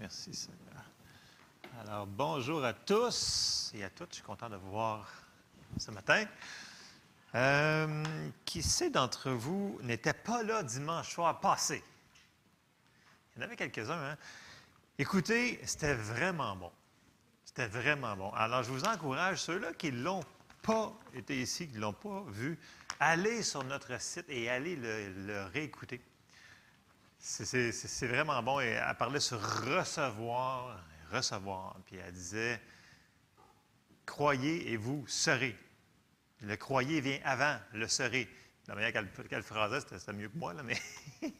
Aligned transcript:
Merci 0.00 0.34
Seigneur. 0.34 0.84
Alors, 1.80 2.06
bonjour 2.08 2.64
à 2.64 2.72
tous 2.72 3.70
et 3.72 3.84
à 3.84 3.90
toutes. 3.90 4.10
Je 4.10 4.14
suis 4.16 4.24
content 4.24 4.48
de 4.48 4.56
vous 4.56 4.70
voir 4.70 5.08
ce 5.76 5.92
matin. 5.92 6.24
Euh, 7.36 8.04
qui 8.44 8.62
sait 8.64 8.90
d'entre 8.90 9.30
vous 9.30 9.78
n'était 9.82 10.12
pas 10.12 10.42
là 10.42 10.64
dimanche 10.64 11.12
soir 11.12 11.38
passé? 11.38 11.84
Il 13.36 13.38
y 13.38 13.44
en 13.44 13.46
avait 13.46 13.54
quelques-uns. 13.54 14.10
Hein? 14.10 14.16
Écoutez, 14.98 15.60
c'était 15.64 15.94
vraiment 15.94 16.56
bon. 16.56 16.72
C'était 17.44 17.68
vraiment 17.68 18.16
bon. 18.16 18.32
Alors, 18.32 18.64
je 18.64 18.72
vous 18.72 18.84
encourage, 18.84 19.38
ceux-là 19.38 19.72
qui 19.72 19.92
ne 19.92 20.02
l'ont 20.02 20.24
pas 20.62 20.92
été 21.14 21.40
ici, 21.40 21.68
qui 21.68 21.76
ne 21.76 21.82
l'ont 21.82 21.92
pas 21.92 22.24
vu, 22.26 22.58
allez 22.98 23.44
sur 23.44 23.62
notre 23.62 24.00
site 24.00 24.26
et 24.28 24.50
allez 24.50 24.74
le 24.74 25.44
réécouter. 25.52 26.00
C'est 27.18 28.06
vraiment 28.06 28.42
bon. 28.42 28.60
Et 28.60 28.66
elle 28.66 28.96
parlait 28.96 29.20
sur 29.20 29.40
recevoir, 29.40 30.82
recevoir. 31.12 31.76
Puis 31.86 31.96
elle 31.96 32.12
disait 32.12 32.60
Croyez 34.06 34.72
et 34.72 34.76
vous 34.76 35.04
serez. 35.06 35.56
Le 36.40 36.56
croyez 36.56 37.00
vient 37.00 37.18
avant 37.24 37.58
le 37.74 37.88
serez. 37.88 38.28
La 38.68 38.74
manière 38.74 38.92
qu'elle 38.92 39.42
phrasait, 39.42 39.80
c'était 39.80 40.12
mieux 40.12 40.28
que 40.28 40.36
moi, 40.36 40.52
là, 40.52 40.62
mais. 40.62 40.76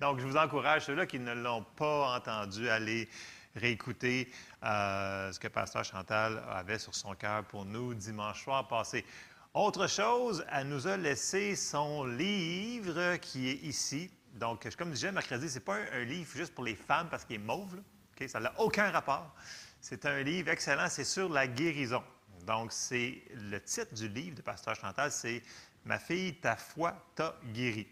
Donc, 0.00 0.20
je 0.20 0.26
vous 0.26 0.36
encourage, 0.36 0.84
ceux-là 0.86 1.04
qui 1.04 1.18
ne 1.18 1.34
l'ont 1.34 1.64
pas 1.76 2.16
entendu, 2.16 2.68
aller 2.68 3.08
réécouter 3.56 4.30
euh, 4.62 5.32
ce 5.32 5.38
que 5.38 5.48
Pasteur 5.48 5.84
Chantal 5.84 6.42
avait 6.50 6.78
sur 6.78 6.94
son 6.94 7.14
cœur 7.14 7.44
pour 7.44 7.64
nous 7.64 7.94
dimanche 7.94 8.44
soir 8.44 8.68
passé. 8.68 9.04
Autre 9.52 9.88
chose, 9.88 10.44
elle 10.50 10.68
nous 10.68 10.86
a 10.86 10.96
laissé 10.96 11.54
son 11.54 12.04
livre 12.04 13.16
qui 13.16 13.50
est 13.50 13.62
ici. 13.62 14.10
Donc, 14.34 14.68
comme 14.76 14.88
je 14.88 14.94
disais 14.94 15.12
mercredi, 15.12 15.48
ce 15.48 15.54
n'est 15.54 15.60
pas 15.60 15.76
un, 15.92 16.04
livre 16.04 16.30
juste 16.34 16.54
pour 16.54 16.64
les 16.64 16.74
femmes 16.74 17.08
parce 17.10 17.24
qu'il 17.24 17.36
est 17.36 17.38
mauve. 17.38 17.80
Ça 18.26 18.40
n'a 18.40 18.52
aucun 18.60 18.90
rapport. 18.90 19.34
C'est 19.80 20.06
un 20.06 20.22
livre 20.22 20.48
excellent, 20.48 20.88
c'est 20.88 21.04
sur 21.04 21.28
la 21.28 21.46
guérison. 21.46 22.02
Donc, 22.46 22.72
c'est 22.72 23.22
le 23.34 23.60
titre 23.60 23.94
du 23.94 24.08
livre 24.08 24.36
de 24.36 24.42
Pasteur 24.42 24.74
Chantal, 24.74 25.10
c'est 25.10 25.42
Ma 25.84 25.98
fille, 25.98 26.34
ta 26.36 26.56
foi 26.56 26.94
t'a 27.14 27.36
guéri. 27.52 27.86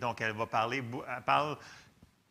Donc, 0.00 0.20
elle 0.20 0.32
va 0.32 0.46
parler, 0.46 0.78
elle 0.78 1.22
parle 1.22 1.56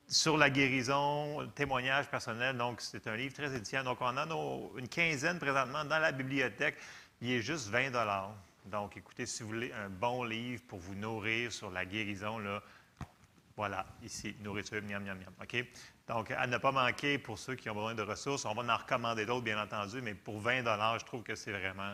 sur 0.08 0.38
la 0.38 0.50
guérison, 0.50 1.50
témoignage 1.56 2.10
personnel. 2.10 2.58
Donc, 2.58 2.82
c'est 2.82 3.08
un 3.08 3.16
livre 3.16 3.34
très 3.34 3.56
édifiant. 3.56 3.84
Donc, 3.84 4.02
on 4.02 4.08
en 4.08 4.18
a 4.18 4.78
une 4.78 4.90
quinzaine 4.90 5.40
présentement 5.40 5.86
dans 5.86 6.00
la 6.00 6.12
bibliothèque. 6.12 6.76
Il 7.22 7.32
est 7.32 7.42
juste 7.42 7.70
20 7.70 7.92
Donc, 8.66 8.98
écoutez, 8.98 9.26
si 9.26 9.44
vous 9.44 9.50
voulez 9.50 9.72
un 9.72 9.88
bon 9.90 10.24
livre 10.24 10.62
pour 10.68 10.80
vous 10.80 10.96
nourrir 10.96 11.54
sur 11.54 11.72
la 11.72 11.86
guérison, 11.86 12.38
là, 12.38 12.62
voilà, 13.60 13.86
ici, 14.02 14.38
nourriture, 14.40 14.82
miam, 14.82 15.04
miam, 15.04 15.18
miam. 15.18 15.34
OK? 15.42 15.66
Donc, 16.08 16.32
à 16.32 16.48
ne 16.48 16.58
pas 16.58 16.72
manquer 16.72 17.18
pour 17.18 17.38
ceux 17.38 17.56
qui 17.56 17.70
ont 17.70 17.76
besoin 17.76 17.94
de 17.94 18.04
ressources. 18.04 18.46
On 18.46 18.54
va 18.54 18.74
en 18.74 18.78
recommander 18.78 19.26
d'autres, 19.26 19.44
bien 19.44 19.62
entendu, 19.62 20.02
mais 20.02 20.14
pour 20.14 20.40
20 20.40 20.64
je 20.98 21.04
trouve 21.04 21.24
que 21.24 21.36
c'est 21.36 21.52
vraiment. 21.52 21.94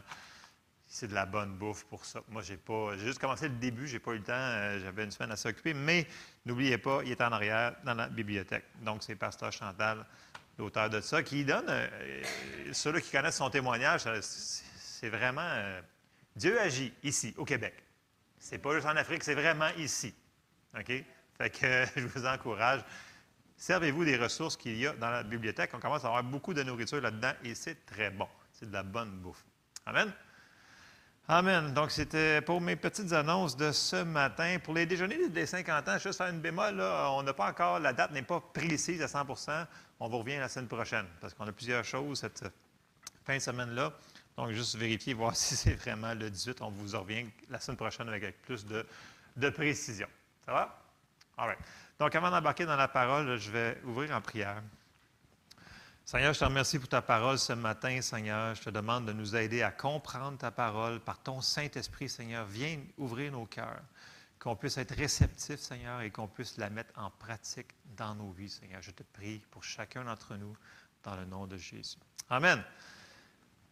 C'est 0.85 1.07
de 1.07 1.16
la 1.16 1.25
bonne 1.25 1.57
bouffe 1.57 1.83
pour 1.85 2.05
ça. 2.05 2.22
Moi, 2.30 2.44
j'ai 2.44 2.57
pas. 2.57 2.95
J'ai 2.97 3.07
juste 3.07 3.17
commencé 3.17 3.47
le 3.47 3.55
début, 3.55 3.88
j'ai 3.88 3.97
pas 3.97 4.11
eu 4.11 4.17
le 4.17 4.23
temps. 4.23 4.33
Euh, 4.35 4.80
j'avais 4.80 5.05
une 5.05 5.09
semaine 5.09 5.31
à 5.31 5.35
s'occuper. 5.35 5.73
Mais 5.73 6.05
n'oubliez 6.45 6.77
pas, 6.77 7.02
il 7.03 7.09
est 7.09 7.22
en 7.22 7.31
arrière 7.31 7.73
dans 7.83 7.95
la 7.95 8.09
bibliothèque. 8.09 8.66
Donc, 8.83 9.02
c'est 9.02 9.16
Pasteur 9.16 9.52
Chantal, 9.52 10.05
l'auteur 10.59 10.91
de 10.91 11.02
ça, 11.02 11.23
qui 11.23 11.44
donne. 11.45 11.66
Euh, 11.67 12.22
ceux 12.73 13.00
qui 13.00 13.09
connaissent 13.09 13.38
son 13.38 13.50
témoignage, 13.50 14.02
c'est 14.22 15.09
vraiment. 15.09 15.41
Euh, 15.41 15.81
Dieu 16.35 16.61
agit 16.61 16.94
ici, 17.02 17.33
au 17.38 17.44
Québec. 17.44 17.73
C'est 18.38 18.59
pas 18.59 18.72
juste 18.75 18.85
en 18.85 18.95
Afrique, 18.95 19.23
c'est 19.23 19.33
vraiment 19.33 19.69
ici. 19.79 20.13
OK? 20.77 20.91
Fait 21.38 21.50
que 21.50 21.86
je 22.00 22.08
vous 22.08 22.25
encourage. 22.25 22.81
Servez-vous 23.58 24.03
des 24.05 24.17
ressources 24.17 24.58
qu'il 24.58 24.78
y 24.78 24.88
a 24.88 24.94
dans 24.94 25.09
la 25.09 25.23
bibliothèque. 25.23 25.72
On 25.73 25.80
commence 25.80 26.03
à 26.03 26.08
avoir 26.08 26.23
beaucoup 26.23 26.53
de 26.53 26.64
nourriture 26.64 27.02
là-dedans 27.02 27.31
et 27.44 27.55
c'est 27.55 27.86
très 27.86 28.09
bon. 28.09 28.28
C'est 28.52 28.67
de 28.67 28.73
la 28.73 28.83
bonne 28.83 29.11
bouffe. 29.19 29.44
Amen. 29.86 30.11
Amen. 31.28 31.73
Donc, 31.73 31.90
c'était 31.90 32.41
pour 32.41 32.62
mes 32.62 32.75
petites 32.75 33.12
annonces 33.12 33.57
de 33.57 33.72
ce 33.72 34.03
matin. 34.03 34.57
Pour 34.63 34.75
les 34.75 34.85
déjeuners 34.85 35.29
des 35.29 35.46
50 35.46 35.88
ans, 35.88 35.97
juste 35.97 36.18
faire 36.18 36.28
une 36.28 36.40
bémol, 36.40 36.75
là, 36.75 37.09
on 37.12 37.23
n'a 37.23 37.34
pas 37.34 37.50
encore, 37.50 37.79
la 37.79 37.94
date 37.94 38.12
n'est 38.12 38.22
pas 38.22 38.40
précise 38.40 39.02
à 39.02 39.07
100% 39.07 39.66
On 40.00 40.07
vous 40.07 40.19
revient 40.19 40.38
la 40.38 40.50
semaine 40.50 40.67
prochaine 40.67 41.07
parce 41.19 41.34
qu'on 41.34 41.47
a 41.47 41.52
plusieurs 41.52 41.84
choses 41.84 42.19
cette 42.19 42.46
fin 43.25 43.38
de 43.38 43.41
semaine-là. 43.41 43.91
Donc, 44.38 44.52
juste 44.52 44.75
vérifier, 44.75 45.16
voir 45.16 45.35
si 45.35 45.56
c'est 45.56 45.73
vraiment 45.73 46.13
le 46.13 46.29
18. 46.29 46.62
On 46.62 46.69
vous 46.69 46.96
revient 47.00 47.25
la 47.50 47.59
semaine 47.59 47.78
prochaine 47.78 48.07
avec 48.07 48.41
plus 48.44 48.66
de, 48.66 48.85
de 49.35 49.50
précision. 49.50 50.07
Ça 50.46 50.52
va? 50.52 50.84
Donc, 52.00 52.16
avant 52.16 52.29
d'embarquer 52.29 52.66
dans 52.66 52.75
la 52.75 52.88
parole, 52.88 53.38
je 53.38 53.51
vais 53.51 53.81
ouvrir 53.85 54.16
en 54.16 54.22
prière. 54.22 54.62
Seigneur, 56.06 56.34
je 56.34 56.40
te 56.40 56.46
remercie 56.46 56.78
pour 56.78 56.88
ta 56.88 57.01
parole 57.01 57.40
ce 57.40 57.53
matin, 57.53 58.00
Seigneur. 58.00 58.53
Je 58.53 58.62
te 58.62 58.69
demande 58.69 59.07
de 59.07 59.13
nous 59.13 59.35
aider 59.35 59.63
à 59.63 59.72
comprendre 59.72 60.38
ta 60.38 60.51
parole 60.51 61.00
par 61.00 61.18
ton 61.18 61.41
Saint-Esprit, 61.41 62.09
Seigneur. 62.09 62.46
Viens 62.46 62.79
ouvrir 62.97 63.31
nos 63.31 63.46
cœurs, 63.46 63.81
qu'on 64.38 64.56
puisse 64.56 64.78
être 64.78 64.94
réceptifs, 64.96 65.59
Seigneur, 65.59 66.01
et 66.01 66.12
qu'on 66.12 66.28
puisse 66.28 66.57
la 66.57 66.69
mettre 66.69 66.91
en 66.96 67.09
pratique 67.09 67.73
dans 67.97 68.13
nos 68.13 68.29
vies, 68.29 68.52
Seigneur. 68.52 68.84
Je 68.84 68.91
te 68.91 69.02
prie 69.02 69.41
pour 69.50 69.63
chacun 69.63 70.03
d'entre 70.03 70.35
nous, 70.35 70.56
dans 71.03 71.16
le 71.16 71.25
nom 71.25 71.47
de 71.47 71.57
Jésus. 71.57 71.97
Amen. 72.29 72.63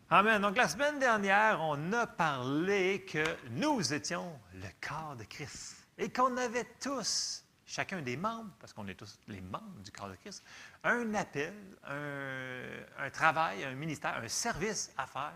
Amen. 0.09 0.41
Donc, 0.41 0.57
la 0.57 0.67
semaine 0.67 0.97
dernière, 0.97 1.61
on 1.61 1.93
a 1.93 2.07
parlé 2.07 3.05
que 3.05 3.23
nous 3.51 3.93
étions 3.93 4.39
le 4.55 4.69
corps 4.81 5.15
de 5.15 5.23
Christ 5.25 5.85
et 5.99 6.09
qu'on 6.09 6.35
avait 6.37 6.67
tous 6.81 7.42
chacun 7.73 8.01
des 8.01 8.17
membres, 8.17 8.51
parce 8.59 8.71
qu'on 8.71 8.87
est 8.87 8.93
tous 8.93 9.17
les 9.27 9.41
membres 9.41 9.81
du 9.83 9.91
corps 9.91 10.09
de 10.09 10.15
Christ, 10.15 10.43
un 10.83 11.13
appel, 11.15 11.53
un, 11.87 13.09
travail, 13.09 13.63
un 13.63 13.73
ministère, 13.73 14.15
un 14.17 14.27
service 14.27 14.91
à 14.95 15.07
faire 15.07 15.33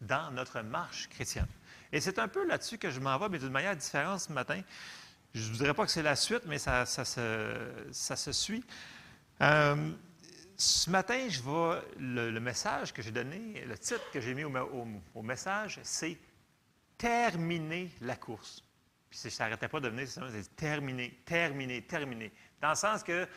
dans 0.00 0.30
notre 0.32 0.60
marche 0.60 1.08
chrétienne. 1.08 1.46
Et 1.90 2.00
c'est 2.00 2.18
un 2.18 2.28
peu 2.28 2.46
là-dessus 2.46 2.76
que 2.76 2.90
je 2.90 3.00
m'en 3.00 3.18
vais, 3.18 3.28
mais 3.30 3.38
d'une 3.38 3.50
manière 3.50 3.74
différente 3.74 4.20
ce 4.20 4.32
matin. 4.32 4.60
Je 5.34 5.50
ne 5.50 5.56
dirais 5.56 5.72
pas 5.72 5.86
que 5.86 5.90
c'est 5.90 6.02
la 6.02 6.16
suite, 6.16 6.42
mais 6.44 6.58
ça, 6.58 6.84
ça, 6.84 7.04
se, 7.06 8.32
suit. 8.32 8.64
Euh, 9.40 9.92
ce 10.58 10.90
matin, 10.90 11.26
je 11.30 11.40
vais, 11.40 11.82
le, 11.98 12.40
message 12.40 12.92
que 12.92 13.00
j'ai 13.00 13.12
donné, 13.12 13.64
le 13.66 13.78
titre 13.78 14.04
que 14.12 14.20
j'ai 14.20 14.34
mis 14.34 14.44
au 14.44 15.22
message, 15.22 15.80
c'est 15.82 16.18
Terminer 16.98 17.90
la 18.02 18.14
course. 18.14 18.62
Puis 19.12 19.30
ça 19.30 19.44
n'arrêtait 19.44 19.68
pas 19.68 19.78
de 19.78 19.90
venir, 19.90 20.08
c'est 20.08 20.56
terminé, 20.56 21.20
terminé, 21.26 21.82
terminé. 21.82 22.32
Dans 22.62 22.70
le 22.70 22.74
sens 22.74 23.02
que 23.02 23.28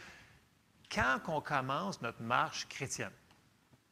quand 0.89 1.19
on 1.27 1.41
commence 1.41 2.01
notre 2.01 2.21
marche 2.21 2.65
chrétienne, 2.69 3.11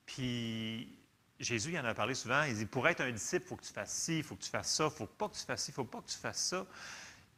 puis 0.06 0.98
Jésus 1.42 1.72
il 1.72 1.80
en 1.80 1.84
a 1.84 1.94
parlé 1.94 2.16
souvent, 2.16 2.44
il 2.44 2.56
dit 2.56 2.66
pour 2.66 2.88
être 2.88 3.02
un 3.02 3.12
disciple, 3.12 3.44
il 3.44 3.50
faut 3.50 3.56
que 3.58 3.66
tu 3.66 3.74
fasses 3.74 3.94
ci, 3.94 4.20
il 4.20 4.24
faut 4.24 4.38
que 4.38 4.44
tu 4.44 4.50
fasses 4.50 4.74
ça, 4.74 4.86
il 4.86 4.88
ne 4.88 4.92
faut 4.92 5.08
pas 5.08 5.28
que 5.28 5.36
tu 5.36 5.44
fasses 5.44 5.64
ci, 5.64 5.72
il 5.72 5.74
ne 5.74 5.76
faut 5.76 5.84
pas 5.84 6.00
que 6.00 6.10
tu 6.10 6.18
fasses 6.18 6.46
ça. 6.46 6.66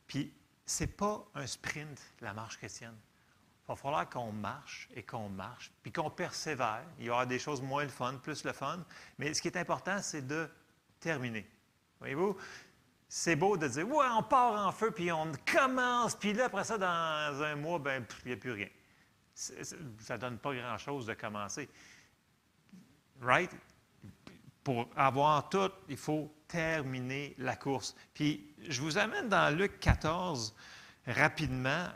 Puis 0.06 0.31
ce 0.63 0.83
n'est 0.83 0.91
pas 0.91 1.25
un 1.33 1.47
sprint, 1.47 2.00
la 2.22 2.35
marche 2.35 2.57
chrétienne. 2.57 2.95
Il 3.63 3.69
va 3.69 3.75
falloir 3.75 4.07
qu'on 4.07 4.31
marche 4.31 4.89
et 4.94 5.01
qu'on 5.01 5.27
marche, 5.27 5.72
puis 5.81 5.91
qu'on 5.91 6.12
persévère. 6.12 6.85
Il 7.00 7.06
y 7.06 7.09
aura 7.09 7.25
des 7.25 7.39
choses 7.39 7.63
moins 7.63 7.81
le 7.81 7.89
fun, 7.89 8.13
plus 8.22 8.44
le 8.44 8.53
fun. 8.53 8.85
Mais 9.17 9.33
ce 9.33 9.41
qui 9.41 9.47
est 9.47 9.57
important, 9.57 10.03
c'est 10.03 10.27
de 10.27 10.47
terminer. 11.00 11.50
Voyez-vous? 12.00 12.38
C'est 13.07 13.35
beau 13.35 13.57
de 13.57 13.67
dire, 13.67 13.88
ouais, 13.88 14.05
on 14.17 14.23
part 14.23 14.67
en 14.67 14.71
feu, 14.71 14.91
puis 14.91 15.11
on 15.11 15.31
commence, 15.51 16.16
puis 16.16 16.33
là, 16.33 16.45
après 16.45 16.63
ça, 16.63 16.77
dans 16.77 17.43
un 17.43 17.55
mois, 17.55 17.79
ben, 17.79 18.05
il 18.25 18.29
n'y 18.29 18.33
a 18.33 18.38
plus 18.38 18.51
rien. 18.51 18.69
ça 19.33 20.16
ne 20.16 20.17
donne 20.17 20.38
pas 20.38 20.53
grand-chose 20.53 21.05
de 21.05 21.13
commencer. 21.13 21.69
Right? 23.21 23.51
Pour 24.63 24.89
avoir 24.95 25.49
tout, 25.49 25.71
il 25.88 25.97
faut 25.97 26.33
terminer 26.47 27.35
la 27.38 27.55
course. 27.55 27.95
Puis, 28.13 28.53
je 28.67 28.81
vous 28.81 28.97
amène 28.97 29.29
dans 29.29 29.55
Luc 29.55 29.79
14 29.79 30.55
rapidement. 31.07 31.88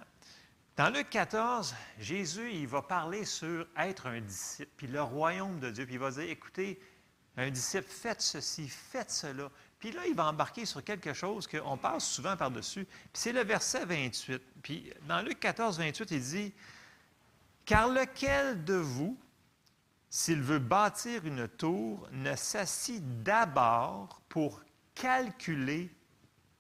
Dans 0.76 0.90
Luc 0.90 1.10
14, 1.10 1.76
Jésus, 2.00 2.52
il 2.54 2.68
va 2.68 2.82
parler 2.82 3.26
sur 3.26 3.68
être 3.78 4.08
un 4.08 4.22
disciple, 4.22 4.72
puis 4.78 4.88
le 4.88 5.02
royaume 5.02 5.60
de 5.60 5.72
Dieu, 5.72 5.86
puis 5.86 5.96
il 5.96 6.00
va 6.00 6.12
dire, 6.12 6.30
écoutez, 6.30 6.80
un 7.36 7.50
disciple, 7.50 7.88
faites 7.88 8.22
ceci, 8.22 8.68
faites 8.68 9.12
cela. 9.12 9.50
Puis 9.80 9.92
là, 9.92 10.06
il 10.08 10.14
va 10.14 10.26
embarquer 10.26 10.66
sur 10.66 10.84
quelque 10.84 11.14
chose 11.14 11.48
qu'on 11.48 11.78
passe 11.78 12.06
souvent 12.06 12.36
par-dessus. 12.36 12.86
Puis 12.86 13.10
c'est 13.14 13.32
le 13.32 13.44
verset 13.44 13.86
28. 13.86 14.42
Puis 14.62 14.92
dans 15.08 15.22
Luc 15.22 15.40
14, 15.40 15.80
28, 15.80 16.12
il 16.12 16.22
dit 16.22 16.54
Car 17.66 17.88
lequel 17.88 18.64
de 18.66 18.74
vous, 18.74 19.18
s'il 20.10 20.42
veut 20.42 20.60
bâtir 20.60 21.26
une 21.26 21.48
tour, 21.48 22.08
ne 22.12 22.36
s'assit 22.36 23.24
d'abord 23.24 24.22
pour 24.28 24.62
calculer 24.96 25.90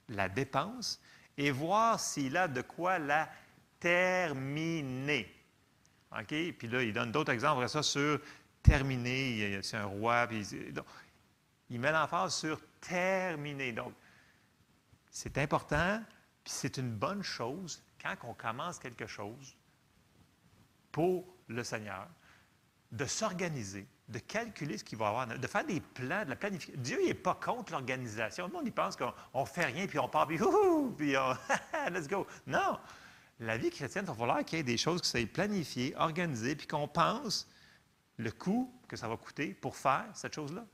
la 0.07 0.30
dépense 0.30 1.01
et 1.38 1.51
voir 1.51 2.00
s'il 2.00 2.38
a 2.38 2.48
de 2.48 2.62
quoi 2.62 3.00
la 3.00 3.30
terminer. 3.80 5.33
OK? 6.12 6.27
Puis 6.27 6.68
là, 6.68 6.83
il 6.83 6.94
donne 6.94 7.12
d'autres 7.12 7.33
exemples, 7.33 7.68
ça, 7.68 7.83
sur 7.83 8.19
terminer. 8.63 9.60
C'est 9.62 9.77
un 9.77 9.86
roi. 9.86 10.27
Puis, 10.27 10.45
il 11.69 11.80
met 11.80 11.92
l'emphase 11.92 12.36
sur 12.36 12.60
terminer. 12.81 13.71
Donc, 13.71 13.94
c'est 15.12 15.38
important, 15.38 16.01
puis 16.44 16.54
c'est 16.54 16.77
une 16.77 16.92
bonne 16.92 17.24
chose 17.24 17.81
quand 18.01 18.16
on 18.24 18.33
commence 18.33 18.80
quelque 18.80 19.07
chose 19.07 19.56
pour 20.92 21.25
le 21.48 21.63
Seigneur, 21.63 22.07
de 22.92 23.06
s'organiser, 23.06 23.88
de 24.07 24.19
calculer 24.19 24.77
ce 24.77 24.83
qu'il 24.83 24.98
va 24.98 25.10
avoir, 25.10 25.27
de 25.27 25.48
faire 25.48 25.66
des 25.66 25.80
plans, 25.80 26.24
de 26.24 26.30
la 26.30 26.36
planification. 26.36 26.81
Dieu 26.81 26.98
n'est 27.06 27.13
pas 27.13 27.36
contre 27.36 27.72
l'organisation. 27.72 28.48
Le 28.48 28.54
monde, 28.54 28.63
il 28.65 28.72
pense 28.72 28.95
qu'on 28.95 29.13
ne 29.42 29.45
fait 29.45 29.65
rien, 29.65 29.86
puis 29.86 30.00
on 30.00 30.10
part, 30.10 30.27
puis, 30.27 30.39
puis 30.98 31.15
on, 31.18 31.36
let's 31.92 32.07
go. 32.07 32.25
Non! 32.48 32.80
La 33.39 33.57
vie 33.57 33.69
chrétienne, 33.69 34.06
il 34.06 34.07
va 34.07 34.15
falloir 34.15 34.44
qu'il 34.44 34.57
y 34.57 34.62
ait 34.62 34.63
des 34.63 34.77
choses 34.77 35.01
qui 35.01 35.10
soient 35.10 35.25
planifiées, 35.27 35.94
organisées, 35.98 36.56
puis 36.56 36.68
qu'on 36.68 36.88
pense 36.88 37.48
le 38.18 38.31
coût 38.31 38.74
que 38.88 38.98
ça 38.98 39.07
va 39.07 39.15
coûter 39.15 39.54
pour 39.54 39.75
faire 39.75 40.07
cette 40.13 40.33
chose-là. 40.33 40.65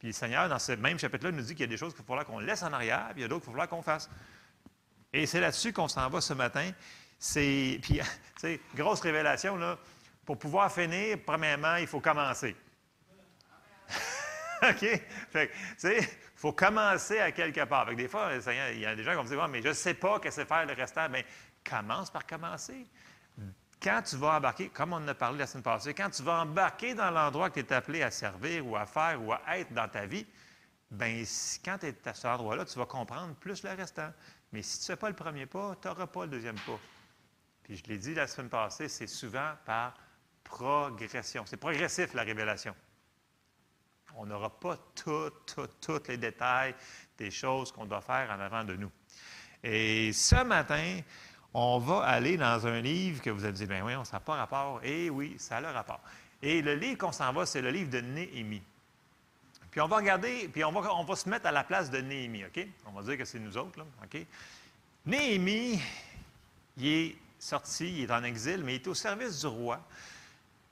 Puis 0.00 0.08
le 0.08 0.14
Seigneur, 0.14 0.48
dans 0.48 0.58
ce 0.58 0.72
même 0.72 0.98
chapitre-là, 0.98 1.30
nous 1.30 1.42
dit 1.42 1.52
qu'il 1.54 1.60
y 1.60 1.64
a 1.64 1.66
des 1.66 1.76
choses 1.76 1.92
qu'il 1.92 2.02
va 2.02 2.06
falloir 2.06 2.24
qu'on 2.26 2.38
laisse 2.38 2.62
en 2.62 2.72
arrière, 2.72 3.08
puis 3.10 3.18
il 3.18 3.22
y 3.22 3.24
a 3.24 3.28
d'autres 3.28 3.44
qu'il 3.44 3.52
va 3.54 3.60
falloir 3.60 3.68
qu'on 3.68 3.82
fasse. 3.82 4.08
Et 5.12 5.26
c'est 5.26 5.40
là-dessus 5.40 5.74
qu'on 5.74 5.88
s'en 5.88 6.08
va 6.08 6.22
ce 6.22 6.32
matin. 6.32 6.70
C'est, 7.18 7.78
puis, 7.82 7.98
tu 7.98 8.04
sais, 8.38 8.60
grosse 8.74 9.00
révélation, 9.00 9.56
là. 9.56 9.78
Pour 10.24 10.38
pouvoir 10.38 10.72
finir, 10.72 11.18
premièrement, 11.24 11.76
il 11.76 11.86
faut 11.86 12.00
commencer. 12.00 12.56
OK? 14.62 15.02
Fait 15.30 15.50
il 15.84 16.08
faut 16.36 16.52
commencer 16.52 17.18
à 17.18 17.32
quelque 17.32 17.64
part. 17.64 17.86
Fait 17.88 17.94
des 17.94 18.08
fois, 18.08 18.30
il 18.72 18.78
y 18.78 18.86
a 18.86 18.96
des 18.96 19.02
gens 19.02 19.10
qui 19.10 19.16
vont 19.16 19.24
me 19.24 19.28
dire, 19.28 19.48
mais 19.48 19.60
je 19.60 19.68
ne 19.68 19.72
sais 19.74 19.94
pas 19.94 20.18
qu'est-ce 20.18 20.40
que 20.40 20.46
faire 20.46 20.64
le 20.64 20.72
restant. 20.72 21.08
Bien, 21.10 21.22
commence 21.62 22.10
par 22.10 22.26
commencer. 22.26 22.86
Quand 23.82 24.02
tu 24.02 24.16
vas 24.16 24.36
embarquer, 24.36 24.68
comme 24.68 24.92
on 24.92 24.96
en 24.96 25.08
a 25.08 25.14
parlé 25.14 25.38
la 25.38 25.46
semaine 25.46 25.62
passée, 25.62 25.94
quand 25.94 26.10
tu 26.10 26.22
vas 26.22 26.42
embarquer 26.42 26.94
dans 26.94 27.10
l'endroit 27.10 27.48
que 27.48 27.60
tu 27.60 27.66
es 27.66 27.72
appelé 27.72 28.02
à 28.02 28.10
servir 28.10 28.66
ou 28.66 28.76
à 28.76 28.84
faire 28.84 29.22
ou 29.22 29.32
à 29.32 29.40
être 29.56 29.72
dans 29.72 29.88
ta 29.88 30.04
vie, 30.04 30.26
bien, 30.90 31.22
quand 31.64 31.78
tu 31.78 31.86
es 31.86 31.96
à 32.04 32.12
cet 32.12 32.26
endroit-là, 32.26 32.66
tu 32.66 32.78
vas 32.78 32.86
comprendre 32.86 33.34
plus 33.36 33.62
le 33.62 33.70
restant. 33.70 34.12
Mais 34.52 34.62
si 34.62 34.80
tu 34.80 34.90
ne 34.90 34.96
fais 34.96 35.00
pas 35.00 35.08
le 35.08 35.16
premier 35.16 35.46
pas, 35.46 35.76
tu 35.80 35.88
n'auras 35.88 36.06
pas 36.06 36.24
le 36.24 36.30
deuxième 36.30 36.58
pas. 36.60 36.78
Puis 37.62 37.76
je 37.76 37.84
l'ai 37.84 37.96
dit 37.96 38.14
la 38.14 38.26
semaine 38.26 38.50
passée, 38.50 38.88
c'est 38.88 39.06
souvent 39.06 39.52
par 39.64 39.94
progression. 40.44 41.44
C'est 41.46 41.56
progressif, 41.56 42.12
la 42.12 42.22
révélation. 42.22 42.74
On 44.16 44.26
n'aura 44.26 44.50
pas 44.58 44.76
tous 44.94 46.08
les 46.08 46.16
détails 46.16 46.74
des 47.16 47.30
choses 47.30 47.72
qu'on 47.72 47.86
doit 47.86 48.00
faire 48.00 48.28
en 48.30 48.40
avant 48.40 48.64
de 48.64 48.74
nous. 48.74 48.90
Et 49.62 50.12
ce 50.12 50.42
matin, 50.42 51.00
on 51.54 51.78
va 51.78 52.00
aller 52.02 52.36
dans 52.36 52.66
un 52.66 52.80
livre 52.80 53.22
que 53.22 53.30
vous 53.30 53.44
avez 53.44 53.52
dit, 53.52 53.66
ben 53.66 53.82
oui, 53.84 53.92
ça 54.04 54.16
n'a 54.16 54.20
pas 54.20 54.34
rapport. 54.34 54.80
Et 54.84 55.10
oui, 55.10 55.36
ça 55.38 55.56
a 55.56 55.60
le 55.60 55.68
rapport. 55.68 56.00
Et 56.42 56.62
le 56.62 56.74
livre 56.74 56.98
qu'on 56.98 57.12
s'en 57.12 57.32
va, 57.32 57.44
c'est 57.46 57.60
le 57.60 57.70
livre 57.70 57.90
de 57.90 58.00
Néhémie. 58.00 58.62
Puis 59.70 59.80
on 59.80 59.86
va 59.86 59.96
regarder, 59.96 60.48
puis 60.48 60.64
on 60.64 60.72
va, 60.72 60.94
on 60.94 61.04
va 61.04 61.16
se 61.16 61.28
mettre 61.28 61.46
à 61.46 61.52
la 61.52 61.64
place 61.64 61.90
de 61.90 61.98
Néhémie, 61.98 62.44
OK? 62.44 62.66
On 62.86 62.92
va 62.92 63.02
dire 63.02 63.18
que 63.18 63.24
c'est 63.24 63.38
nous 63.38 63.56
autres, 63.56 63.78
là, 63.78 63.84
OK? 64.02 64.20
Néhémie, 65.06 65.80
il 66.76 66.86
est 66.86 67.16
sorti, 67.38 67.88
il 67.88 68.02
est 68.04 68.12
en 68.12 68.24
exil, 68.24 68.62
mais 68.64 68.76
il 68.76 68.82
est 68.82 68.88
au 68.88 68.94
service 68.94 69.40
du 69.40 69.46
roi. 69.46 69.80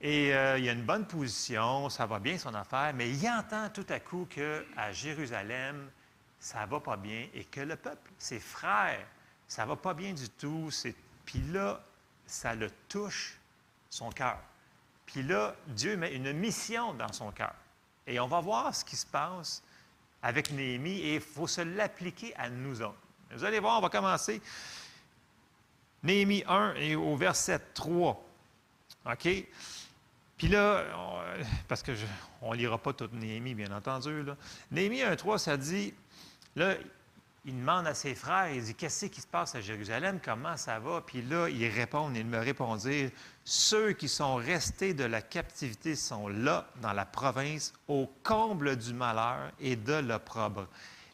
Et 0.00 0.34
euh, 0.34 0.58
il 0.58 0.68
a 0.68 0.72
une 0.72 0.84
bonne 0.84 1.06
position, 1.06 1.88
ça 1.88 2.06
va 2.06 2.18
bien 2.20 2.38
son 2.38 2.54
affaire, 2.54 2.92
mais 2.94 3.10
il 3.10 3.28
entend 3.28 3.68
tout 3.70 3.86
à 3.88 3.98
coup 3.98 4.28
qu'à 4.30 4.92
Jérusalem, 4.92 5.90
ça 6.38 6.64
ne 6.64 6.70
va 6.70 6.80
pas 6.80 6.96
bien 6.96 7.26
et 7.34 7.44
que 7.44 7.60
le 7.60 7.74
peuple, 7.74 8.10
ses 8.16 8.38
frères, 8.38 9.04
ça 9.48 9.64
ne 9.64 9.68
va 9.68 9.76
pas 9.76 9.94
bien 9.94 10.12
du 10.12 10.28
tout. 10.28 10.70
Puis 11.24 11.40
là, 11.50 11.82
ça 12.26 12.54
le 12.54 12.70
touche 12.88 13.38
son 13.90 14.10
cœur. 14.10 14.38
Puis 15.06 15.22
là, 15.22 15.54
Dieu 15.66 15.96
met 15.96 16.14
une 16.14 16.32
mission 16.32 16.92
dans 16.94 17.12
son 17.12 17.30
cœur. 17.32 17.54
Et 18.06 18.20
on 18.20 18.26
va 18.26 18.40
voir 18.40 18.74
ce 18.74 18.84
qui 18.84 18.96
se 18.96 19.06
passe 19.06 19.62
avec 20.22 20.50
Néhémie 20.50 20.98
et 20.98 21.14
il 21.16 21.20
faut 21.20 21.46
se 21.46 21.62
l'appliquer 21.62 22.34
à 22.36 22.50
nous 22.50 22.82
autres. 22.82 22.98
Vous 23.30 23.44
allez 23.44 23.60
voir, 23.60 23.78
on 23.78 23.82
va 23.82 23.88
commencer. 23.88 24.40
Néhémie 26.02 26.44
1 26.46 26.74
et 26.74 26.96
au 26.96 27.16
verset 27.16 27.60
3. 27.74 28.22
OK? 29.06 29.28
Puis 30.36 30.48
là, 30.48 30.84
parce 31.66 31.82
que 31.82 31.92
on 32.40 32.52
ne 32.52 32.56
lira 32.56 32.78
pas 32.78 32.92
toute 32.92 33.12
Néhémie, 33.12 33.54
bien 33.54 33.72
entendu. 33.72 34.24
Néhémie 34.70 35.00
1.3, 35.00 35.38
ça 35.38 35.56
dit, 35.56 35.94
là, 36.54 36.74
il 37.44 37.56
demande 37.56 37.86
à 37.86 37.94
ses 37.94 38.14
frères, 38.14 38.50
il 38.50 38.62
dit, 38.62 38.74
qu'est-ce 38.74 39.06
qui 39.06 39.20
se 39.20 39.26
passe 39.26 39.54
à 39.54 39.60
Jérusalem, 39.60 40.18
comment 40.22 40.56
ça 40.56 40.78
va? 40.78 41.00
Puis 41.00 41.22
là, 41.22 41.48
ils 41.48 41.68
répondent, 41.68 42.16
ils 42.16 42.26
me 42.26 42.38
répondirent, 42.38 43.10
ceux 43.44 43.92
qui 43.92 44.08
sont 44.08 44.36
restés 44.36 44.92
de 44.92 45.04
la 45.04 45.22
captivité 45.22 45.94
sont 45.94 46.28
là, 46.28 46.68
dans 46.82 46.92
la 46.92 47.06
province, 47.06 47.72
au 47.86 48.10
comble 48.22 48.76
du 48.76 48.92
malheur 48.92 49.50
et 49.60 49.76
de 49.76 49.94
l'opprobre. 49.94 50.66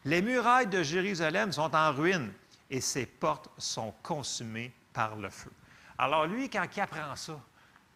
Les 0.03 0.21
murailles 0.21 0.67
de 0.67 0.83
Jérusalem 0.83 1.51
sont 1.51 1.75
en 1.75 1.93
ruine 1.93 2.31
et 2.69 2.81
ses 2.81 3.05
portes 3.05 3.49
sont 3.57 3.93
consumées 4.03 4.73
par 4.93 5.15
le 5.15 5.29
feu. 5.29 5.51
Alors 5.97 6.25
lui, 6.25 6.49
quand 6.49 6.65
il 6.75 6.81
apprend 6.81 7.15
ça, 7.15 7.39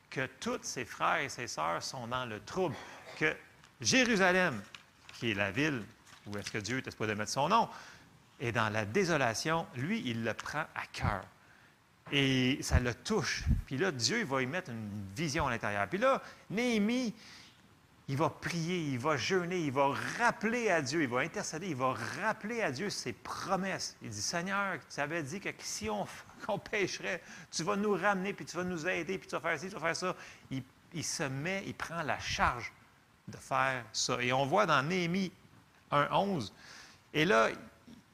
que 0.10 0.28
tous 0.40 0.60
ses 0.64 0.86
frères 0.86 1.20
et 1.20 1.30
ses 1.30 1.48
sœurs 1.48 1.84
sont 1.84 2.08
dans 2.08 2.26
le 2.26 2.40
trouble, 2.40 2.76
que 3.18 3.36
Jérusalem, 3.82 4.62
qui 5.20 5.32
est 5.32 5.36
la 5.36 5.52
ville 5.52 5.84
où 6.30 6.38
est-ce 6.38 6.52
que 6.52 6.58
Dieu 6.58 6.80
était 6.80 6.92
supposé 6.92 7.16
mettre 7.16 7.32
son 7.32 7.50
nom, 7.50 7.70
et 8.40 8.52
dans 8.52 8.70
la 8.70 8.86
désolation, 8.86 9.68
lui, 9.76 10.02
il 10.06 10.24
le 10.24 10.34
prend 10.34 10.66
à 10.76 10.86
cœur. 10.92 11.24
Et 12.12 12.58
ça 12.62 12.80
le 12.80 12.94
touche. 12.94 13.44
Puis 13.66 13.78
là, 13.78 13.92
Dieu 13.92 14.20
il 14.20 14.26
va 14.26 14.42
y 14.42 14.48
mettre 14.48 14.72
une 14.72 14.90
vision 15.16 15.48
à 15.48 15.52
l'intérieur. 15.52 15.88
Puis 15.88 16.00
là, 16.00 16.22
Néhémie, 16.50 17.14
il 18.08 18.18
va 18.18 18.30
prier, 18.32 18.80
il 18.80 18.98
va 18.98 19.18
jeûner, 19.18 19.60
il 19.60 19.72
va 19.72 19.94
rappeler 20.18 20.72
à 20.72 20.82
Dieu, 20.82 21.04
il 21.04 21.10
va 21.10 21.20
intercéder, 21.20 21.68
il 21.68 21.76
va 21.76 21.94
rappeler 22.24 22.64
à 22.64 22.72
Dieu 22.72 22.90
ses 22.90 23.14
promesses. 23.14 23.96
Il 24.02 24.10
dit, 24.10 24.22
Seigneur, 24.22 24.80
tu 24.92 25.00
avais 25.00 25.22
dit 25.22 25.40
que 25.40 25.50
si 25.60 25.90
on, 25.90 26.08
pêcherait, 26.72 27.22
tu 27.52 27.64
vas 27.64 27.76
nous 27.76 27.92
ramener, 27.92 28.34
puis 28.34 28.46
tu 28.46 28.58
vas 28.58 28.64
nous 28.64 28.88
aider, 28.88 29.20
puis 29.20 29.28
tu 29.28 29.36
vas 29.36 29.42
faire 29.42 29.60
ci, 29.60 29.68
tu 29.68 29.76
vas 29.76 29.82
faire 29.82 29.96
ça. 29.96 30.16
Il, 30.50 30.64
il 30.94 31.04
se 31.04 31.24
met, 31.24 31.64
il 31.68 31.76
prend 31.76 32.02
la 32.02 32.18
charge 32.18 32.74
de 33.28 33.38
faire 33.38 33.84
ça. 33.94 34.20
Et 34.24 34.34
on 34.34 34.48
voit 34.48 34.66
dans 34.66 34.82
Néhémie 34.82 35.32
1.11, 35.92 36.52
et 37.14 37.26
là, 37.26 37.50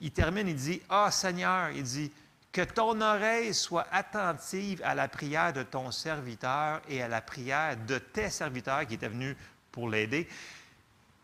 il 0.05 0.11
termine, 0.11 0.47
il 0.47 0.55
dit, 0.55 0.81
Ah 0.87 1.09
Seigneur, 1.09 1.71
il 1.71 1.81
dit, 1.81 2.11
que 2.51 2.61
ton 2.61 3.01
oreille 3.01 3.55
soit 3.55 3.87
attentive 3.91 4.81
à 4.85 4.93
la 4.93 5.07
prière 5.07 5.51
de 5.51 5.63
ton 5.63 5.89
serviteur 5.89 6.79
et 6.87 7.01
à 7.01 7.07
la 7.07 7.21
prière 7.21 7.75
de 7.85 7.97
tes 7.97 8.29
serviteurs 8.29 8.85
qui 8.85 8.93
étaient 8.93 9.09
venus 9.09 9.35
pour 9.71 9.89
l'aider, 9.89 10.29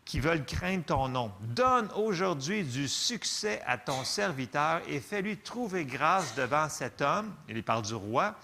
qui 0.04 0.18
veulent 0.18 0.44
craindre 0.44 0.84
ton 0.84 1.08
nom. 1.08 1.32
Donne 1.40 1.88
aujourd'hui 1.94 2.64
du 2.64 2.88
succès 2.88 3.62
à 3.66 3.78
ton 3.78 4.04
serviteur 4.04 4.82
et 4.88 4.98
fais-lui 5.00 5.38
trouver 5.38 5.84
grâce 5.84 6.34
devant 6.34 6.68
cet 6.68 7.00
homme. 7.00 7.32
Il 7.48 7.62
parle 7.62 7.82
du 7.82 7.94
roi. 7.94 8.34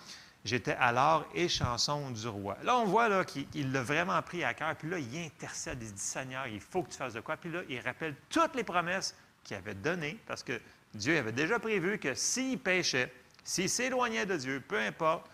J'étais 0.45 0.77
alors 0.79 1.27
échanson 1.35 2.11
du 2.13 2.29
roi. 2.29 2.57
Là, 2.63 2.79
on 2.79 2.85
voit 2.85 3.25
qu'il 3.25 3.73
l'a 3.73 3.83
vraiment 3.83 4.23
pris 4.23 4.45
à 4.45 4.55
cœur. 4.55 4.77
Puis 4.77 4.89
là, 4.89 4.99
il 4.99 5.27
intercède. 5.27 5.83
Il 5.83 5.93
dit 5.93 6.01
Seigneur, 6.01 6.47
il 6.47 6.61
faut 6.61 6.85
que 6.85 6.91
tu 6.91 6.97
fasses 6.97 7.13
de 7.13 7.21
quoi. 7.21 7.37
Puis 7.37 7.51
là, 7.51 7.61
il 7.69 7.81
rappelle 7.81 8.15
toutes 8.31 8.55
les 8.55 8.65
promesses 8.65 9.15
qu'il 9.49 9.57
avait 9.57 9.75
donné, 9.75 10.19
parce 10.27 10.43
que 10.43 10.61
Dieu 10.95 11.17
avait 11.17 11.33
déjà 11.33 11.59
prévu 11.59 11.99
que 11.99 12.15
s'il 12.15 12.59
péchait, 12.59 13.11
s'il 13.43 13.71
s'éloignait 13.71 14.27
de 14.27 14.37
Dieu, 14.37 14.61
peu 14.61 14.79
importe, 14.79 15.29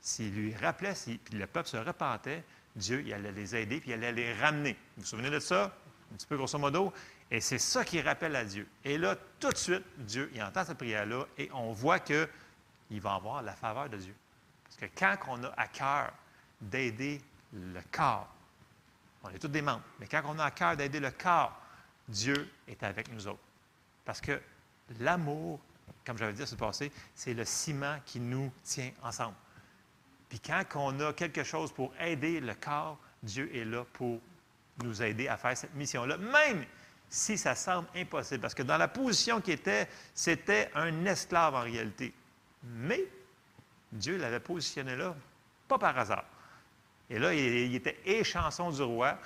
s'il 0.00 0.34
lui 0.34 0.54
rappelait, 0.56 0.96
si, 0.96 1.16
puis 1.18 1.38
le 1.38 1.46
peuple 1.46 1.68
se 1.68 1.76
repentait, 1.76 2.42
Dieu 2.74 3.02
il 3.06 3.14
allait 3.14 3.30
les 3.30 3.54
aider, 3.54 3.80
puis 3.80 3.90
il 3.90 3.94
allait 3.94 4.12
les 4.12 4.34
ramener. 4.34 4.72
Vous 4.96 5.02
vous 5.02 5.06
souvenez 5.06 5.30
de 5.30 5.38
ça? 5.38 5.72
Un 6.12 6.16
petit 6.16 6.26
peu 6.26 6.36
grosso 6.36 6.58
modo? 6.58 6.92
Et 7.30 7.40
c'est 7.40 7.58
ça 7.58 7.84
qui 7.84 8.00
rappelle 8.00 8.34
à 8.34 8.44
Dieu. 8.44 8.66
Et 8.84 8.98
là, 8.98 9.16
tout 9.38 9.50
de 9.50 9.56
suite, 9.56 9.84
Dieu, 9.98 10.28
il 10.34 10.42
entend 10.42 10.64
cette 10.64 10.78
prière-là 10.78 11.24
et 11.38 11.48
on 11.52 11.70
voit 11.70 12.00
qu'il 12.00 12.26
va 12.90 13.14
avoir 13.14 13.42
la 13.42 13.54
faveur 13.54 13.88
de 13.88 13.96
Dieu. 13.96 14.14
Parce 14.64 14.76
que 14.76 14.98
quand 14.98 15.16
on 15.28 15.44
a 15.44 15.52
à 15.56 15.68
cœur 15.68 16.12
d'aider 16.60 17.20
le 17.52 17.80
corps, 17.92 18.28
on 19.22 19.30
est 19.30 19.38
tous 19.38 19.48
des 19.48 19.62
membres, 19.62 19.84
mais 20.00 20.08
quand 20.08 20.22
on 20.24 20.38
a 20.40 20.46
à 20.46 20.50
cœur 20.50 20.76
d'aider 20.76 20.98
le 20.98 21.12
corps, 21.12 21.56
Dieu 22.10 22.50
est 22.68 22.82
avec 22.82 23.12
nous 23.12 23.26
autres. 23.26 23.38
Parce 24.04 24.20
que 24.20 24.40
l'amour, 24.98 25.60
comme 26.04 26.18
j'avais 26.18 26.32
dit 26.32 26.46
ce 26.46 26.54
passé, 26.54 26.90
c'est 27.14 27.34
le 27.34 27.44
ciment 27.44 27.98
qui 28.04 28.20
nous 28.20 28.52
tient 28.62 28.90
ensemble. 29.02 29.36
Puis 30.28 30.40
quand 30.40 30.64
on 30.74 31.00
a 31.00 31.12
quelque 31.12 31.44
chose 31.44 31.72
pour 31.72 31.92
aider 32.00 32.40
le 32.40 32.54
corps, 32.54 32.98
Dieu 33.22 33.54
est 33.54 33.64
là 33.64 33.84
pour 33.92 34.20
nous 34.82 35.02
aider 35.02 35.28
à 35.28 35.36
faire 35.36 35.56
cette 35.56 35.74
mission-là, 35.74 36.16
même 36.16 36.64
si 37.08 37.36
ça 37.36 37.54
semble 37.54 37.88
impossible. 37.96 38.40
Parce 38.40 38.54
que 38.54 38.62
dans 38.62 38.78
la 38.78 38.88
position 38.88 39.40
qui 39.40 39.52
était, 39.52 39.88
c'était 40.14 40.70
un 40.74 41.04
esclave 41.04 41.54
en 41.54 41.62
réalité. 41.62 42.14
Mais 42.62 43.04
Dieu 43.92 44.16
l'avait 44.16 44.40
positionné 44.40 44.96
là, 44.96 45.14
pas 45.66 45.78
par 45.78 45.98
hasard. 45.98 46.24
Et 47.10 47.18
là, 47.18 47.34
il, 47.34 47.74
était 47.74 47.98
échanson 48.04 48.70
du 48.70 48.82
roi. 48.82 49.18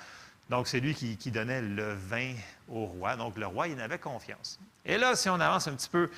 Donc, 0.49 0.67
c'est 0.67 0.79
lui 0.79 0.93
qui, 0.93 1.31
donnait 1.31 1.61
le 1.61 1.93
vin 1.93 2.33
au 2.69 2.85
roi. 2.85 3.15
Donc, 3.15 3.37
le 3.37 3.47
roi, 3.47 3.67
il 3.67 3.75
en 3.75 3.79
avait 3.79 3.97
confiance. 3.97 4.59
Et 4.85 4.97
là, 4.97 5.15
si 5.15 5.29
on 5.29 5.39
avance 5.39 5.67
un 5.67 5.73
petit 5.73 5.89
peu 5.89 6.09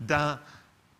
dans 0.00 0.38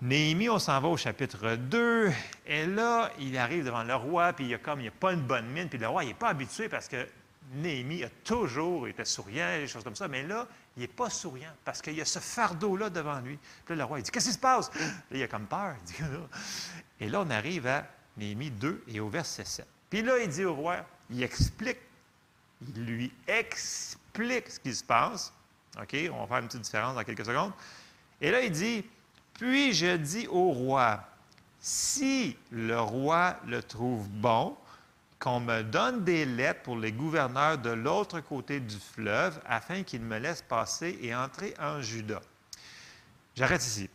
Néhémie, 0.00 0.48
on 0.48 0.58
s'en 0.58 0.80
va 0.80 0.88
au 0.88 0.96
chapitre 0.96 1.54
2. 1.54 2.10
Et 2.46 2.66
là, 2.66 3.10
il 3.20 3.38
arrive 3.38 3.64
devant 3.64 3.84
le 3.84 3.94
roi, 3.94 4.32
puis 4.32 4.46
il 4.46 4.54
a 4.54 4.58
comme, 4.58 4.80
il 4.80 4.88
a 4.88 4.92
pas 4.92 5.12
une 5.12 5.22
bonne 5.22 5.46
mine. 5.46 5.68
Puis 5.68 5.78
le 5.78 5.86
roi, 5.86 6.02
il 6.02 6.08
n'est 6.08 6.14
pas 6.14 6.30
habitué 6.30 6.68
parce 6.68 6.88
que 6.88 7.06
Néhémie 7.54 8.02
a 8.02 8.08
toujours 8.24 8.88
été 8.88 9.04
souriant, 9.04 9.46
des 9.58 9.68
choses 9.68 9.84
comme 9.84 9.94
ça. 9.94 10.08
Mais 10.08 10.24
là, 10.24 10.48
il 10.76 10.80
n'est 10.80 10.88
pas 10.88 11.08
souriant 11.10 11.52
parce 11.64 11.80
qu'il 11.80 11.94
y 11.94 12.00
a 12.00 12.04
ce 12.04 12.18
fardeau-là 12.18 12.90
devant 12.90 13.20
lui. 13.20 13.38
Puis 13.64 13.76
là, 13.76 13.84
le 13.84 13.84
roi, 13.84 14.00
il 14.00 14.02
dit 14.02 14.10
Qu'est-ce 14.10 14.26
qui 14.26 14.32
se 14.32 14.38
passe? 14.38 14.72
Là, 14.74 14.86
il 15.12 15.22
a 15.22 15.28
comme 15.28 15.46
peur. 15.46 15.76
Et 17.00 17.08
là, 17.08 17.20
on 17.20 17.30
arrive 17.30 17.68
à 17.68 17.86
Néhémie 18.16 18.50
2 18.50 18.84
et 18.88 19.00
au 19.00 19.08
verset 19.08 19.44
7. 19.44 19.66
Puis 19.90 20.02
là, 20.02 20.18
il 20.18 20.28
dit 20.28 20.44
au 20.44 20.54
roi, 20.54 20.76
il 21.10 21.22
explique, 21.22 21.78
il 22.76 22.84
lui 22.84 23.12
explique 23.26 24.48
ce 24.50 24.60
qui 24.60 24.74
se 24.74 24.84
passe. 24.84 25.32
OK, 25.80 25.96
on 26.12 26.20
va 26.20 26.26
faire 26.26 26.38
une 26.38 26.48
petite 26.48 26.62
différence 26.62 26.94
dans 26.94 27.04
quelques 27.04 27.24
secondes. 27.24 27.52
Et 28.20 28.30
là, 28.30 28.42
il 28.42 28.50
dit, 28.50 28.84
puis 29.34 29.72
je 29.72 29.96
dis 29.96 30.26
au 30.28 30.50
roi, 30.50 31.02
si 31.60 32.36
le 32.50 32.80
roi 32.80 33.36
le 33.46 33.62
trouve 33.62 34.08
bon, 34.08 34.56
qu'on 35.22 35.38
me 35.38 35.62
donne 35.62 36.02
des 36.02 36.24
lettres 36.24 36.62
pour 36.62 36.76
les 36.76 36.90
gouverneurs 36.90 37.56
de 37.56 37.70
l'autre 37.70 38.18
côté 38.20 38.58
du 38.58 38.76
fleuve 38.76 39.40
afin 39.46 39.84
qu'ils 39.84 40.02
me 40.02 40.18
laissent 40.18 40.42
passer 40.42 40.98
et 41.00 41.14
entrer 41.14 41.54
en 41.60 41.80
Juda. 41.80 42.20
J'arrête 43.36 43.64
ici. 43.64 43.88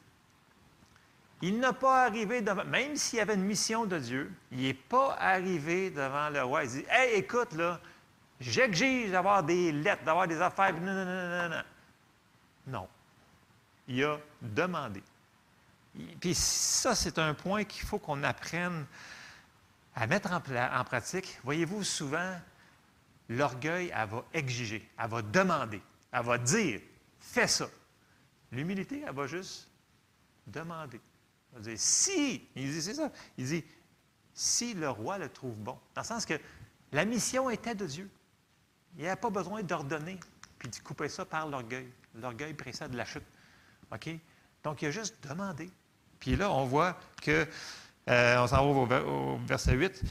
Il 1.41 1.59
n'a 1.59 1.73
pas 1.73 2.05
arrivé 2.05 2.41
devant, 2.41 2.63
même 2.63 2.95
s'il 2.95 3.19
y 3.19 3.21
avait 3.21 3.35
une 3.35 3.43
mission 3.43 3.85
de 3.85 3.99
Dieu, 3.99 4.31
il 4.51 4.61
n'est 4.61 4.73
pas 4.73 5.17
arrivé 5.19 5.91
devant 5.91 6.29
le 6.29 6.41
roi. 6.43 6.63
Il 6.63 6.69
dit 6.69 6.85
Hey, 6.89 7.19
écoute, 7.19 7.53
là, 7.53 7.79
j'exige 8.39 9.11
d'avoir 9.11 9.43
des 9.43 9.71
lettres, 9.71 10.03
d'avoir 10.03 10.27
des 10.27 10.41
affaires. 10.41 10.73
Non, 10.73 10.93
non, 10.93 11.05
non, 11.05 11.49
non, 11.49 11.63
non. 12.67 12.87
Il 13.87 14.03
a 14.03 14.19
demandé. 14.41 15.01
Puis 16.19 16.35
ça, 16.35 16.95
c'est 16.95 17.17
un 17.17 17.33
point 17.33 17.63
qu'il 17.63 17.85
faut 17.85 17.99
qu'on 17.99 18.23
apprenne 18.23 18.85
à 19.95 20.05
mettre 20.05 20.31
en, 20.31 20.83
pratique, 20.83 21.39
voyez-vous, 21.43 21.83
souvent, 21.83 22.39
l'orgueil, 23.29 23.91
elle 23.95 24.07
va 24.07 24.23
exiger, 24.31 24.87
elle 24.99 25.09
va 25.09 25.23
demander, 25.23 25.81
elle 26.11 26.23
va 26.23 26.37
dire, 26.37 26.81
fais 27.19 27.47
ça. 27.47 27.67
L'humilité, 28.51 29.03
elle 29.07 29.15
va 29.15 29.25
juste 29.25 29.67
demander. 30.45 31.01
Elle 31.51 31.61
va 31.61 31.69
dire, 31.69 31.79
si, 31.79 32.47
il 32.55 32.71
dit, 32.71 32.81
c'est 32.81 32.93
ça, 32.93 33.11
il 33.39 33.45
dit, 33.47 33.65
si 34.35 34.75
le 34.75 34.87
roi 34.87 35.17
le 35.17 35.29
trouve 35.29 35.57
bon. 35.57 35.79
Dans 35.95 36.01
le 36.01 36.07
sens 36.07 36.27
que 36.27 36.39
la 36.91 37.03
mission 37.03 37.49
était 37.49 37.73
de 37.73 37.87
Dieu. 37.87 38.07
Il 38.97 39.03
n'y 39.03 39.09
a 39.09 39.15
pas 39.15 39.29
besoin 39.29 39.61
d'ordonner 39.63 40.19
puis 40.57 40.69
de 40.69 40.75
couper 40.77 41.07
ça 41.07 41.23
par 41.23 41.47
l'orgueil. 41.47 41.87
L'orgueil 42.15 42.53
précède 42.53 42.93
la 42.93 43.05
chute. 43.05 43.23
OK? 43.93 44.09
Donc, 44.63 44.81
il 44.81 44.87
a 44.87 44.91
juste 44.91 45.15
demandé. 45.27 45.69
Puis 46.19 46.35
là, 46.35 46.51
on 46.51 46.65
voit 46.65 46.97
que 47.21 47.47
euh, 48.09 48.41
on 48.41 48.47
s'en 48.47 48.85
va 48.85 49.03
au, 49.03 49.37
verset 49.45 49.73
8. 49.73 50.01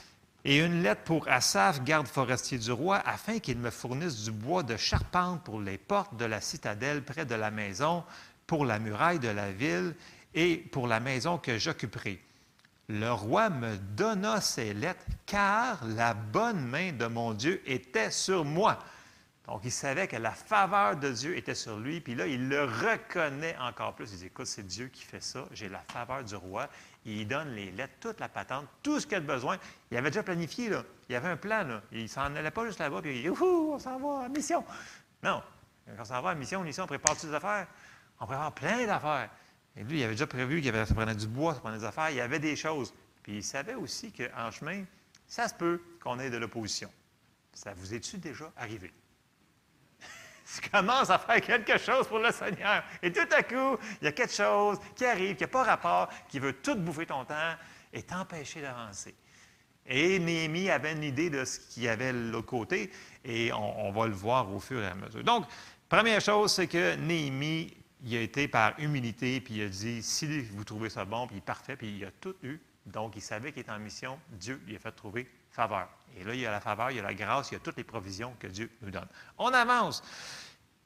Et 0.45 0.59
une 0.59 0.83
lettre 0.83 1.03
pour 1.03 1.27
Asaph, 1.29 1.83
garde 1.83 2.07
forestier 2.07 2.59
du 2.59 2.71
roi, 2.71 2.99
afin 2.99 3.41
qu'il 3.41 3.59
me 3.59 3.71
fournisse 3.71 4.23
du 4.23 4.31
bois 4.31 4.63
de 4.63 4.77
charpente 4.77 5.43
pour 5.43 5.61
les 5.61 5.79
portes 5.79 6.17
de 6.17 6.25
la 6.25 6.41
citadelle 6.41 7.03
près 7.03 7.27
de 7.27 7.35
la 7.35 7.51
maison, 7.51 8.05
pour 8.47 8.65
la 8.65 8.79
muraille 8.79 9.19
de 9.19 9.29
la 9.29 9.51
ville 9.51 9.97
et 10.35 10.59
pour 10.59 10.87
la 10.87 11.01
maison 11.01 11.39
que 11.39 11.59
j'occuperai. 11.59 12.23
Le 12.89 13.11
roi 13.11 13.51
me 13.51 13.77
donna 13.77 14.41
ces 14.41 14.73
lettres, 14.73 15.05
car 15.27 15.85
la 15.85 16.15
bonne 16.15 16.65
main 16.65 16.93
de 16.93 17.07
mon 17.07 17.35
Dieu 17.35 17.61
était 17.67 18.13
sur 18.13 18.45
moi. 18.45 18.79
Donc, 19.47 19.61
il 19.65 19.73
savait 19.73 20.09
que 20.09 20.17
la 20.17 20.33
faveur 20.33 20.97
de 20.97 21.11
Dieu 21.11 21.37
était 21.37 21.55
sur 21.55 21.79
lui, 21.79 22.01
puis 22.01 22.17
là, 22.17 22.27
il 22.27 22.49
le 22.49 22.65
reconnaît 22.65 23.57
encore 23.59 23.95
plus. 23.95 24.13
Il 24.13 24.19
dit, 24.19 24.27
écoute, 24.27 24.47
c'est 24.47 24.67
Dieu 24.67 24.89
qui 24.89 25.03
fait 25.03 25.23
ça, 25.23 25.47
j'ai 25.53 25.69
la 25.69 25.79
faveur 25.79 26.25
du 26.25 26.35
roi. 26.35 26.69
Il 27.05 27.29
donne 27.29 27.51
les 27.55 27.71
lettres, 27.71 27.95
toute 28.01 28.19
la 28.19 28.29
patente, 28.29 28.67
tout 28.83 28.99
ce 28.99 29.07
qu'il 29.07 29.17
a 29.17 29.21
besoin. 29.21 29.57
Il 29.91 29.97
avait 29.97 30.11
déjà 30.11 30.25
planifié, 30.25 30.69
là. 30.69 30.83
Il 31.09 31.15
avait 31.15 31.29
un 31.29 31.37
plan, 31.37 31.63
là. 31.63 31.81
Il 31.93 32.09
s'en 32.09 32.35
allait 32.35 32.51
pas 32.51 32.67
juste 32.67 32.81
là-bas, 32.81 33.01
puis 33.03 33.17
il 33.17 33.23
dit, 33.23 33.29
ouh, 33.29 33.75
on 33.75 33.79
s'en 33.79 33.99
va 33.99 34.29
mission. 34.29 34.65
Non. 35.23 35.43
Quand 35.87 36.03
on 36.03 36.05
s'en 36.05 36.23
va 36.23 36.31
en 36.31 36.37
mission, 36.37 36.61
on, 36.61 36.65
ici, 36.65 36.81
on 36.81 36.87
prépare 36.87 37.15
toutes 37.15 37.31
les 37.31 37.35
affaires. 37.35 37.69
On 38.19 38.27
prépare 38.27 38.53
plein 38.53 38.85
d'affaires. 38.87 39.31
Et 39.77 39.85
lui, 39.85 40.01
il 40.01 40.05
avait 40.05 40.15
déjà 40.15 40.27
prévu 40.27 40.63
qu'il 40.63 40.73
ça 40.73 40.95
prenait 40.95 41.15
du 41.15 41.27
bois, 41.27 41.55
ça 41.55 41.61
prenait 41.61 41.79
des 41.79 41.85
affaires. 41.85 42.11
Il 42.11 42.17
y 42.17 42.21
avait 42.21 42.39
des 42.39 42.57
choses. 42.57 42.95
Puis 43.23 43.37
il 43.37 43.45
savait 43.45 43.75
aussi 43.75 44.13
qu'en 44.13 44.51
chemin, 44.51 44.85
ça 45.27 45.49
se 45.49 45.55
peut 45.55 45.83
qu'on 46.03 46.19
ait 46.19 46.31
de 46.31 46.39
l'opposition. 46.39 46.91
Ça 47.53 47.75
vous 47.75 47.95
est-tu 47.95 48.19
déjà 48.19 48.53
arrivé? 48.57 48.93
tu 50.63 50.71
commences 50.71 51.11
à 51.11 51.19
faire 51.19 51.41
quelque 51.41 51.79
chose 51.79 52.07
pour 52.07 52.19
le 52.19 52.31
Seigneur. 52.33 52.85
Et 53.03 53.13
tout 53.13 53.29
à 53.31 53.43
coup, 53.43 53.79
il 54.01 54.05
y 54.05 54.09
a 54.09 54.13
quelque 54.13 54.35
chose 54.35 54.79
qui 54.95 55.05
arrive, 55.05 55.37
qui 55.37 55.43
n'a 55.43 55.49
pas 55.49 55.65
rapport, 55.65 56.09
qui 56.29 56.39
veut 56.39 56.55
tout 56.55 56.77
bouffer 56.77 57.07
ton 57.07 57.25
temps 57.25 57.55
et 57.93 58.03
t'empêcher 58.03 58.63
d'avancer. 58.63 59.15
Et 59.89 60.19
Néhémie 60.19 60.71
avait 60.71 60.93
une 60.93 61.05
idée 61.05 61.31
de 61.31 61.45
ce 61.45 61.61
qu'il 61.61 61.85
y 61.85 61.89
avait 61.89 62.13
de 62.13 62.31
l'autre 62.31 62.47
côté, 62.47 62.91
et 63.25 63.53
on, 63.53 63.93
va 63.93 64.07
le 64.07 64.15
voir 64.15 64.53
au 64.53 64.59
fur 64.59 64.83
et 64.83 64.87
à 64.87 64.95
mesure. 64.95 65.23
Donc, 65.23 65.47
première 65.89 66.21
chose, 66.21 66.53
c'est 66.53 66.67
que 66.67 66.97
Néhémie, 66.97 67.73
il 68.05 68.17
a 68.17 68.21
été 68.21 68.49
par 68.49 68.79
humilité, 68.79 69.41
puis 69.41 69.55
il 69.55 69.63
a 69.63 69.69
dit, 69.69 70.03
si 70.03 70.43
vous 70.43 70.65
trouvez 70.65 70.91
ça 70.91 71.05
bon, 71.05 71.27
puis 71.27 71.41
parfait, 71.41 71.77
puis 71.77 71.97
il 71.97 72.05
a 72.05 72.11
tout 72.11 72.37
eu. 72.43 72.61
Donc, 72.85 73.17
il 73.17 73.23
savait 73.23 73.53
qu'il 73.53 73.63
était 73.63 73.73
en 73.73 73.79
mission. 73.79 74.19
Dieu 74.31 74.61
lui 74.67 74.77
a 74.77 74.79
fait 74.79 74.93
trouver 74.93 75.29
faveur. 75.51 75.89
Et 76.17 76.25
là, 76.25 76.35
il 76.35 76.41
y 76.41 76.47
a 76.47 76.51
la 76.51 76.61
faveur, 76.61 76.91
il 76.91 76.99
y 76.99 77.01
a 77.01 77.03
la 77.03 77.15
grâce, 77.15 77.51
il 77.51 77.55
y 77.55 77.57
a 77.57 77.61
toutes 77.61 77.77
les 77.77 77.85
provisions 77.85 78.35
que 78.39 78.47
Dieu 78.47 78.71
nous 78.83 78.91
donne. 78.91 79.09
On 79.39 79.49
avance. 79.49 80.03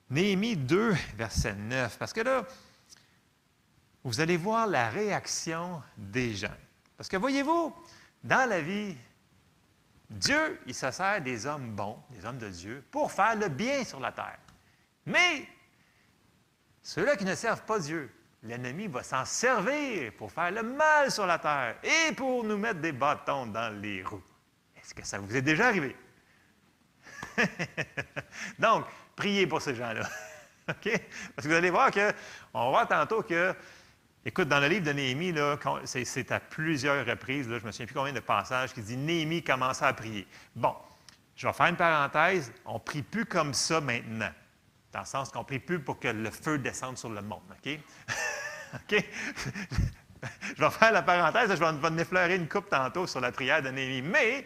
Néhémie 0.09 0.57
2, 0.57 0.95
verset 1.17 1.55
9, 1.55 1.99
parce 1.99 2.13
que 2.13 2.21
là, 2.21 2.45
vous 4.03 4.21
allez 4.21 4.37
voir 4.37 4.67
la 4.67 4.89
réaction 4.89 5.83
des 5.97 6.35
gens. 6.35 6.57
Parce 6.97 7.09
que 7.09 7.17
voyez-vous, 7.17 7.75
dans 8.25 8.49
la 8.49 8.61
vie, 8.61 8.97
Dieu, 10.09 10.61
il 10.67 10.75
se 10.75 10.91
sert 10.91 11.21
des 11.21 11.47
hommes 11.47 11.75
bons, 11.77 11.99
des 12.11 12.25
hommes 12.25 12.39
de 12.39 12.49
Dieu, 12.49 12.85
pour 12.91 13.13
faire 13.13 13.37
le 13.37 13.49
bien 13.49 13.85
sur 13.85 14.01
la 14.01 14.11
terre. 14.11 14.39
Mais 15.07 15.47
ceux-là 16.91 17.15
qui 17.15 17.25
ne 17.25 17.37
servent 17.37 17.63
pas 17.63 17.79
Dieu, 17.79 18.11
l'ennemi 18.43 18.89
va 18.89 19.05
s'en 19.05 19.25
servir 19.25 20.13
pour 20.19 20.33
faire 20.33 20.51
le 20.51 20.65
mal 20.65 21.09
sur 21.13 21.25
la 21.25 21.39
terre 21.39 21.77
et 21.85 22.13
pour 22.15 22.43
nous 22.43 22.59
mettre 22.59 22.81
des 22.81 22.91
bâtons 22.91 23.47
dans 23.47 23.73
les 23.81 24.03
roues. 24.03 24.21
Est-ce 24.77 24.93
que 24.93 25.07
ça 25.07 25.21
vous 25.21 25.37
est 25.37 25.43
déjà 25.43 25.69
arrivé? 25.69 25.95
Donc, 28.59 28.87
priez 29.15 29.47
pour 29.47 29.63
ces 29.63 29.77
gens-là. 29.77 30.03
OK? 30.69 31.01
Parce 31.37 31.47
que 31.47 31.53
vous 31.53 31.55
allez 31.55 31.71
voir 31.71 31.93
que, 31.93 32.13
on 32.53 32.65
va 32.65 32.71
voir 32.71 32.89
tantôt 32.89 33.23
que, 33.23 33.55
écoute, 34.25 34.49
dans 34.49 34.59
le 34.59 34.67
livre 34.67 34.85
de 34.85 34.93
Néhémie, 34.93 35.33
c'est 35.85 36.33
à 36.33 36.41
plusieurs 36.41 37.07
reprises, 37.07 37.49
là, 37.49 37.61
je 37.61 37.67
me 37.67 37.71
souviens 37.71 37.87
plus 37.87 37.95
combien 37.95 38.13
de 38.13 38.19
passages, 38.19 38.73
qui 38.73 38.83
dit 38.83 38.97
Néhémie 38.97 39.45
commença 39.45 39.87
à 39.87 39.93
prier. 39.93 40.27
Bon, 40.57 40.75
je 41.37 41.47
vais 41.47 41.53
faire 41.53 41.67
une 41.67 41.77
parenthèse, 41.77 42.53
on 42.65 42.75
ne 42.75 42.79
prie 42.81 43.03
plus 43.03 43.27
comme 43.27 43.55
ça 43.55 43.81
maintenant. 43.81 44.33
Dans 44.93 45.01
le 45.01 45.07
sens 45.07 45.31
qu'on 45.31 45.41
ne 45.41 45.45
prie 45.45 45.61
plus 45.61 45.81
pour 45.81 46.01
que 46.01 46.09
le 46.09 46.31
feu 46.31 46.59
descende 46.59 46.99
sur 46.99 47.11
le 47.11 47.23
monde. 47.23 47.43
OK? 47.51 47.79
OK? 48.75 49.05
je 50.57 50.63
vais 50.63 50.71
faire 50.71 50.93
la 50.93 51.03
parenthèse, 51.03 51.51
je 51.51 51.55
vais, 51.55 51.91
vais 51.91 52.03
effleurer 52.03 52.37
une 52.37 52.49
coupe 52.49 52.69
tantôt 52.69 53.07
sur 53.07 53.21
la 53.21 53.33
prière 53.33 53.63
de 53.63 53.69
Néhémie. 53.69 54.09
Mais, 54.09 54.45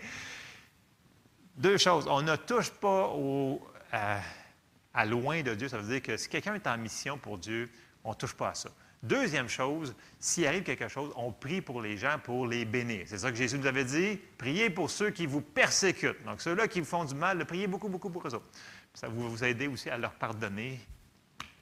deux 1.56 1.78
choses. 1.78 2.06
On 2.08 2.22
ne 2.22 2.36
touche 2.36 2.70
pas 2.70 3.08
au, 3.08 3.60
à, 3.92 5.04
loin 5.04 5.42
de 5.42 5.54
Dieu. 5.54 5.68
Ça 5.68 5.78
veut 5.78 5.88
dire 5.88 6.02
que 6.02 6.16
si 6.16 6.28
quelqu'un 6.28 6.54
est 6.54 6.66
en 6.66 6.76
mission 6.78 7.18
pour 7.18 7.38
Dieu, 7.38 7.70
on 8.02 8.10
ne 8.10 8.14
touche 8.14 8.34
pas 8.34 8.50
à 8.50 8.54
ça. 8.54 8.70
Deuxième 9.02 9.50
chose, 9.50 9.94
s'il 10.18 10.46
arrive 10.46 10.62
quelque 10.62 10.88
chose, 10.88 11.12
on 11.16 11.30
prie 11.30 11.60
pour 11.60 11.82
les 11.82 11.98
gens 11.98 12.18
pour 12.22 12.46
les 12.46 12.64
bénir. 12.64 13.04
C'est 13.06 13.18
ça 13.18 13.30
que 13.30 13.36
Jésus 13.36 13.58
nous 13.58 13.66
avait 13.66 13.84
dit. 13.84 14.18
Priez 14.38 14.70
pour 14.70 14.90
ceux 14.90 15.10
qui 15.10 15.26
vous 15.26 15.42
persécutent. 15.42 16.24
Donc, 16.24 16.40
ceux-là 16.40 16.68
qui 16.68 16.80
vous 16.80 16.86
font 16.86 17.04
du 17.04 17.14
mal, 17.14 17.44
priez 17.44 17.66
beaucoup, 17.66 17.90
beaucoup 17.90 18.08
pour 18.08 18.26
eux 18.26 18.34
autres. 18.34 18.46
Ça 18.94 19.08
va 19.08 19.12
vous 19.12 19.44
aider 19.44 19.66
aussi 19.66 19.90
à 19.90 19.98
leur 19.98 20.12
pardonner 20.12 20.80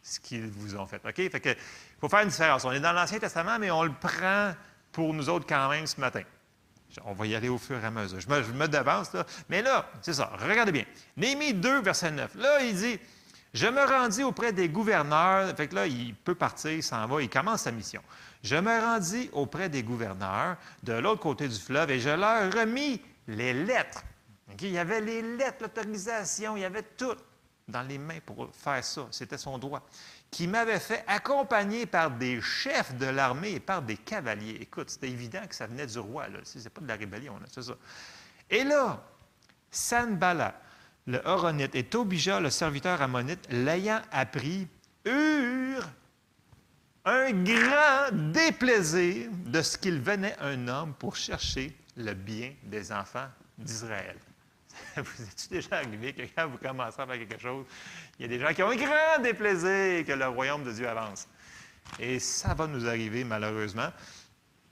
ce 0.02 0.20
qu'ils 0.20 0.48
vous 0.48 0.76
ont 0.76 0.86
fait. 0.86 1.00
OK? 1.04 1.14
Fait 1.14 1.40
que, 1.40 1.56
faut 2.00 2.08
faire 2.08 2.20
une 2.20 2.28
différence. 2.28 2.64
On 2.64 2.72
est 2.72 2.80
dans 2.80 2.92
l'Ancien 2.92 3.18
Testament, 3.18 3.58
mais 3.58 3.70
on 3.70 3.84
le 3.84 3.92
prend 3.92 4.52
pour 4.90 5.14
nous 5.14 5.28
autres 5.28 5.46
quand 5.46 5.68
même 5.70 5.86
ce 5.86 6.00
matin. 6.00 6.22
On 7.04 7.14
va 7.14 7.26
y 7.26 7.34
aller 7.34 7.48
au 7.48 7.58
fur 7.58 7.82
et 7.82 7.86
à 7.86 7.90
mesure. 7.90 8.20
Je 8.20 8.28
me, 8.28 8.68
devance, 8.68 9.12
là. 9.14 9.24
Mais 9.48 9.62
là, 9.62 9.88
c'est 10.02 10.12
ça. 10.12 10.30
Regardez 10.38 10.72
bien. 10.72 10.84
Néhémie 11.16 11.54
2, 11.54 11.80
verset 11.80 12.10
9. 12.10 12.34
Là, 12.34 12.62
il 12.62 12.74
dit 12.74 12.98
Je 13.54 13.66
me 13.66 13.82
rendis 13.82 14.22
auprès 14.22 14.52
des 14.52 14.68
gouverneurs. 14.68 15.56
Fait 15.56 15.68
que 15.68 15.74
là, 15.74 15.86
il 15.86 16.14
peut 16.14 16.34
partir, 16.34 16.72
il 16.72 16.82
s'en 16.82 17.06
va, 17.06 17.22
il 17.22 17.30
commence 17.30 17.62
sa 17.62 17.70
mission. 17.70 18.02
Je 18.42 18.56
me 18.56 18.78
rendis 18.80 19.30
auprès 19.32 19.70
des 19.70 19.82
gouverneurs 19.82 20.56
de 20.82 20.92
l'autre 20.92 21.20
côté 21.22 21.48
du 21.48 21.58
fleuve 21.58 21.90
et 21.92 22.00
je 22.00 22.10
leur 22.10 22.52
remis 22.52 23.00
les 23.26 23.54
lettres. 23.54 24.02
Il 24.60 24.70
y 24.70 24.78
avait 24.78 25.00
les 25.00 25.22
lettres, 25.22 25.62
l'autorisation, 25.62 26.56
il 26.56 26.60
y 26.60 26.64
avait 26.64 26.82
tout 26.82 27.16
dans 27.68 27.82
les 27.82 27.98
mains 27.98 28.20
pour 28.24 28.50
faire 28.54 28.84
ça. 28.84 29.06
C'était 29.10 29.38
son 29.38 29.58
droit 29.58 29.86
qui 30.30 30.46
m'avait 30.46 30.80
fait 30.80 31.04
accompagner 31.06 31.86
par 31.86 32.10
des 32.10 32.40
chefs 32.40 32.94
de 32.96 33.06
l'armée 33.06 33.52
et 33.52 33.60
par 33.60 33.82
des 33.82 33.96
cavaliers. 33.96 34.58
Écoute, 34.60 34.90
c'était 34.90 35.10
évident 35.10 35.42
que 35.48 35.54
ça 35.54 35.66
venait 35.66 35.86
du 35.86 35.98
roi. 35.98 36.26
Ce 36.44 36.58
n'est 36.58 36.70
pas 36.70 36.80
de 36.80 36.88
la 36.88 36.96
rébellion, 36.96 37.38
c'est 37.50 37.62
ça. 37.62 37.74
Et 38.48 38.64
là, 38.64 39.02
Sanbala, 39.70 40.60
le 41.06 41.20
Horonite, 41.24 41.74
et 41.74 41.84
Tobija, 41.84 42.40
le 42.40 42.50
serviteur 42.50 43.00
ammonite, 43.02 43.46
l'ayant 43.50 44.00
appris, 44.10 44.68
eurent 45.04 45.90
un 47.04 47.32
grand 47.32 48.32
déplaisir 48.32 49.28
de 49.32 49.62
ce 49.62 49.76
qu'il 49.76 50.00
venait 50.00 50.36
un 50.40 50.68
homme 50.68 50.94
pour 50.94 51.16
chercher 51.16 51.76
le 51.96 52.14
bien 52.14 52.54
des 52.62 52.92
enfants 52.92 53.28
d'Israël. 53.58 54.16
Vous 54.96 55.22
êtes 55.22 55.48
déjà 55.50 55.76
arrivé 55.76 56.12
que 56.12 56.22
quand 56.34 56.48
vous 56.48 56.58
commencez 56.58 57.00
à 57.00 57.06
faire 57.06 57.18
quelque 57.18 57.40
chose, 57.40 57.66
il 58.18 58.22
y 58.22 58.24
a 58.24 58.28
des 58.28 58.38
gens 58.38 58.52
qui 58.52 58.62
ont 58.62 58.70
un 58.70 58.76
grand 58.76 59.22
déplaisir 59.22 60.04
que 60.04 60.12
le 60.12 60.28
royaume 60.28 60.64
de 60.64 60.72
Dieu 60.72 60.88
avance? 60.88 61.28
Et 61.98 62.18
ça 62.18 62.54
va 62.54 62.66
nous 62.66 62.86
arriver 62.86 63.24
malheureusement. 63.24 63.90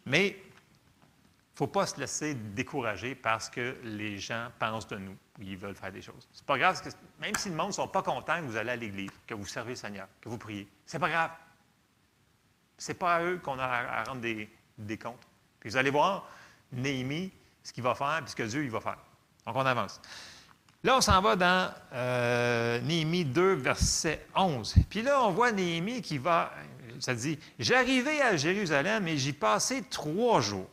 Mais 0.06 0.28
il 0.28 1.56
faut 1.56 1.66
pas 1.66 1.86
se 1.86 2.00
laisser 2.00 2.34
décourager 2.34 3.14
parce 3.14 3.50
que 3.50 3.76
les 3.82 4.18
gens 4.18 4.48
pensent 4.58 4.88
de 4.88 4.96
nous, 4.96 5.16
ils 5.40 5.56
veulent 5.56 5.74
faire 5.74 5.92
des 5.92 6.02
choses. 6.02 6.28
C'est 6.32 6.46
pas 6.46 6.58
grave, 6.58 6.80
que 6.82 6.88
même 7.20 7.34
si 7.36 7.50
le 7.50 7.54
monde 7.54 7.68
ne 7.68 7.72
sont 7.72 7.88
pas 7.88 8.02
contents 8.02 8.40
que 8.40 8.46
vous 8.46 8.56
allez 8.56 8.70
à 8.70 8.76
l'Église, 8.76 9.10
que 9.26 9.34
vous 9.34 9.46
servez 9.46 9.70
le 9.70 9.76
Seigneur, 9.76 10.08
que 10.20 10.28
vous 10.28 10.38
priez, 10.38 10.66
c'est 10.86 10.98
pas 10.98 11.10
grave. 11.10 11.30
C'est 12.78 12.94
pas 12.94 13.16
à 13.16 13.22
eux 13.22 13.38
qu'on 13.38 13.58
a 13.58 13.64
à 13.64 14.04
rendre 14.04 14.22
des, 14.22 14.48
des 14.78 14.96
comptes. 14.96 15.26
Puis 15.58 15.68
vous 15.68 15.76
allez 15.76 15.90
voir, 15.90 16.26
Néhémie, 16.72 17.30
ce 17.62 17.72
qu'il 17.72 17.82
va 17.82 17.94
faire, 17.94 18.20
puis 18.22 18.30
ce 18.30 18.36
que 18.36 18.42
Dieu 18.44 18.64
il 18.64 18.70
va 18.70 18.80
faire. 18.80 18.98
Donc, 19.50 19.64
on 19.64 19.66
avance. 19.66 20.00
Là, 20.84 20.96
on 20.96 21.00
s'en 21.00 21.20
va 21.20 21.34
dans 21.34 21.74
euh, 21.92 22.80
Néhémie 22.82 23.24
2, 23.24 23.54
verset 23.54 24.24
11. 24.36 24.76
Puis 24.88 25.02
là, 25.02 25.24
on 25.24 25.32
voit 25.32 25.50
Néhémie 25.50 26.02
qui 26.02 26.18
va, 26.18 26.52
ça 27.00 27.14
dit, 27.16 27.36
J'arrivai 27.58 28.22
à 28.22 28.36
Jérusalem 28.36 29.08
et 29.08 29.18
j'y 29.18 29.32
passai 29.32 29.82
trois 29.90 30.40
jours. 30.40 30.68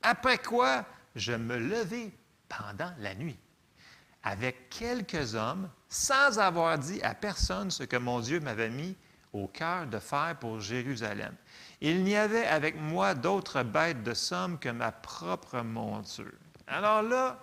Après 0.00 0.38
quoi, 0.38 0.84
je 1.16 1.32
me 1.32 1.58
levai 1.58 2.12
pendant 2.48 2.92
la 3.00 3.16
nuit 3.16 3.36
avec 4.22 4.70
quelques 4.70 5.34
hommes, 5.34 5.68
sans 5.88 6.38
avoir 6.38 6.78
dit 6.78 7.02
à 7.02 7.14
personne 7.14 7.72
ce 7.72 7.82
que 7.82 7.96
mon 7.96 8.20
Dieu 8.20 8.38
m'avait 8.38 8.70
mis 8.70 8.96
au 9.32 9.48
cœur 9.48 9.88
de 9.88 9.98
faire 9.98 10.36
pour 10.38 10.60
Jérusalem. 10.60 11.34
Il 11.80 12.04
n'y 12.04 12.14
avait 12.14 12.46
avec 12.46 12.80
moi 12.80 13.14
d'autres 13.14 13.64
bêtes 13.64 14.04
de 14.04 14.14
somme 14.14 14.56
que 14.60 14.68
ma 14.68 14.92
propre 14.92 15.62
monture. 15.62 16.30
Alors 16.68 17.02
là, 17.02 17.40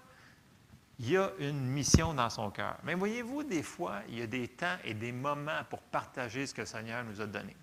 il 1.00 1.12
y 1.12 1.18
a 1.18 1.32
une 1.40 1.66
mission 1.68 2.14
dans 2.14 2.30
son 2.30 2.50
cœur. 2.50 2.78
Mais 2.84 2.96
voyez-vous, 2.96 3.44
des 3.44 3.64
fois, 3.64 4.02
il 4.10 4.20
y 4.20 4.22
a 4.22 4.28
des 4.28 4.48
temps 4.48 4.78
et 4.84 4.94
des 4.94 5.12
moments 5.12 5.64
pour 5.70 5.82
partager 5.82 6.48
ce 6.48 6.54
que 6.54 6.62
le 6.62 6.68
Seigneur 6.68 7.04
nous 7.04 7.22
a 7.22 7.28
donné. 7.28 7.56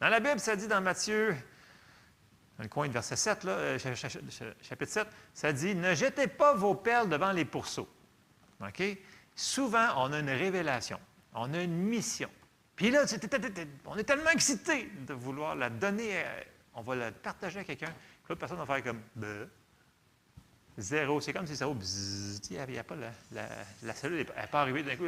Dans 0.00 0.08
la 0.08 0.20
Bible, 0.20 0.40
ça 0.40 0.56
dit 0.56 0.66
dans 0.66 0.80
Matthieu, 0.80 1.34
dans 2.58 2.64
le 2.64 2.68
coin 2.68 2.88
de 2.88 2.92
verset 2.92 3.16
7, 3.16 3.44
là, 3.44 3.52
euh, 3.52 3.78
chapitre 3.78 4.92
7, 4.92 5.08
ça 5.32 5.52
dit 5.52 5.74
Ne 5.74 5.94
jetez 5.94 6.26
pas 6.26 6.54
vos 6.54 6.74
perles 6.74 7.08
devant 7.08 7.32
les 7.32 7.44
pourceaux. 7.44 7.88
Souvent, 9.34 9.86
on 9.96 10.12
a 10.12 10.18
une 10.18 10.30
révélation, 10.30 11.00
on 11.32 11.54
a 11.54 11.62
une 11.62 11.76
mission. 11.76 12.28
Puis 12.76 12.90
là, 12.90 13.04
on 13.86 13.96
est 13.96 14.04
tellement 14.04 14.30
excité 14.30 14.90
de 15.06 15.14
vouloir 15.14 15.54
la 15.54 15.70
donner, 15.70 16.24
on 16.74 16.82
va 16.82 16.96
la 16.96 17.12
partager 17.12 17.60
à 17.60 17.64
quelqu'un, 17.64 17.94
l'autre 18.28 18.40
personne 18.40 18.58
va 18.58 18.66
faire 18.66 18.82
comme 18.82 19.00
bah, 19.14 19.26
zéro. 20.78 21.20
C'est 21.20 21.32
comme 21.32 21.46
si 21.46 21.56
ça 21.56 21.66
il 22.50 22.72
n'y 22.72 22.78
a 22.78 22.84
pas 22.84 22.96
la, 22.96 23.48
la, 23.82 23.94
cellule 23.94 24.18
n'est 24.18 24.46
pas 24.46 24.60
arrivée 24.60 24.82
d'un 24.82 24.96
coup. 24.96 25.04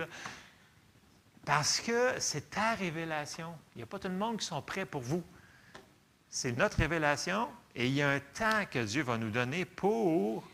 Parce 1.45 1.81
que 1.81 2.19
c'est 2.19 2.51
ta 2.51 2.75
révélation. 2.75 3.55
Il 3.75 3.79
n'y 3.79 3.83
a 3.83 3.87
pas 3.87 3.99
tout 3.99 4.09
le 4.09 4.15
monde 4.15 4.39
qui 4.39 4.47
sont 4.47 4.63
prêts 4.63 4.87
pour 4.87 5.03
vous. 5.03 5.23
C'est 6.29 6.53
notre 6.53 6.79
révélation 6.79 7.49
et 7.75 7.87
il 7.87 7.93
y 7.93 8.03
a 8.03 8.11
un 8.11 8.21
temps 8.21 8.65
que 8.71 8.79
Dieu 8.85 9.03
va 9.03 9.19
nous 9.19 9.31
donner 9.31 9.65
pour 9.65 10.45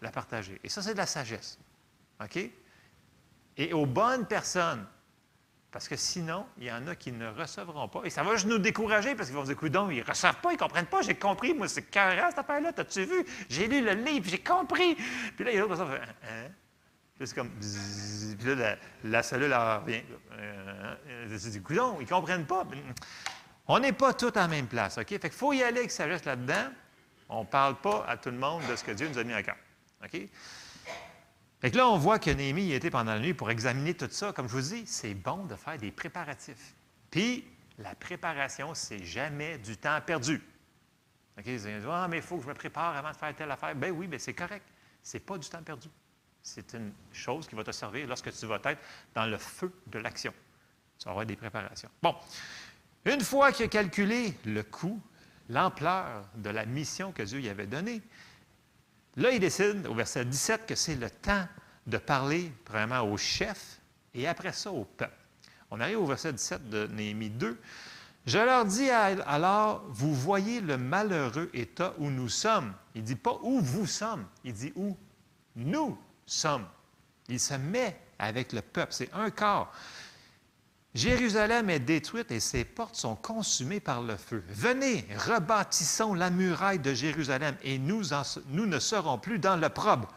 la 0.00 0.10
partager. 0.10 0.60
Et 0.64 0.68
ça, 0.68 0.82
c'est 0.82 0.92
de 0.92 0.98
la 0.98 1.06
sagesse. 1.06 1.58
OK? 2.22 2.38
Et 3.56 3.72
aux 3.72 3.86
bonnes 3.86 4.26
personnes. 4.26 4.86
Parce 5.74 5.88
que 5.88 5.96
sinon, 5.96 6.46
il 6.56 6.66
y 6.66 6.70
en 6.70 6.86
a 6.86 6.94
qui 6.94 7.10
ne 7.10 7.26
recevront 7.26 7.88
pas. 7.88 8.02
Et 8.04 8.10
ça 8.10 8.22
va 8.22 8.34
juste 8.34 8.46
nous 8.46 8.58
décourager 8.58 9.16
parce 9.16 9.28
qu'ils 9.28 9.36
vont 9.36 9.44
se 9.44 9.52
dire, 9.52 9.70
donc, 9.70 9.90
ils 9.90 9.98
ne 9.98 10.04
reçoivent 10.04 10.40
pas, 10.40 10.50
ils 10.52 10.54
ne 10.54 10.58
comprennent 10.60 10.86
pas. 10.86 11.02
J'ai 11.02 11.16
compris, 11.16 11.52
moi, 11.52 11.66
c'est 11.66 11.90
carré 11.90 12.20
cette 12.28 12.38
affaire-là. 12.38 12.72
T'as-tu 12.72 13.04
vu? 13.04 13.26
J'ai 13.48 13.66
lu 13.66 13.84
le 13.84 13.90
livre, 13.90 14.24
j'ai 14.28 14.38
compris. 14.38 14.94
Puis 15.34 15.44
là, 15.44 15.50
il 15.50 15.56
y 15.56 15.58
a 15.58 15.66
personnes 15.66 15.88
qui 15.88 15.96
font, 15.96 16.02
hein? 16.30 16.48
Puis 17.16 17.26
c'est 17.26 17.34
comme, 17.34 17.50
puis 18.38 18.54
là, 18.54 18.76
la, 19.02 19.22
cellule 19.24 19.50
elle 19.50 19.80
revient. 19.80 20.02
Euh, 20.38 20.94
euh, 21.08 21.60
coudon, 21.64 21.96
ils 21.98 22.04
ne 22.04 22.08
comprennent 22.08 22.46
pas. 22.46 22.64
On 23.66 23.80
n'est 23.80 23.92
pas 23.92 24.14
tous 24.14 24.28
à 24.28 24.42
la 24.42 24.48
même 24.48 24.68
place, 24.68 24.96
OK? 24.98 25.08
Fait 25.08 25.18
qu'il 25.18 25.30
faut 25.32 25.52
y 25.52 25.64
aller 25.64 25.78
avec 25.78 25.90
sagesse 25.90 26.24
là-dedans. 26.24 26.68
On 27.28 27.40
ne 27.40 27.46
parle 27.46 27.74
pas 27.80 28.06
à 28.06 28.16
tout 28.16 28.30
le 28.30 28.38
monde 28.38 28.62
de 28.70 28.76
ce 28.76 28.84
que 28.84 28.92
Dieu 28.92 29.08
nous 29.08 29.18
a 29.18 29.24
mis 29.24 29.32
à 29.32 29.42
cœur. 29.42 29.56
OK? 30.04 30.20
Fait 31.64 31.74
là, 31.74 31.88
on 31.88 31.96
voit 31.96 32.18
que 32.18 32.30
Néhémie 32.30 32.64
y 32.64 32.72
était 32.74 32.90
pendant 32.90 33.14
la 33.14 33.20
nuit 33.20 33.32
pour 33.32 33.50
examiner 33.50 33.94
tout 33.94 34.08
ça. 34.10 34.34
Comme 34.34 34.50
je 34.50 34.52
vous 34.52 34.74
dis, 34.74 34.82
c'est 34.84 35.14
bon 35.14 35.46
de 35.46 35.56
faire 35.56 35.78
des 35.78 35.90
préparatifs. 35.90 36.74
Puis, 37.10 37.42
la 37.78 37.94
préparation, 37.94 38.74
c'est 38.74 39.02
jamais 39.02 39.56
du 39.56 39.78
temps 39.78 39.98
perdu. 40.04 40.42
OK? 41.38 41.46
Allez 41.46 41.56
dire, 41.56 41.90
ah, 41.90 42.06
mais 42.06 42.18
il 42.18 42.22
faut 42.22 42.36
que 42.36 42.42
je 42.42 42.48
me 42.48 42.52
prépare 42.52 42.94
avant 42.94 43.12
de 43.12 43.16
faire 43.16 43.34
telle 43.34 43.50
affaire. 43.50 43.74
Ben 43.74 43.90
oui, 43.92 44.06
mais 44.06 44.18
c'est 44.18 44.34
correct. 44.34 44.66
Ce 45.02 45.16
n'est 45.16 45.22
pas 45.22 45.38
du 45.38 45.48
temps 45.48 45.62
perdu. 45.62 45.88
C'est 46.42 46.74
une 46.74 46.92
chose 47.10 47.48
qui 47.48 47.54
va 47.54 47.64
te 47.64 47.72
servir 47.72 48.08
lorsque 48.08 48.30
tu 48.30 48.44
vas 48.44 48.60
être 48.62 48.82
dans 49.14 49.24
le 49.24 49.38
feu 49.38 49.72
de 49.86 49.98
l'action. 50.00 50.34
Tu 50.98 51.08
avoir 51.08 51.24
des 51.24 51.34
préparations. 51.34 51.88
Bon. 52.02 52.14
Une 53.06 53.22
fois 53.22 53.52
qu'il 53.52 53.64
a 53.64 53.68
calculé 53.68 54.36
le 54.44 54.64
coût, 54.64 55.00
l'ampleur 55.48 56.28
de 56.34 56.50
la 56.50 56.66
mission 56.66 57.10
que 57.10 57.22
Dieu 57.22 57.38
lui 57.38 57.48
avait 57.48 57.66
donnée, 57.66 58.02
là, 59.16 59.30
il 59.30 59.40
décide 59.40 59.86
au 59.86 59.94
verset 59.94 60.24
17 60.24 60.66
que 60.66 60.74
c'est 60.74 60.96
le 60.96 61.10
temps 61.10 61.46
de 61.86 61.98
parler 61.98 62.52
vraiment 62.68 63.00
au 63.02 63.16
chef 63.16 63.80
et 64.14 64.26
après 64.26 64.52
ça 64.52 64.70
au 64.70 64.84
peuple. 64.84 65.16
On 65.70 65.80
arrive 65.80 66.00
au 66.00 66.06
verset 66.06 66.32
17 66.32 66.70
de 66.70 66.86
Néhémie 66.86 67.30
2. 67.30 67.58
Je 68.26 68.38
leur 68.38 68.64
dis 68.64 68.88
alors, 68.88 69.84
vous 69.88 70.14
voyez 70.14 70.60
le 70.60 70.78
malheureux 70.78 71.50
état 71.52 71.94
où 71.98 72.08
nous 72.08 72.28
sommes. 72.28 72.72
Il 72.94 73.02
dit 73.02 73.16
pas 73.16 73.38
où 73.42 73.60
vous 73.60 73.86
sommes, 73.86 74.26
il 74.44 74.54
dit 74.54 74.72
où 74.76 74.96
nous 75.56 75.98
sommes. 76.24 76.66
Il 77.28 77.40
se 77.40 77.54
met 77.54 77.98
avec 78.18 78.52
le 78.52 78.62
peuple, 78.62 78.92
c'est 78.92 79.12
un 79.12 79.30
corps. 79.30 79.72
Jérusalem 80.94 81.70
est 81.70 81.80
détruite 81.80 82.30
et 82.30 82.38
ses 82.38 82.64
portes 82.64 82.94
sont 82.94 83.16
consumées 83.16 83.80
par 83.80 84.00
le 84.00 84.16
feu. 84.16 84.44
Venez, 84.48 85.04
rebâtissons 85.26 86.14
la 86.14 86.30
muraille 86.30 86.78
de 86.78 86.94
Jérusalem 86.94 87.56
et 87.64 87.78
nous, 87.78 88.02
ne 88.50 88.78
serons 88.78 89.18
plus 89.18 89.40
dans 89.40 89.56
l'opprobre. 89.56 90.08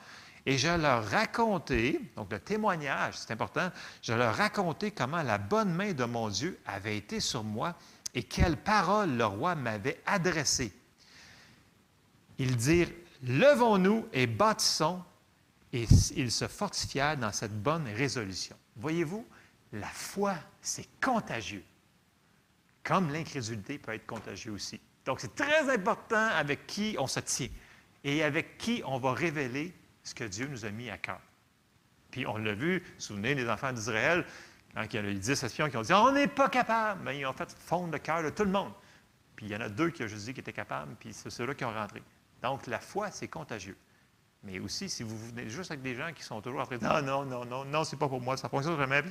Et 0.46 0.58
je 0.58 0.70
leur 0.70 1.04
racontais, 1.06 2.00
donc 2.16 2.32
le 2.32 2.40
témoignage, 2.40 3.16
c'est 3.18 3.32
important, 3.32 3.70
je 4.02 4.14
leur 4.14 4.36
racontais 4.36 4.92
comment 4.92 5.24
la 5.24 5.40
bonne 5.40 5.74
main 5.74 5.94
de 5.94 6.06
mon 6.06 6.30
Dieu 6.30 6.60
avait 6.66 6.96
été 6.96 7.20
sur 7.20 7.44
moi 7.44 7.76
et 8.14 8.24
quelles 8.24 8.56
paroles 8.56 9.18
le 9.18 9.26
roi 9.26 9.56
m'avait 9.56 10.00
adressées. 10.06 10.72
Ils 12.38 12.56
dirent, 12.56 12.92
levons-nous 13.24 14.08
et 14.14 14.28
bâtissons, 14.28 15.02
et 15.74 15.88
ils 16.16 16.32
se 16.32 16.48
fortifièrent 16.48 17.18
dans 17.18 17.34
cette 17.34 17.62
bonne 17.62 17.88
résolution. 17.88 18.56
Voyez-vous, 18.78 19.26
la 19.80 19.88
foi, 19.88 20.36
c'est 20.62 20.88
contagieux. 21.02 21.64
Comme 22.84 23.12
l'incrédulité 23.12 23.78
peut 23.78 23.94
être 23.94 24.06
contagieux 24.06 24.52
aussi. 24.52 24.80
Donc, 25.06 25.20
c'est 25.20 25.36
très 25.36 25.70
important 25.74 26.28
avec 26.28 26.68
qui 26.68 26.96
on 27.00 27.08
se 27.08 27.20
tient 27.20 27.50
et 28.04 28.24
avec 28.24 28.58
qui 28.58 28.82
on 28.86 28.98
va 28.98 29.14
révéler 29.14 29.74
ce 30.04 30.14
que 30.14 30.24
Dieu 30.24 30.48
nous 30.48 30.66
a 30.66 30.70
mis 30.72 30.90
à 30.90 30.98
cœur. 30.98 31.22
Puis, 32.12 32.26
on 32.26 32.38
l'a 32.38 32.54
vu, 32.54 32.84
souvenez 32.98 33.36
des 33.36 33.50
enfants 33.50 33.74
d'Israël, 33.74 34.26
quand 34.74 34.86
il 34.94 34.96
y 34.96 35.00
a 35.00 35.10
eu 35.10 35.16
10 35.16 35.44
espions 35.44 35.70
qui 35.70 35.78
ont 35.78 35.82
dit 35.82 35.94
On 35.94 36.12
n'est 36.12 36.28
pas 36.28 36.50
capable. 36.50 37.02
Mais 37.04 37.20
ils 37.20 37.26
ont 37.26 37.34
fait 37.34 37.52
fondre 37.52 37.92
le 37.92 38.00
cœur 38.00 38.24
de 38.24 38.30
tout 38.30 38.44
le 38.44 38.52
monde. 38.52 38.72
Puis, 39.36 39.48
il 39.48 39.52
y 39.52 39.56
en 39.56 39.62
a 39.62 39.70
deux 39.70 39.90
qui 39.90 40.04
ont 40.04 40.08
juste 40.08 40.26
dit 40.26 40.34
qu'ils 40.34 40.42
étaient 40.42 40.54
capables, 40.54 40.96
puis 41.00 41.14
c'est 41.14 41.30
ceux-là 41.30 41.54
qui 41.54 41.66
ont 41.66 41.74
rentré. 41.74 42.02
Donc, 42.42 42.68
la 42.68 42.80
foi, 42.80 43.12
c'est 43.12 43.28
contagieux. 43.28 43.78
Mais 44.44 44.60
aussi, 44.60 44.90
si 44.90 45.04
vous 45.04 45.18
venez 45.18 45.50
juste 45.50 45.72
avec 45.72 45.82
des 45.82 45.96
gens 45.96 46.14
qui 46.14 46.24
sont 46.24 46.42
toujours 46.42 46.62
en 46.62 46.66
train 46.66 46.76
de 46.76 46.82
dire 46.82 46.92
Ah 46.92 47.02
non, 47.02 47.26
non, 47.26 47.46
non, 47.46 47.66
non, 47.66 47.84
c'est 47.84 47.98
pas 47.98 48.08
pour 48.08 48.22
moi, 48.22 48.38
ça 48.38 48.50
fonctionne 48.50 48.78
jamais. 48.78 49.04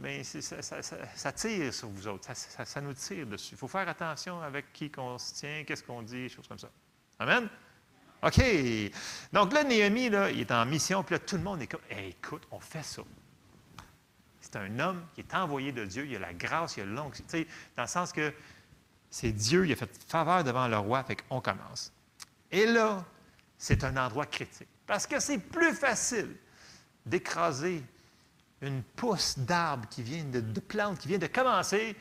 Mais 0.00 0.22
ça, 0.24 1.32
tire 1.32 1.74
sur 1.74 1.88
vous 1.88 2.08
autres, 2.08 2.26
ça, 2.34 2.80
nous 2.80 2.94
tire 2.94 3.26
dessus. 3.26 3.50
Il 3.52 3.58
faut 3.58 3.68
faire 3.68 3.88
attention 3.88 4.40
avec 4.40 4.72
qui 4.72 4.90
on 4.96 5.18
se 5.18 5.34
tient, 5.34 5.64
qu'est-ce 5.64 5.82
qu'on 5.82 6.02
dit, 6.02 6.28
choses 6.30 6.48
comme 6.48 6.58
ça. 6.58 6.70
Amen? 7.18 7.48
OK. 8.22 8.42
Donc 9.32 9.52
là, 9.52 9.62
Néhémie, 9.62 10.08
là, 10.08 10.30
il 10.30 10.40
est 10.40 10.50
en 10.52 10.64
mission, 10.64 11.02
puis 11.02 11.14
là, 11.14 11.18
tout 11.18 11.36
le 11.36 11.42
monde 11.42 11.60
est 11.60 11.66
comme 11.66 11.80
écoute, 11.90 12.42
on 12.50 12.60
fait 12.60 12.82
ça. 12.82 13.02
C'est 14.40 14.56
un 14.56 14.78
homme 14.78 15.04
qui 15.14 15.20
est 15.20 15.34
envoyé 15.34 15.70
de 15.70 15.84
Dieu, 15.84 16.06
il 16.06 16.16
a 16.16 16.18
la 16.18 16.32
grâce, 16.32 16.76
il 16.78 16.82
a 16.82 16.86
l'onction. 16.86 17.24
Dans 17.76 17.82
le 17.82 17.88
sens 17.88 18.12
que 18.12 18.32
c'est 19.10 19.32
Dieu, 19.32 19.66
il 19.66 19.72
a 19.72 19.76
fait 19.76 19.90
faveur 20.08 20.44
devant 20.44 20.66
le 20.66 20.78
roi, 20.78 21.04
fait 21.04 21.16
qu'on 21.16 21.40
commence. 21.40 21.92
Et 22.50 22.64
là, 22.64 23.04
c'est 23.58 23.84
un 23.84 23.96
endroit 23.96 24.26
critique. 24.26 24.68
Parce 24.86 25.06
que 25.06 25.20
c'est 25.20 25.38
plus 25.38 25.74
facile 25.74 26.36
d'écraser 27.04 27.82
une 28.62 28.82
pousse 28.82 29.38
d'arbre 29.38 29.88
qui 29.88 30.02
vient 30.02 30.24
de, 30.24 30.40
de, 30.40 30.60
qui 30.98 31.08
vient 31.08 31.18
de 31.18 31.26
commencer, 31.26 31.96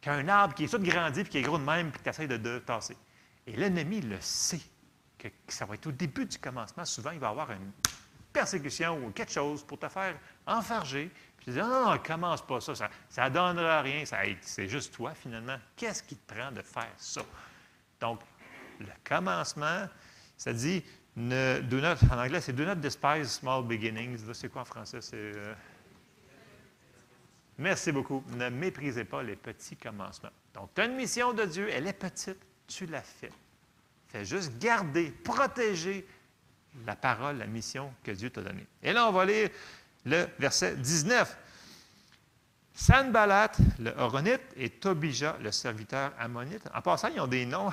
qu'un 0.00 0.28
arbre 0.28 0.54
qui 0.54 0.64
est 0.64 0.68
tout 0.68 0.78
grandi 0.78 1.20
et 1.20 1.24
qui 1.24 1.38
est 1.38 1.42
gros 1.42 1.58
de 1.58 1.64
même, 1.64 1.90
puis 1.90 2.02
qui 2.02 2.08
essaie 2.08 2.26
de, 2.26 2.58
tasser. 2.58 2.96
Et 3.46 3.56
l'ennemi 3.56 4.00
le 4.00 4.20
sait, 4.20 4.60
que, 5.18 5.28
ça 5.48 5.64
va 5.64 5.74
être 5.74 5.86
au 5.86 5.92
début 5.92 6.26
du 6.26 6.38
commencement. 6.38 6.84
Souvent, 6.84 7.12
il 7.12 7.18
va 7.18 7.28
avoir 7.28 7.50
une 7.52 7.70
persécution 8.32 9.04
ou 9.04 9.10
quelque 9.10 9.32
chose 9.32 9.62
pour 9.62 9.78
te 9.78 9.88
faire 9.88 10.16
enfarger. 10.46 11.10
Puis 11.36 11.46
tu 11.46 11.50
dis, 11.52 11.58
non, 11.58 11.90
non, 11.90 11.98
commence 11.98 12.42
pas 12.42 12.60
ça, 12.60 12.74
ça 13.08 13.28
ne 13.28 13.34
donnera 13.34 13.82
rien, 13.82 14.04
c'est 14.40 14.68
juste 14.68 14.94
toi 14.94 15.12
finalement. 15.14 15.56
Qu'est-ce 15.76 16.02
qui 16.02 16.16
te 16.16 16.34
prend 16.34 16.52
de 16.52 16.62
faire 16.62 16.92
ça? 16.96 17.22
Donc, 18.00 18.20
le 18.80 18.86
commencement, 19.04 19.88
ça 20.36 20.52
dit, 20.52 20.84
ne, 21.16 21.60
do 21.60 21.80
not, 21.80 21.94
en 22.10 22.18
anglais, 22.18 22.40
c'est 22.40 22.52
do 22.52 22.64
not 22.64 22.76
despise 22.76 23.28
small 23.28 23.64
beginnings. 23.64 24.18
C'est 24.32 24.48
quoi 24.48 24.62
en 24.62 24.64
français? 24.64 25.00
C'est. 25.00 25.14
Euh, 25.14 25.54
merci 27.62 27.92
beaucoup. 27.92 28.22
Ne 28.36 28.50
méprisez 28.50 29.04
pas 29.04 29.22
les 29.22 29.36
petits 29.36 29.76
commencements. 29.76 30.30
Donc, 30.54 30.70
tu 30.74 30.80
as 30.80 30.84
une 30.84 30.96
mission 30.96 31.32
de 31.32 31.44
Dieu, 31.44 31.68
elle 31.70 31.86
est 31.86 31.92
petite, 31.92 32.38
tu 32.66 32.86
la 32.86 33.00
fais. 33.00 33.30
Fais 34.08 34.24
juste 34.24 34.58
garder, 34.58 35.10
protéger 35.10 36.06
la 36.86 36.96
parole, 36.96 37.38
la 37.38 37.46
mission 37.46 37.92
que 38.02 38.10
Dieu 38.10 38.30
t'a 38.30 38.42
donnée. 38.42 38.66
Et 38.82 38.92
là, 38.92 39.08
on 39.08 39.12
va 39.12 39.24
lire 39.24 39.48
le 40.04 40.26
verset 40.38 40.76
19. 40.76 41.38
Sanballat, 42.74 43.52
le 43.78 43.90
Horonite, 43.98 44.40
et 44.56 44.70
Tobija, 44.70 45.36
le 45.40 45.52
serviteur 45.52 46.12
ammonite. 46.18 46.62
En 46.74 46.80
passant, 46.80 47.08
ils 47.08 47.20
ont 47.20 47.26
des 47.26 47.44
noms. 47.46 47.70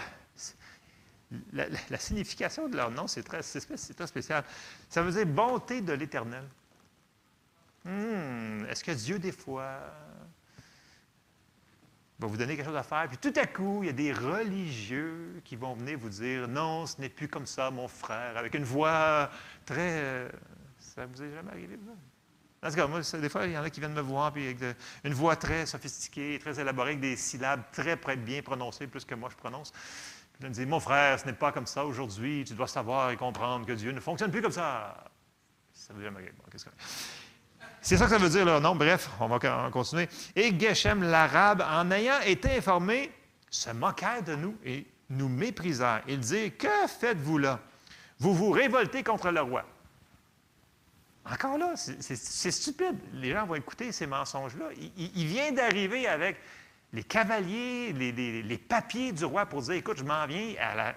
La, 1.54 1.98
signification 2.00 2.68
de 2.68 2.76
leur 2.76 2.90
nom, 2.90 3.08
c'est 3.08 3.24
très, 3.24 3.42
très, 3.42 4.08
spécial. 4.08 4.44
Ça 4.90 5.04
veut 5.04 5.12
dire 5.12 5.28
bonté 5.28 5.82
de 5.82 5.94
l'Éternel. 5.94 6.44
Hmm, 7.90 8.66
est-ce 8.70 8.84
que 8.84 8.92
Dieu, 8.92 9.18
des 9.18 9.32
fois, 9.32 9.80
va 12.20 12.28
vous 12.28 12.38
donner 12.38 12.56
quelque 12.56 12.68
chose 12.68 12.76
à 12.76 12.84
faire, 12.84 13.08
puis 13.08 13.18
tout 13.18 13.34
à 13.40 13.48
coup, 13.48 13.82
il 13.82 13.88
y 13.88 13.90
a 13.90 13.94
des 13.94 14.14
religieux 14.14 15.42
qui 15.44 15.56
vont 15.56 15.74
venir 15.74 15.98
vous 15.98 16.10
dire 16.10 16.48
Non, 16.48 16.86
ce 16.86 17.02
n'est 17.02 17.10
plus 17.10 17.28
comme 17.28 17.48
ça, 17.48 17.72
mon 17.72 17.88
frère, 17.88 18.38
avec 18.38 18.54
une 18.54 18.64
voix 18.64 19.32
très. 19.66 19.92
Euh, 20.04 20.30
ça 20.78 21.06
vous 21.08 21.24
est 21.24 21.32
jamais 21.34 21.52
arrivé, 21.52 21.80
ça? 21.84 21.94
En 22.62 22.70
tout 22.70 22.76
cas, 22.76 22.88
moi, 22.88 23.00
des 23.00 23.30
fois, 23.30 23.46
il 23.46 23.54
y 23.54 23.58
en 23.58 23.64
a 23.64 23.70
qui 23.70 23.80
viennent 23.80 23.94
me 23.94 24.02
voir, 24.02 24.34
puis 24.34 24.46
avec 24.46 24.78
une 25.06 25.14
voix 25.14 25.38
très 25.38 25.66
sophistiquée, 25.66 26.38
très 26.40 26.60
élaborée, 26.60 26.90
avec 26.90 27.00
des 27.00 27.16
syllabes 27.16 27.64
très 27.72 27.96
bien 28.18 28.42
prononcées, 28.42 28.86
plus 28.86 29.06
que 29.06 29.16
moi 29.16 29.30
je 29.32 29.38
prononce. 29.38 29.72
Puis 29.72 30.42
ils 30.42 30.50
me 30.50 30.54
disent 30.54 30.68
Mon 30.68 30.82
frère, 30.82 31.20
ce 31.20 31.26
n'est 31.26 31.34
pas 31.34 31.52
comme 31.54 31.66
ça 31.66 31.86
aujourd'hui, 31.86 32.44
tu 32.46 32.54
dois 32.54 32.68
savoir 32.68 33.10
et 33.10 33.18
comprendre 33.18 33.66
que 33.66 33.72
Dieu 33.72 33.92
ne 33.94 34.00
fonctionne 34.00 34.30
plus 34.30 34.42
comme 34.42 34.52
ça. 34.52 35.06
Ça 35.74 35.94
vous 35.94 36.02
est 36.02 36.04
jamais 36.04 36.18
arrivé. 36.18 36.34
qu'est-ce 36.52 36.66
que. 36.66 36.70
C'est 37.82 37.98
ça 37.98 38.06
que 38.06 38.12
ça 38.12 38.18
veut 38.18 38.30
dire 38.30 38.46
leur 38.46 38.62
nom. 38.62 38.76
Bref, 38.76 39.10
on 39.20 39.28
va 39.28 39.70
continuer. 39.72 40.10
Et 40.36 40.58
Geshem 40.58 41.04
l'Arabe, 41.04 41.64
en 41.70 41.90
ayant 41.92 42.20
été 42.26 42.58
informé, 42.58 43.12
se 43.50 43.70
moquèrent 43.72 44.24
de 44.24 44.36
nous 44.36 44.56
et 44.66 44.86
nous 45.10 45.30
méprisèrent. 45.30 46.02
Il 46.08 46.20
dit 46.20 46.52
Que 46.52 46.88
faites-vous 46.88 47.38
là? 47.38 47.60
Vous 48.20 48.34
vous 48.34 48.52
révoltez 48.52 49.04
contre 49.04 49.32
le 49.32 49.42
roi. 49.42 49.66
Encore 51.32 51.58
là, 51.58 51.74
c'est 51.76 52.52
stupide. 52.52 52.98
Les 53.14 53.32
gens 53.32 53.46
vont 53.46 53.56
écouter 53.56 53.92
ces 53.92 54.08
mensonges-là. 54.08 54.66
Il, 54.98 55.28
vient 55.28 55.52
d'arriver 55.52 56.08
avec 56.08 56.38
les 56.92 57.04
cavaliers, 57.04 57.94
les, 57.94 58.58
papiers 58.58 59.12
du 59.12 59.26
roi 59.26 59.46
pour 59.46 59.62
dire 59.62 59.76
Écoute, 59.76 59.98
je 60.00 60.04
m'en 60.04 60.26
viens 60.26 60.56
à 60.60 60.94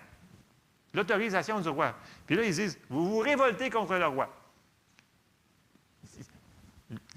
l'autorisation 0.95 1.61
du 1.61 1.69
roi. 1.69 1.95
Puis 2.27 2.35
là, 2.35 2.45
ils 2.45 2.55
disent 2.55 2.79
Vous 2.89 3.09
vous 3.09 3.19
révoltez 3.19 3.71
contre 3.71 3.95
le 3.95 4.07
roi 4.07 4.29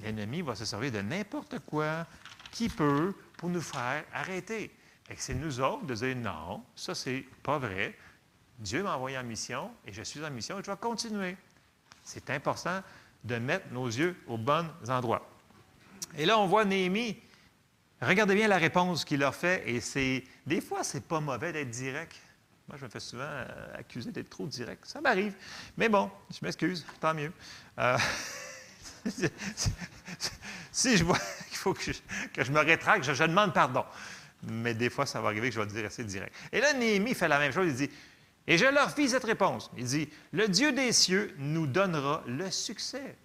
l'ennemi 0.04 0.42
va 0.42 0.56
se 0.56 0.66
servir 0.66 0.92
de 0.92 1.02
n'importe 1.02 1.60
quoi 1.60 2.06
qui 2.52 2.70
peut 2.70 3.14
pour 3.38 3.50
nous 3.50 3.62
faire 3.62 4.04
arrêter. 4.14 4.72
Et 5.10 5.16
c'est 5.18 5.36
nous 5.36 5.60
autres 5.60 5.86
de 5.86 5.94
dire 5.94 6.16
non, 6.16 6.64
ça 6.76 6.96
c'est 6.96 7.26
pas 7.44 7.60
vrai. 7.60 7.96
Dieu 8.58 8.84
m'a 8.84 8.96
envoyé 8.96 9.18
en 9.18 9.24
mission 9.24 9.72
et 9.86 9.94
je 9.94 10.02
suis 10.02 10.24
en 10.24 10.32
mission 10.32 10.60
et 10.60 10.64
je 10.64 10.72
vais 10.72 10.78
continuer. 10.78 11.38
C'est 12.04 12.30
important 12.30 12.82
de 13.24 13.36
mettre 13.38 13.72
nos 13.72 13.88
yeux 13.88 14.16
aux 14.28 14.38
bons 14.38 14.70
endroits. 14.88 15.28
Et 16.18 16.26
là, 16.26 16.40
on 16.40 16.46
voit 16.46 16.64
Néhémie. 16.64 17.18
Regardez 18.02 18.36
bien 18.36 18.48
la 18.48 18.58
réponse 18.58 19.04
qu'il 19.04 19.20
leur 19.20 19.36
fait 19.36 19.64
et 19.70 19.82
c'est 19.82 20.24
des 20.46 20.62
fois 20.62 20.84
c'est 20.84 21.04
pas 21.04 21.20
mauvais 21.20 21.52
d'être 21.52 21.72
direct. 21.72 22.16
Moi, 22.68 22.78
je 22.80 22.86
me 22.86 22.90
fais 22.90 23.00
souvent 23.00 23.24
euh, 23.24 23.46
accuser 23.76 24.12
d'être 24.12 24.30
trop 24.30 24.48
direct. 24.48 24.86
Ça 24.86 25.00
m'arrive. 25.00 25.36
Mais 25.78 25.88
bon, 25.88 26.10
je 26.32 26.44
m'excuse, 26.44 26.86
tant 27.00 27.14
mieux. 27.14 27.32
Euh, 27.78 27.98
si 30.72 30.98
je 30.98 31.04
vois 31.04 31.20
qu'il 31.50 31.58
faut 31.58 31.74
que 31.74 31.82
je, 31.84 32.52
me 32.52 32.60
rétracte, 32.60 33.04
je, 33.12 33.24
demande 33.24 33.54
pardon. 33.54 33.86
Mais 34.44 34.74
des 34.74 34.90
fois, 34.90 35.06
ça 35.06 35.22
va 35.22 35.30
arriver 35.30 35.50
que 35.50 35.56
je 35.56 35.60
vais 35.62 35.66
dire 35.68 35.86
assez 35.86 36.04
direct. 36.04 36.34
Et 36.52 36.60
là, 36.60 36.74
Néhémie 36.74 37.14
fait 37.14 37.28
la 37.28 37.40
même 37.40 37.52
chose. 37.52 37.68
Il 37.68 37.76
dit 37.76 37.90
Et 38.48 38.58
je 38.58 38.66
leur 38.66 38.92
fis 38.92 39.10
cette 39.10 39.24
réponse. 39.24 39.72
Il 39.78 39.86
dit 39.86 40.10
Le 40.32 40.48
Dieu 40.48 40.72
des 40.72 40.92
cieux 40.92 41.34
nous 41.40 41.68
donnera 41.68 42.24
le 42.28 42.52
succès. 42.52 43.16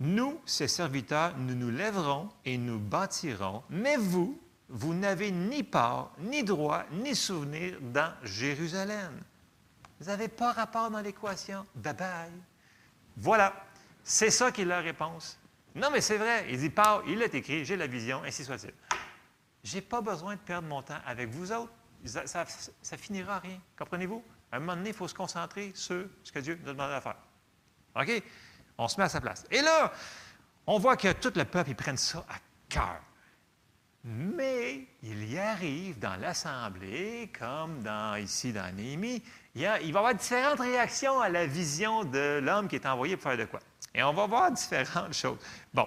Nous, 0.00 0.40
ses 0.46 0.68
serviteurs, 0.68 1.36
nous 1.36 1.56
nous 1.56 1.70
lèverons 1.70 2.28
et 2.44 2.56
nous 2.56 2.78
bâtirons, 2.78 3.64
mais 3.68 3.96
vous, 3.96 4.40
vous 4.68 4.94
n'avez 4.94 5.32
ni 5.32 5.64
part, 5.64 6.12
ni 6.20 6.44
droit, 6.44 6.84
ni 6.92 7.16
souvenir 7.16 7.78
dans 7.80 8.12
Jérusalem. 8.22 9.20
Vous 9.98 10.06
n'avez 10.06 10.28
pas 10.28 10.52
rapport 10.52 10.90
dans 10.90 11.00
l'équation. 11.00 11.66
Bye 11.74 11.94
bye. 11.94 12.30
Voilà. 13.16 13.52
C'est 14.10 14.30
ça 14.30 14.50
qui 14.50 14.62
est 14.62 14.64
leur 14.64 14.82
réponse. 14.82 15.38
Non, 15.74 15.90
mais 15.92 16.00
c'est 16.00 16.16
vrai. 16.16 16.46
Il 16.48 16.58
dit, 16.58 16.70
Paul, 16.70 17.02
il 17.06 17.20
est 17.20 17.34
écrit, 17.34 17.66
j'ai 17.66 17.76
la 17.76 17.86
vision, 17.86 18.22
ainsi 18.24 18.42
soit-il. 18.42 18.72
Je 19.62 19.74
n'ai 19.74 19.82
pas 19.82 20.00
besoin 20.00 20.34
de 20.34 20.40
perdre 20.40 20.66
mon 20.66 20.80
temps 20.80 20.96
avec 21.04 21.28
vous 21.28 21.52
autres. 21.52 21.70
Ça, 22.24 22.46
finira 22.96 23.38
rien. 23.38 23.60
Comprenez-vous? 23.78 24.24
À 24.50 24.56
un 24.56 24.60
moment 24.60 24.76
donné, 24.76 24.90
il 24.90 24.94
faut 24.94 25.08
se 25.08 25.14
concentrer 25.14 25.72
sur 25.74 26.06
ce 26.24 26.32
que 26.32 26.38
Dieu 26.38 26.58
nous 26.62 26.70
a 26.70 26.72
demandé 26.72 26.94
à 26.94 27.02
faire. 27.02 27.16
OK? 27.96 28.22
On 28.78 28.88
se 28.88 28.96
met 28.96 29.04
à 29.04 29.10
sa 29.10 29.20
place. 29.20 29.44
Et 29.50 29.60
là, 29.60 29.92
on 30.66 30.78
voit 30.78 30.96
que 30.96 31.12
tout 31.12 31.32
le 31.36 31.44
peuple, 31.44 31.68
ils 31.68 31.76
prennent 31.76 31.98
ça 31.98 32.24
à 32.30 32.36
cœur. 32.70 33.02
Mais 34.04 34.86
il 35.02 35.30
y 35.30 35.38
arrive 35.38 35.98
dans 35.98 36.16
l'Assemblée, 36.16 37.30
comme 37.38 37.86
ici 38.18 38.54
dans 38.54 38.74
Néhémie, 38.74 39.22
il, 39.58 39.64
va 39.64 39.80
y 39.80 39.88
avoir 39.88 40.14
différentes 40.14 40.60
réactions 40.60 41.20
à 41.20 41.28
la 41.28 41.46
vision 41.46 42.04
de 42.04 42.38
l'homme 42.38 42.68
qui 42.68 42.76
est 42.76 42.86
envoyé 42.86 43.16
pour 43.16 43.30
faire 43.30 43.38
de 43.38 43.44
quoi. 43.44 43.60
Et 43.94 44.02
on 44.02 44.12
va 44.12 44.26
voir 44.26 44.52
différentes 44.52 45.14
choses. 45.14 45.38
Bon. 45.72 45.86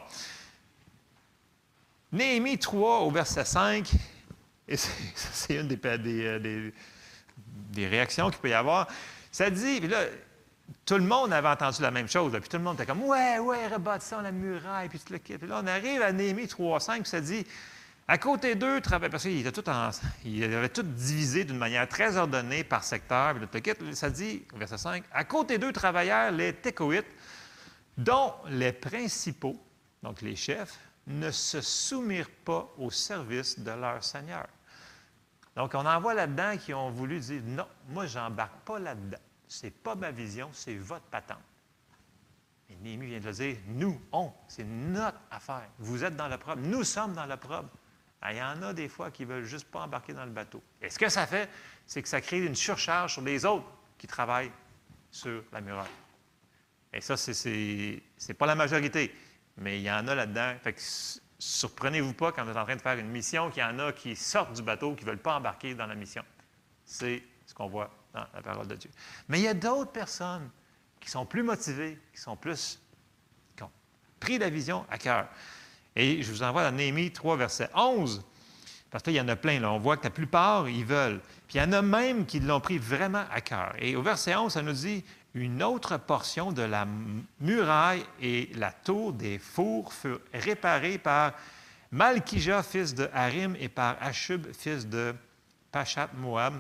Néhémie 2.11 2.57
3 2.57 2.99
au 2.99 3.11
verset 3.11 3.45
5, 3.45 3.89
et 4.67 4.75
c'est 4.75 5.55
une 5.55 5.71
euh, 5.85 6.39
des, 6.39 6.73
des, 7.71 7.87
réactions 7.87 8.29
qu'il 8.29 8.39
peut 8.39 8.49
y 8.49 8.53
avoir. 8.53 8.87
Ça 9.31 9.49
dit, 9.49 9.79
là, 9.79 10.03
tout 10.85 10.95
le 10.95 11.05
monde 11.05 11.31
avait 11.31 11.47
entendu 11.47 11.81
la 11.81 11.91
même 11.91 12.09
chose. 12.09 12.31
puis 12.33 12.49
tout 12.49 12.57
le 12.57 12.63
monde 12.63 12.75
était 12.75 12.85
comme 12.85 13.03
Ouais, 13.03 13.39
ouais, 13.39 13.67
rebâtissons 13.67 14.19
la 14.19 14.33
muraille. 14.33 14.89
Puis, 14.89 14.99
tout 14.99 15.13
le... 15.13 15.19
puis 15.19 15.47
là, 15.47 15.61
on 15.63 15.67
arrive 15.67 16.01
à 16.01 16.11
Néhémie 16.11 16.45
3.5, 16.45 17.01
puis 17.01 17.09
ça 17.09 17.21
dit 17.21 17.45
À 18.07 18.17
côté 18.17 18.55
d'eux, 18.55 18.81
parce 18.81 19.23
qu'ils 19.23 19.39
étaient 19.39 19.51
tout 19.51 19.69
en, 19.69 19.89
ils 20.25 20.43
avaient 20.43 20.69
tout 20.69 20.83
divisé 20.83 21.45
d'une 21.45 21.57
manière 21.57 21.87
très 21.87 22.17
ordonnée 22.17 22.63
par 22.63 22.83
secteur. 22.83 23.35
Ça 23.93 24.09
dit, 24.09 24.43
verset 24.55 24.77
5, 24.77 25.03
À 25.13 25.23
côté 25.23 25.57
d'eux 25.57 25.71
travaillèrent 25.71 26.31
les 26.31 26.53
Técoïtes, 26.53 27.05
dont 27.97 28.33
les 28.47 28.73
principaux, 28.73 29.55
donc 30.03 30.21
les 30.21 30.35
chefs, 30.35 30.77
ne 31.07 31.31
se 31.31 31.61
soumirent 31.61 32.29
pas 32.29 32.69
au 32.77 32.91
service 32.91 33.59
de 33.59 33.71
leur 33.71 34.03
Seigneur. 34.03 34.47
Donc, 35.55 35.73
on 35.73 35.85
en 35.85 35.99
voit 35.99 36.13
là-dedans 36.13 36.57
qui 36.57 36.73
ont 36.73 36.91
voulu 36.91 37.19
dire 37.19 37.41
non, 37.45 37.67
moi, 37.89 38.05
je 38.05 38.17
n'embarque 38.17 38.59
pas 38.65 38.79
là-dedans. 38.79 39.17
Ce 39.47 39.65
n'est 39.65 39.71
pas 39.71 39.95
ma 39.95 40.11
vision, 40.11 40.49
c'est 40.53 40.75
votre 40.75 41.05
patente. 41.05 41.37
Et 42.69 42.75
Néhémie 42.75 43.07
vient 43.07 43.19
de 43.19 43.25
le 43.25 43.33
dire 43.33 43.57
nous, 43.67 44.01
on, 44.13 44.31
c'est 44.47 44.63
notre 44.63 45.19
affaire. 45.29 45.67
Vous 45.77 46.03
êtes 46.03 46.15
dans 46.15 46.29
l'opprobre, 46.29 46.61
nous 46.61 46.83
sommes 46.83 47.13
dans 47.13 47.25
l'opprobre. 47.25 47.69
Ah, 48.21 48.33
il 48.33 48.37
y 48.37 48.41
en 48.41 48.61
a 48.61 48.73
des 48.73 48.87
fois 48.87 49.09
qui 49.09 49.23
ne 49.23 49.33
veulent 49.33 49.45
juste 49.45 49.69
pas 49.69 49.81
embarquer 49.81 50.13
dans 50.13 50.25
le 50.25 50.31
bateau. 50.31 50.61
Et 50.81 50.89
ce 50.89 50.99
que 50.99 51.09
ça 51.09 51.25
fait, 51.25 51.49
c'est 51.87 52.03
que 52.03 52.07
ça 52.07 52.21
crée 52.21 52.45
une 52.45 52.55
surcharge 52.55 53.13
sur 53.13 53.21
les 53.23 53.45
autres 53.45 53.65
qui 53.97 54.05
travaillent 54.05 54.51
sur 55.09 55.43
la 55.51 55.61
muraille. 55.61 55.89
Et 56.93 57.01
ça, 57.01 57.17
ce 57.17 57.49
n'est 57.49 58.33
pas 58.35 58.45
la 58.45 58.55
majorité, 58.55 59.15
mais 59.57 59.79
il 59.79 59.83
y 59.83 59.91
en 59.91 60.07
a 60.07 60.13
là-dedans. 60.13 60.55
Fait 60.61 60.73
que 60.73 60.81
surprenez-vous 61.39 62.13
pas 62.13 62.31
quand 62.31 62.43
vous 62.43 62.51
êtes 62.51 62.57
en 62.57 62.63
train 62.63 62.75
de 62.75 62.81
faire 62.81 62.99
une 62.99 63.09
mission 63.09 63.49
qu'il 63.49 63.63
y 63.63 63.65
en 63.65 63.79
a 63.79 63.91
qui 63.91 64.15
sortent 64.15 64.53
du 64.53 64.61
bateau, 64.61 64.93
qui 64.93 65.03
ne 65.03 65.09
veulent 65.09 65.17
pas 65.17 65.37
embarquer 65.37 65.73
dans 65.73 65.87
la 65.87 65.95
mission. 65.95 66.23
C'est 66.85 67.23
ce 67.47 67.53
qu'on 67.55 67.67
voit 67.67 67.89
dans 68.13 68.25
la 68.33 68.41
parole 68.41 68.67
de 68.67 68.75
Dieu. 68.75 68.91
Mais 69.29 69.39
il 69.39 69.43
y 69.43 69.47
a 69.47 69.53
d'autres 69.53 69.91
personnes 69.91 70.49
qui 70.99 71.09
sont 71.09 71.25
plus 71.25 71.41
motivées, 71.41 71.97
qui 72.13 72.21
sont 72.21 72.35
plus, 72.35 72.79
qui 73.55 73.63
ont 73.63 73.71
pris 74.19 74.37
la 74.37 74.49
vision 74.49 74.85
à 74.89 74.99
cœur. 74.99 75.27
Et 75.95 76.23
je 76.23 76.31
vous 76.31 76.43
envoie 76.43 76.63
dans 76.63 76.75
Néhémie 76.75 77.11
3, 77.11 77.37
verset 77.37 77.69
11, 77.75 78.23
parce 78.89 79.03
qu'il 79.03 79.13
y 79.13 79.21
en 79.21 79.27
a 79.27 79.35
plein. 79.35 79.59
Là. 79.59 79.71
On 79.71 79.79
voit 79.79 79.97
que 79.97 80.05
la 80.05 80.09
plupart, 80.09 80.69
ils 80.69 80.85
veulent. 80.85 81.19
Puis 81.47 81.57
il 81.57 81.61
y 81.61 81.65
en 81.65 81.73
a 81.73 81.81
même 81.81 82.25
qui 82.25 82.39
l'ont 82.39 82.61
pris 82.61 82.77
vraiment 82.77 83.23
à 83.31 83.41
cœur. 83.41 83.73
Et 83.79 83.95
au 83.95 84.01
verset 84.01 84.35
11, 84.35 84.53
ça 84.53 84.61
nous 84.61 84.73
dit 84.73 85.03
une 85.33 85.63
autre 85.63 85.97
portion 85.97 86.51
de 86.51 86.61
la 86.61 86.85
muraille 87.39 88.03
et 88.21 88.49
la 88.55 88.71
tour 88.71 89.13
des 89.13 89.39
fours 89.39 89.93
furent 89.93 90.19
réparées 90.33 90.97
par 90.97 91.33
Malkija, 91.91 92.63
fils 92.63 92.93
de 92.93 93.09
Harim, 93.13 93.55
et 93.59 93.69
par 93.69 93.97
Ashub, 94.01 94.47
fils 94.53 94.87
de 94.87 95.13
Pachat 95.71 96.09
Moab. 96.15 96.55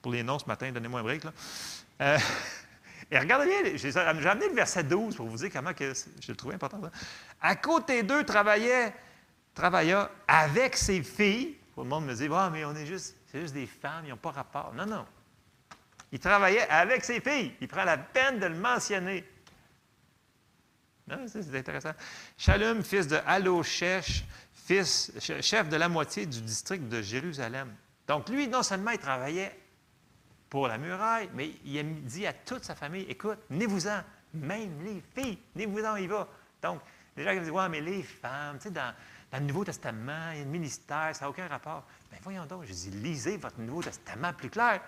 pour 0.00 0.12
les 0.12 0.22
noms 0.22 0.38
ce 0.38 0.46
matin, 0.46 0.70
donnez-moi 0.72 1.00
un 1.00 1.02
break. 1.02 1.24
Là. 1.24 1.32
Euh, 2.00 2.18
et 3.12 3.18
regardez 3.18 3.46
bien, 3.46 3.76
j'ai 3.76 3.94
amené 3.98 4.48
le 4.48 4.54
verset 4.54 4.84
12 4.84 5.16
pour 5.16 5.26
vous 5.26 5.36
dire 5.36 5.50
comment 5.52 5.74
que, 5.74 5.92
je 5.92 6.28
le 6.32 6.34
trouvais 6.34 6.54
important. 6.54 6.80
À 7.42 7.56
côté 7.56 8.02
d'eux 8.02 8.24
travaillait, 8.24 8.94
travailla 9.54 10.10
avec 10.26 10.78
ses 10.78 11.02
filles. 11.02 11.58
Tout 11.74 11.82
le 11.82 11.90
monde 11.90 12.06
me 12.06 12.14
dit, 12.14 12.26
ah, 12.32 12.48
mais 12.50 12.64
on 12.64 12.74
est 12.74 12.86
juste, 12.86 13.14
c'est 13.30 13.42
juste 13.42 13.52
des 13.52 13.66
femmes, 13.66 14.06
ils 14.06 14.08
n'ont 14.08 14.16
pas 14.16 14.30
rapport. 14.30 14.72
Non, 14.72 14.86
non. 14.86 15.04
Il 16.10 16.20
travaillait 16.20 16.66
avec 16.70 17.04
ses 17.04 17.20
filles. 17.20 17.54
Il 17.60 17.68
prend 17.68 17.84
la 17.84 17.98
peine 17.98 18.38
de 18.38 18.46
le 18.46 18.54
mentionner. 18.54 19.28
C'est 21.26 21.54
intéressant. 21.54 21.92
Shalom, 22.38 22.82
fils 22.82 23.08
de 23.08 23.18
Aloshech, 23.26 24.24
chef 25.42 25.68
de 25.68 25.76
la 25.76 25.90
moitié 25.90 26.24
du 26.24 26.40
district 26.40 26.88
de 26.88 27.02
Jérusalem. 27.02 27.76
Donc, 28.08 28.30
lui, 28.30 28.48
non 28.48 28.62
seulement 28.62 28.92
il 28.92 28.98
travaillait 28.98 29.54
pour 30.52 30.68
la 30.68 30.76
muraille, 30.76 31.30
mais 31.32 31.50
il 31.64 31.78
a 31.78 31.82
dit 31.82 32.26
à 32.26 32.34
toute 32.34 32.62
sa 32.62 32.74
famille, 32.74 33.06
écoute, 33.08 33.38
venez-vous-en, 33.48 34.02
même 34.34 34.84
les 34.84 35.02
filles, 35.14 35.38
venez-vous-en, 35.54 35.96
il 35.96 36.10
va. 36.10 36.28
Donc, 36.60 36.82
les 37.16 37.24
gens 37.24 37.32
qui 37.32 37.40
disent, 37.40 37.50
ouais, 37.50 37.70
mais 37.70 37.80
les 37.80 38.02
femmes, 38.02 38.58
tu 38.58 38.64
sais, 38.64 38.70
dans, 38.70 38.92
le 39.32 39.40
Nouveau 39.40 39.64
Testament, 39.64 40.32
il 40.32 40.38
y 40.40 40.40
a 40.42 40.44
le 40.44 40.50
ministère, 40.50 41.16
ça 41.16 41.24
n'a 41.24 41.30
aucun 41.30 41.48
rapport. 41.48 41.84
Bien, 42.10 42.18
voyons 42.22 42.44
donc, 42.44 42.64
je 42.66 42.72
dis, 42.74 42.90
lisez 42.90 43.38
votre 43.38 43.58
Nouveau 43.60 43.82
Testament 43.82 44.34
plus 44.34 44.50
clair. 44.50 44.82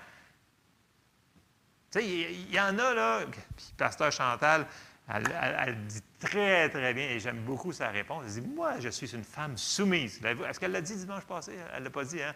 Tu 1.91 1.99
sais, 1.99 2.07
il 2.07 2.55
y, 2.55 2.61
en 2.61 2.79
a, 2.79 2.93
là, 2.93 3.21
puis 3.57 3.73
Pasteur 3.79 4.13
Chantal, 4.13 4.67
elle, 5.09 5.87
dit 5.87 6.03
très, 6.19 6.69
très 6.69 6.93
bien, 6.93 7.09
et 7.09 7.21
j'aime 7.21 7.43
beaucoup 7.43 7.73
sa 7.73 7.89
réponse. 7.89 8.25
Elle 8.27 8.43
dit 8.43 8.49
Moi, 8.49 8.81
je 8.81 8.89
suis 8.91 9.15
une 9.15 9.25
femme 9.25 9.57
soumise. 9.57 10.21
Est-ce 10.25 10.61
qu'elle 10.61 10.73
l'a 10.73 10.81
dit 10.81 10.97
dimanche 10.97 11.25
passé? 11.25 11.53
Elle 11.73 11.81
ne 11.81 11.85
l'a 11.85 11.91
pas 11.91 12.05
dit, 12.05 12.23
hein? 12.23 12.35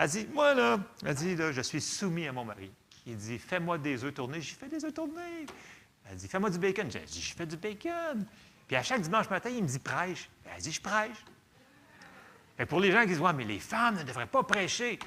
Elle 0.00 0.08
dit 0.08 0.26
Moi, 0.32 0.54
là, 0.54 0.78
elle 1.04 1.14
dit 1.14 1.36
là, 1.36 1.52
Je 1.52 1.60
suis 1.60 1.80
soumis 1.80 2.26
à 2.26 2.32
mon 2.32 2.44
mari. 2.44 2.72
Il 3.06 3.16
dit 3.16 3.38
Fais-moi 3.38 3.76
des 3.76 4.02
œufs 4.02 4.14
tournés. 4.14 4.40
J'y 4.40 4.54
fais 4.54 4.66
des 4.66 4.82
œufs 4.82 4.94
tournés. 4.94 5.46
Elle 6.08 6.16
dit 6.16 6.26
Fais-moi 6.26 6.48
du 6.48 6.58
bacon. 6.58 6.90
J'ai 6.90 7.00
dit 7.00 7.20
Je 7.20 7.34
fais 7.34 7.44
du 7.44 7.58
bacon. 7.58 8.26
Puis 8.66 8.76
à 8.76 8.82
chaque 8.82 9.02
dimanche 9.02 9.28
matin, 9.28 9.50
il 9.50 9.62
me 9.62 9.68
dit 9.68 9.78
Prêche. 9.78 10.30
Elle 10.46 10.62
dit 10.62 10.72
Je 10.72 10.80
prêche. 10.80 11.22
Et 12.58 12.64
pour 12.64 12.80
les 12.80 12.90
gens 12.90 13.02
qui 13.02 13.08
disent 13.08 13.20
Ouais, 13.20 13.34
mais 13.34 13.44
les 13.44 13.60
femmes 13.60 13.96
ne 13.96 14.02
devraient 14.02 14.26
pas 14.26 14.42
prêcher 14.42 14.98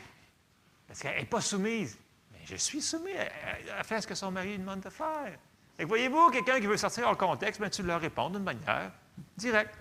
parce 0.88 1.00
qu'elle 1.00 1.18
n'est 1.18 1.26
pas 1.26 1.42
soumise. 1.42 1.98
Mais 2.32 2.42
je 2.46 2.56
suis 2.56 2.82
soumis. 2.82 3.14
Elle, 3.14 3.84
fait 3.84 4.00
ce 4.00 4.06
que 4.06 4.14
son 4.14 4.30
mari 4.30 4.52
lui 4.52 4.60
demande 4.60 4.82
de 4.82 4.92
faire. 4.92 5.40
Et 5.80 5.86
voyez-vous, 5.86 6.30
quelqu'un 6.30 6.60
qui 6.60 6.68
veut 6.68 6.78
sortir 6.78 7.08
hors 7.08 7.18
contexte, 7.18 7.60
bien, 7.60 7.72
tu 7.72 7.82
leur 7.82 8.00
réponds 8.00 8.30
d'une 8.30 8.44
manière 8.44 8.92
directe, 9.36 9.74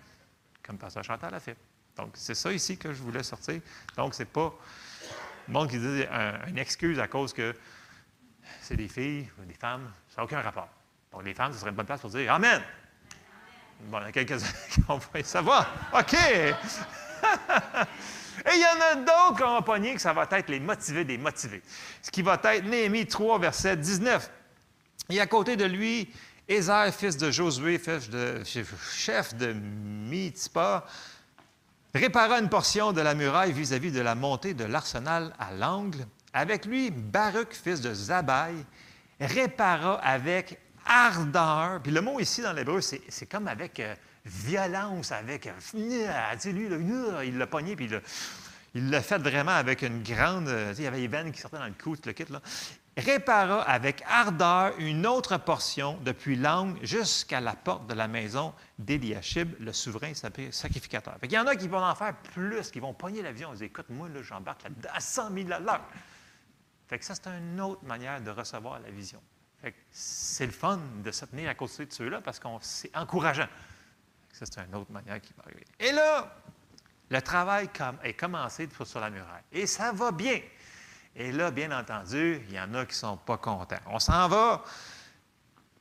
comme 0.62 0.78
Pasteur 0.78 1.04
Chantal 1.04 1.34
a 1.34 1.40
fait. 1.40 1.56
Donc, 1.96 2.12
c'est 2.14 2.34
ça 2.34 2.50
ici 2.50 2.78
que 2.78 2.94
je 2.94 3.02
voulais 3.02 3.22
sortir. 3.22 3.60
Donc, 3.94 4.14
c'est 4.14 4.24
pas 4.24 4.54
le 5.48 5.52
monde 5.52 5.70
qui 5.70 5.78
dit 5.78 6.04
une 6.48 6.58
excuse 6.58 6.98
à 6.98 7.08
cause 7.08 7.32
que 7.32 7.54
c'est 8.60 8.76
des 8.76 8.88
filles 8.88 9.28
ou 9.40 9.44
des 9.44 9.54
femmes. 9.54 9.90
Ça 10.08 10.16
n'a 10.18 10.24
aucun 10.24 10.40
rapport. 10.40 10.68
Donc, 11.12 11.24
les 11.24 11.34
femmes, 11.34 11.52
ce 11.52 11.58
serait 11.58 11.70
une 11.70 11.76
bonne 11.76 11.86
place 11.86 12.00
pour 12.00 12.10
dire 12.10 12.32
Amen. 12.32 12.62
Bon, 13.84 13.98
il 14.00 14.04
y 14.04 14.08
a 14.08 14.12
quelques-uns 14.12 14.46
qui 14.70 14.80
ont 14.88 15.00
ça 15.24 15.42
va? 15.42 15.66
OK. 15.92 16.14
Et 18.44 18.54
il 18.54 18.60
y 18.60 18.64
en 18.64 18.80
a 18.80 18.94
d'autres 18.96 19.36
qui 19.36 19.42
ont 19.42 19.62
pogné 19.62 19.94
que 19.94 20.00
ça 20.00 20.12
va 20.12 20.26
être 20.30 20.48
les 20.48 20.60
motivés 20.60 21.04
des 21.04 21.18
motivés. 21.18 21.62
Ce 22.00 22.10
qui 22.10 22.22
va 22.22 22.40
être 22.42 22.64
Néhémie 22.64 23.06
3, 23.06 23.38
verset 23.38 23.76
19. 23.76 24.30
Et 25.10 25.20
à 25.20 25.26
côté 25.26 25.56
de 25.56 25.64
lui, 25.64 26.08
Ézer, 26.48 26.92
fils 26.92 27.16
de 27.16 27.30
Josué, 27.30 27.78
chef 27.78 28.08
de, 28.08 28.42
chef 28.44 29.34
répara 31.94 32.38
une 32.38 32.48
portion 32.48 32.92
de 32.92 33.00
la 33.00 33.14
muraille 33.14 33.52
vis-à-vis 33.52 33.92
de 33.92 34.00
la 34.00 34.14
montée 34.14 34.54
de 34.54 34.64
l'arsenal 34.64 35.32
à 35.38 35.52
l'angle. 35.52 36.06
Avec 36.32 36.64
lui, 36.66 36.90
Baruch, 36.90 37.52
fils 37.52 37.80
de 37.80 37.92
Zabai, 37.92 38.54
répara 39.20 39.94
avec 40.02 40.58
ardeur. 40.86 41.80
Puis 41.82 41.92
le 41.92 42.00
mot 42.00 42.20
ici 42.20 42.42
dans 42.42 42.52
l'hébreu, 42.52 42.80
c'est 42.80 43.26
comme 43.26 43.48
avec 43.48 43.80
euh, 43.80 43.94
violence, 44.24 45.12
avec. 45.12 45.46
Euh, 45.46 46.52
lui, 46.52 46.68
il 47.26 47.38
l'a 47.38 47.46
pogné, 47.46 47.76
puis 47.76 47.88
il 48.74 48.90
l'a 48.90 49.02
fait 49.02 49.18
vraiment 49.18 49.52
avec 49.52 49.82
une 49.82 50.02
grande. 50.02 50.48
Euh, 50.48 50.74
il 50.76 50.84
y 50.84 50.86
avait 50.86 51.00
les 51.00 51.08
veines 51.08 51.32
qui 51.32 51.40
sortaient 51.40 51.58
dans 51.58 51.66
le 51.66 51.74
cou, 51.80 51.96
le 52.04 52.12
kit. 52.12 52.24
Là 52.30 52.40
répara 52.96 53.62
avec 53.62 54.02
ardeur 54.06 54.74
une 54.78 55.06
autre 55.06 55.38
portion 55.38 55.98
depuis 56.02 56.36
l'angle 56.36 56.84
jusqu'à 56.84 57.40
la 57.40 57.54
porte 57.54 57.86
de 57.86 57.94
la 57.94 58.08
maison 58.08 58.52
d'Eliashib, 58.78 59.54
le 59.60 59.72
souverain 59.72 60.12
sacrificateur. 60.14 61.16
Il 61.22 61.32
y 61.32 61.38
en 61.38 61.46
a 61.46 61.56
qui 61.56 61.68
vont 61.68 61.82
en 61.82 61.94
faire 61.94 62.14
plus, 62.16 62.70
qui 62.70 62.80
vont 62.80 62.92
pogner 62.92 63.22
l'avion 63.22 63.54
et 63.54 63.56
dire 63.56 63.66
Écoute, 63.66 63.88
moi, 63.88 64.08
j'embarque 64.20 64.64
là 64.64 64.70
à 64.92 65.00
100 65.00 65.32
000 65.34 65.52
à 65.52 65.60
l'heure. 65.60 65.84
Fait 66.88 67.02
ça, 67.02 67.14
c'est 67.14 67.28
une 67.28 67.60
autre 67.60 67.84
manière 67.84 68.20
de 68.20 68.30
recevoir 68.30 68.78
la 68.80 68.90
vision. 68.90 69.22
c'est 69.90 70.46
le 70.46 70.52
fun 70.52 70.78
de 71.02 71.10
se 71.10 71.24
tenir 71.24 71.48
à 71.48 71.54
côté 71.54 71.86
de 71.86 71.92
ceux-là 71.92 72.20
parce 72.20 72.38
que 72.38 72.48
c'est 72.60 72.94
encourageant. 72.94 73.48
Ça, 74.32 74.44
c'est 74.44 74.60
une 74.60 74.74
autre 74.74 74.92
manière 74.92 75.20
qui 75.20 75.32
va 75.36 75.44
arriver. 75.44 75.64
Et 75.78 75.92
là, 75.92 76.36
le 77.08 77.22
travail 77.22 77.70
est 78.02 78.14
commencé 78.14 78.68
sur 78.84 79.00
la 79.00 79.08
muraille. 79.10 79.42
Et 79.52 79.66
ça 79.66 79.92
va 79.92 80.12
bien. 80.12 80.40
Et 81.14 81.30
là, 81.30 81.50
bien 81.50 81.70
entendu, 81.78 82.42
il 82.48 82.54
y 82.54 82.60
en 82.60 82.72
a 82.74 82.84
qui 82.86 82.92
ne 82.92 82.96
sont 82.96 83.16
pas 83.18 83.36
contents. 83.36 83.76
On 83.86 83.98
s'en 83.98 84.28
va 84.28 84.64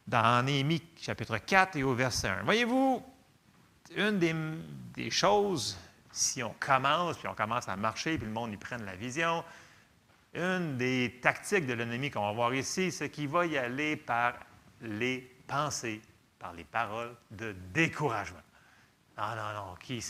dans 0.07 0.45
Néhémie 0.45 0.83
chapitre 0.99 1.37
4 1.37 1.77
et 1.77 1.83
au 1.83 1.93
verset 1.93 2.27
1. 2.27 2.43
Voyez-vous, 2.43 3.03
une 3.95 4.19
des, 4.93 5.09
choses, 5.09 5.77
si 6.11 6.43
on 6.43 6.53
commence, 6.59 7.17
puis 7.17 7.27
on 7.27 7.33
commence 7.33 7.69
à 7.69 7.75
marcher, 7.75 8.17
puis 8.17 8.27
le 8.27 8.33
monde 8.33 8.51
y 8.53 8.57
prenne 8.57 8.83
la 8.85 8.95
vision, 8.95 9.43
une 10.33 10.77
des 10.77 11.19
tactiques 11.21 11.65
de 11.65 11.73
l'ennemi 11.73 12.09
qu'on 12.09 12.25
va 12.25 12.31
voir 12.33 12.53
ici, 12.53 12.91
c'est 12.91 13.09
qu'il 13.09 13.29
va 13.29 13.45
y 13.45 13.57
aller 13.57 13.95
par 13.95 14.33
les 14.81 15.19
pensées, 15.47 16.01
par 16.39 16.53
les 16.53 16.63
paroles 16.63 17.15
de 17.31 17.55
découragement. 17.73 18.39
Ah 19.23 19.35
non, 19.35 19.53
non, 19.53 19.75
qui, 19.75 20.03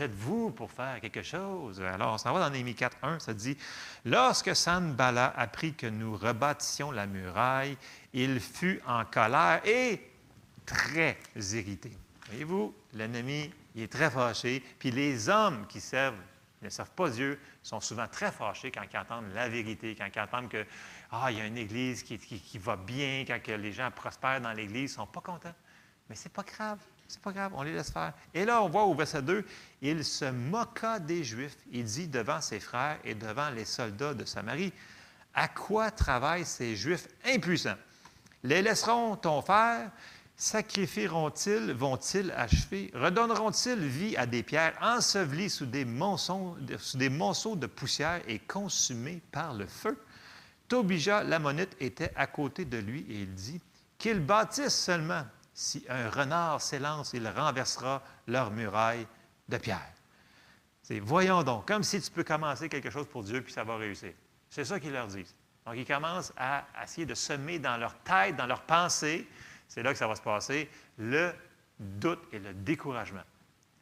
êtes-vous 0.00 0.50
pour 0.50 0.72
faire 0.72 1.00
quelque 1.00 1.22
chose? 1.22 1.80
Alors, 1.80 2.14
on 2.14 2.18
s'en 2.18 2.32
va 2.32 2.40
dans 2.40 2.50
Néhémie 2.50 2.74
4, 2.74 2.96
1, 3.02 3.20
ça 3.20 3.32
dit 3.32 3.56
Lorsque 4.04 4.56
Sanbala 4.56 5.32
apprit 5.36 5.74
que 5.74 5.86
nous 5.86 6.16
rebâtissions 6.16 6.90
la 6.90 7.06
muraille, 7.06 7.76
il 8.12 8.40
fut 8.40 8.80
en 8.84 9.04
colère 9.04 9.60
et 9.64 10.10
très 10.66 11.16
irrité. 11.36 11.96
Voyez-vous, 12.26 12.74
l'ennemi, 12.94 13.48
est 13.76 13.92
très 13.92 14.10
fâché. 14.10 14.60
Puis 14.80 14.90
les 14.90 15.28
hommes 15.28 15.64
qui 15.68 15.80
servent, 15.80 16.18
ne 16.60 16.68
servent 16.68 16.90
pas 16.90 17.10
Dieu, 17.10 17.38
sont 17.62 17.78
souvent 17.78 18.08
très 18.08 18.32
fâchés 18.32 18.72
quand 18.72 18.82
ils 18.92 18.98
entendent 18.98 19.32
la 19.34 19.48
vérité, 19.48 19.94
quand 19.94 20.08
ils 20.12 20.20
entendent 20.20 20.48
que, 20.48 20.66
ah, 21.12 21.30
il 21.30 21.38
y 21.38 21.40
a 21.40 21.46
une 21.46 21.58
église 21.58 22.02
qui, 22.02 22.18
qui 22.18 22.58
va 22.58 22.74
bien, 22.74 23.24
quand 23.24 23.38
les 23.46 23.72
gens 23.72 23.92
prospèrent 23.92 24.40
dans 24.40 24.52
l'église, 24.52 24.90
ils 24.90 24.94
ne 24.94 25.04
sont 25.04 25.06
pas 25.06 25.20
contents. 25.20 25.54
Mais 26.10 26.16
ce 26.16 26.24
n'est 26.24 26.32
pas 26.34 26.42
grave. 26.42 26.80
C'est 27.08 27.22
pas 27.22 27.32
grave, 27.32 27.52
on 27.54 27.62
les 27.62 27.72
laisse 27.72 27.90
faire. 27.90 28.12
Et 28.34 28.44
là, 28.44 28.62
on 28.62 28.68
voit 28.68 28.84
au 28.84 28.94
verset 28.94 29.22
2, 29.22 29.42
il 29.80 30.04
se 30.04 30.26
moqua 30.26 30.98
des 30.98 31.24
Juifs. 31.24 31.56
Il 31.72 31.84
dit 31.84 32.06
devant 32.06 32.42
ses 32.42 32.60
frères 32.60 32.98
et 33.02 33.14
devant 33.14 33.48
les 33.48 33.64
soldats 33.64 34.12
de 34.12 34.26
Samarie 34.26 34.74
À 35.32 35.48
quoi 35.48 35.90
travaillent 35.90 36.44
ces 36.44 36.76
Juifs 36.76 37.08
impuissants? 37.24 37.78
Les 38.44 38.60
laisseront-on 38.60 39.40
faire? 39.40 39.90
Sacrifieront-ils? 40.36 41.72
Vont-ils 41.72 42.30
achever? 42.32 42.90
Redonneront-ils 42.94 43.86
vie 43.86 44.14
à 44.18 44.26
des 44.26 44.42
pierres 44.42 44.76
ensevelies 44.82 45.48
sous 45.48 45.64
des, 45.64 45.86
sous 46.76 46.98
des 46.98 47.08
monceaux 47.08 47.56
de 47.56 47.66
poussière 47.66 48.20
et 48.28 48.38
consumées 48.38 49.22
par 49.32 49.54
le 49.54 49.66
feu 49.66 49.98
Tobija, 50.68 51.24
l'ammonite, 51.24 51.74
était 51.80 52.12
à 52.14 52.26
côté 52.26 52.66
de 52.66 52.76
lui 52.76 53.00
et 53.08 53.22
il 53.22 53.34
dit 53.34 53.62
Qu'ils 53.96 54.20
bâtissent 54.20 54.76
seulement 54.84 55.24
si 55.58 55.84
un 55.88 56.08
renard 56.08 56.62
s'élance, 56.62 57.14
il 57.14 57.26
renversera 57.26 58.00
leur 58.28 58.52
muraille 58.52 59.08
de 59.48 59.56
pierre. 59.56 59.92
C'est 60.84 61.00
voyons 61.00 61.42
donc, 61.42 61.66
comme 61.66 61.82
si 61.82 62.00
tu 62.00 62.12
peux 62.12 62.22
commencer 62.22 62.68
quelque 62.68 62.90
chose 62.90 63.08
pour 63.08 63.24
Dieu, 63.24 63.42
puis 63.42 63.52
ça 63.52 63.64
va 63.64 63.76
réussir. 63.76 64.12
C'est 64.48 64.64
ça 64.64 64.78
qu'ils 64.78 64.92
leur 64.92 65.08
disent. 65.08 65.34
Donc, 65.66 65.74
ils 65.76 65.84
commencent 65.84 66.32
à, 66.36 66.64
essayer 66.84 67.06
de 67.06 67.14
semer 67.14 67.58
dans 67.58 67.76
leur 67.76 67.96
tête, 68.04 68.36
dans 68.36 68.46
leur 68.46 68.62
pensée, 68.62 69.26
c'est 69.66 69.82
là 69.82 69.90
que 69.90 69.98
ça 69.98 70.06
va 70.06 70.14
se 70.14 70.22
passer, 70.22 70.70
le 70.96 71.32
doute 71.80 72.22
et 72.30 72.38
le 72.38 72.54
découragement. 72.54 73.24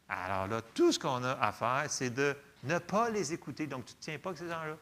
Alors 0.08 0.46
là, 0.46 0.62
tout 0.62 0.92
ce 0.92 0.98
qu'on 0.98 1.22
a 1.24 1.32
à 1.32 1.52
faire, 1.52 1.84
c'est 1.90 2.08
de 2.10 2.34
ne 2.64 2.78
pas 2.78 3.10
les 3.10 3.34
écouter. 3.34 3.66
Donc, 3.66 3.84
tu 3.84 3.92
ne 3.92 4.00
tiens 4.00 4.18
pas 4.18 4.32
que 4.32 4.38
ces 4.38 4.48
gens-là. 4.48 4.78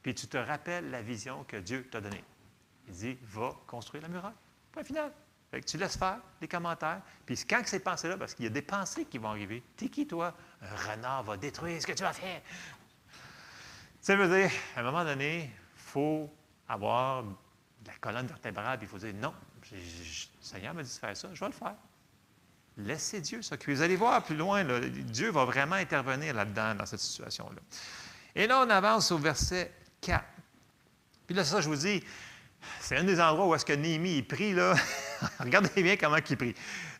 Puis 0.00 0.14
tu 0.14 0.28
te 0.28 0.38
rappelles 0.38 0.92
la 0.92 1.02
vision 1.02 1.42
que 1.42 1.56
Dieu 1.56 1.88
t'a 1.90 2.00
donnée. 2.00 2.24
Il 2.86 2.94
dit, 2.94 3.18
va 3.24 3.52
construire 3.66 4.04
la 4.04 4.08
muraille. 4.08 4.32
Point 4.70 4.84
final 4.84 5.12
tu 5.66 5.76
laisses 5.78 5.96
faire 5.96 6.18
les 6.40 6.48
commentaires. 6.48 7.00
Puis 7.26 7.36
quand 7.48 7.62
ces 7.66 7.80
pensées-là, 7.80 8.16
parce 8.16 8.34
qu'il 8.34 8.44
y 8.44 8.48
a 8.48 8.50
des 8.50 8.62
pensées 8.62 9.04
qui 9.04 9.18
vont 9.18 9.30
arriver, 9.30 9.62
t'es 9.76 9.88
qui, 9.88 10.06
toi? 10.06 10.34
Un 10.62 10.92
renard 10.92 11.24
va 11.24 11.36
détruire 11.36 11.80
ce 11.80 11.86
que 11.86 11.92
tu 11.92 12.02
vas 12.02 12.12
faire. 12.12 12.40
Ça 14.00 14.16
veut 14.16 14.28
dire, 14.28 14.50
à 14.76 14.80
un 14.80 14.82
moment 14.82 15.04
donné, 15.04 15.50
il 15.52 15.80
faut 15.80 16.30
avoir 16.68 17.24
la 17.86 17.94
colonne 18.00 18.26
vertébrale, 18.26 18.78
puis 18.78 18.86
il 18.86 18.90
faut 18.90 18.98
dire 18.98 19.14
non, 19.14 19.34
le 19.72 19.78
Seigneur 20.40 20.74
m'a 20.74 20.82
dit 20.82 20.92
de 20.92 20.98
faire 20.98 21.16
ça, 21.16 21.28
je 21.32 21.40
vais 21.40 21.46
le 21.46 21.52
faire. 21.52 21.74
Laissez 22.76 23.20
Dieu 23.20 23.42
s'occuper. 23.42 23.74
Vous 23.74 23.82
allez 23.82 23.96
voir 23.96 24.22
plus 24.22 24.36
loin, 24.36 24.64
Dieu 24.64 25.30
va 25.30 25.44
vraiment 25.44 25.76
intervenir 25.76 26.34
là-dedans, 26.34 26.76
dans 26.76 26.86
cette 26.86 27.00
situation-là. 27.00 27.60
Et 28.34 28.46
là, 28.46 28.64
on 28.64 28.70
avance 28.70 29.10
au 29.10 29.18
verset 29.18 29.72
4. 30.00 30.24
Puis 31.26 31.34
là, 31.34 31.44
ça, 31.44 31.60
je 31.60 31.68
vous 31.68 31.76
dis, 31.76 32.02
c'est 32.80 32.96
un 32.96 33.04
des 33.04 33.20
endroits 33.20 33.46
où 33.46 33.54
est-ce 33.54 33.64
que 33.64 33.72
Néhémie 33.72 34.18
est 34.18 34.22
pris, 34.22 34.54
là. 34.54 34.74
Regardez 35.40 35.82
bien 35.82 35.96
comment 35.96 36.16
il 36.16 36.36
prie. 36.36 36.54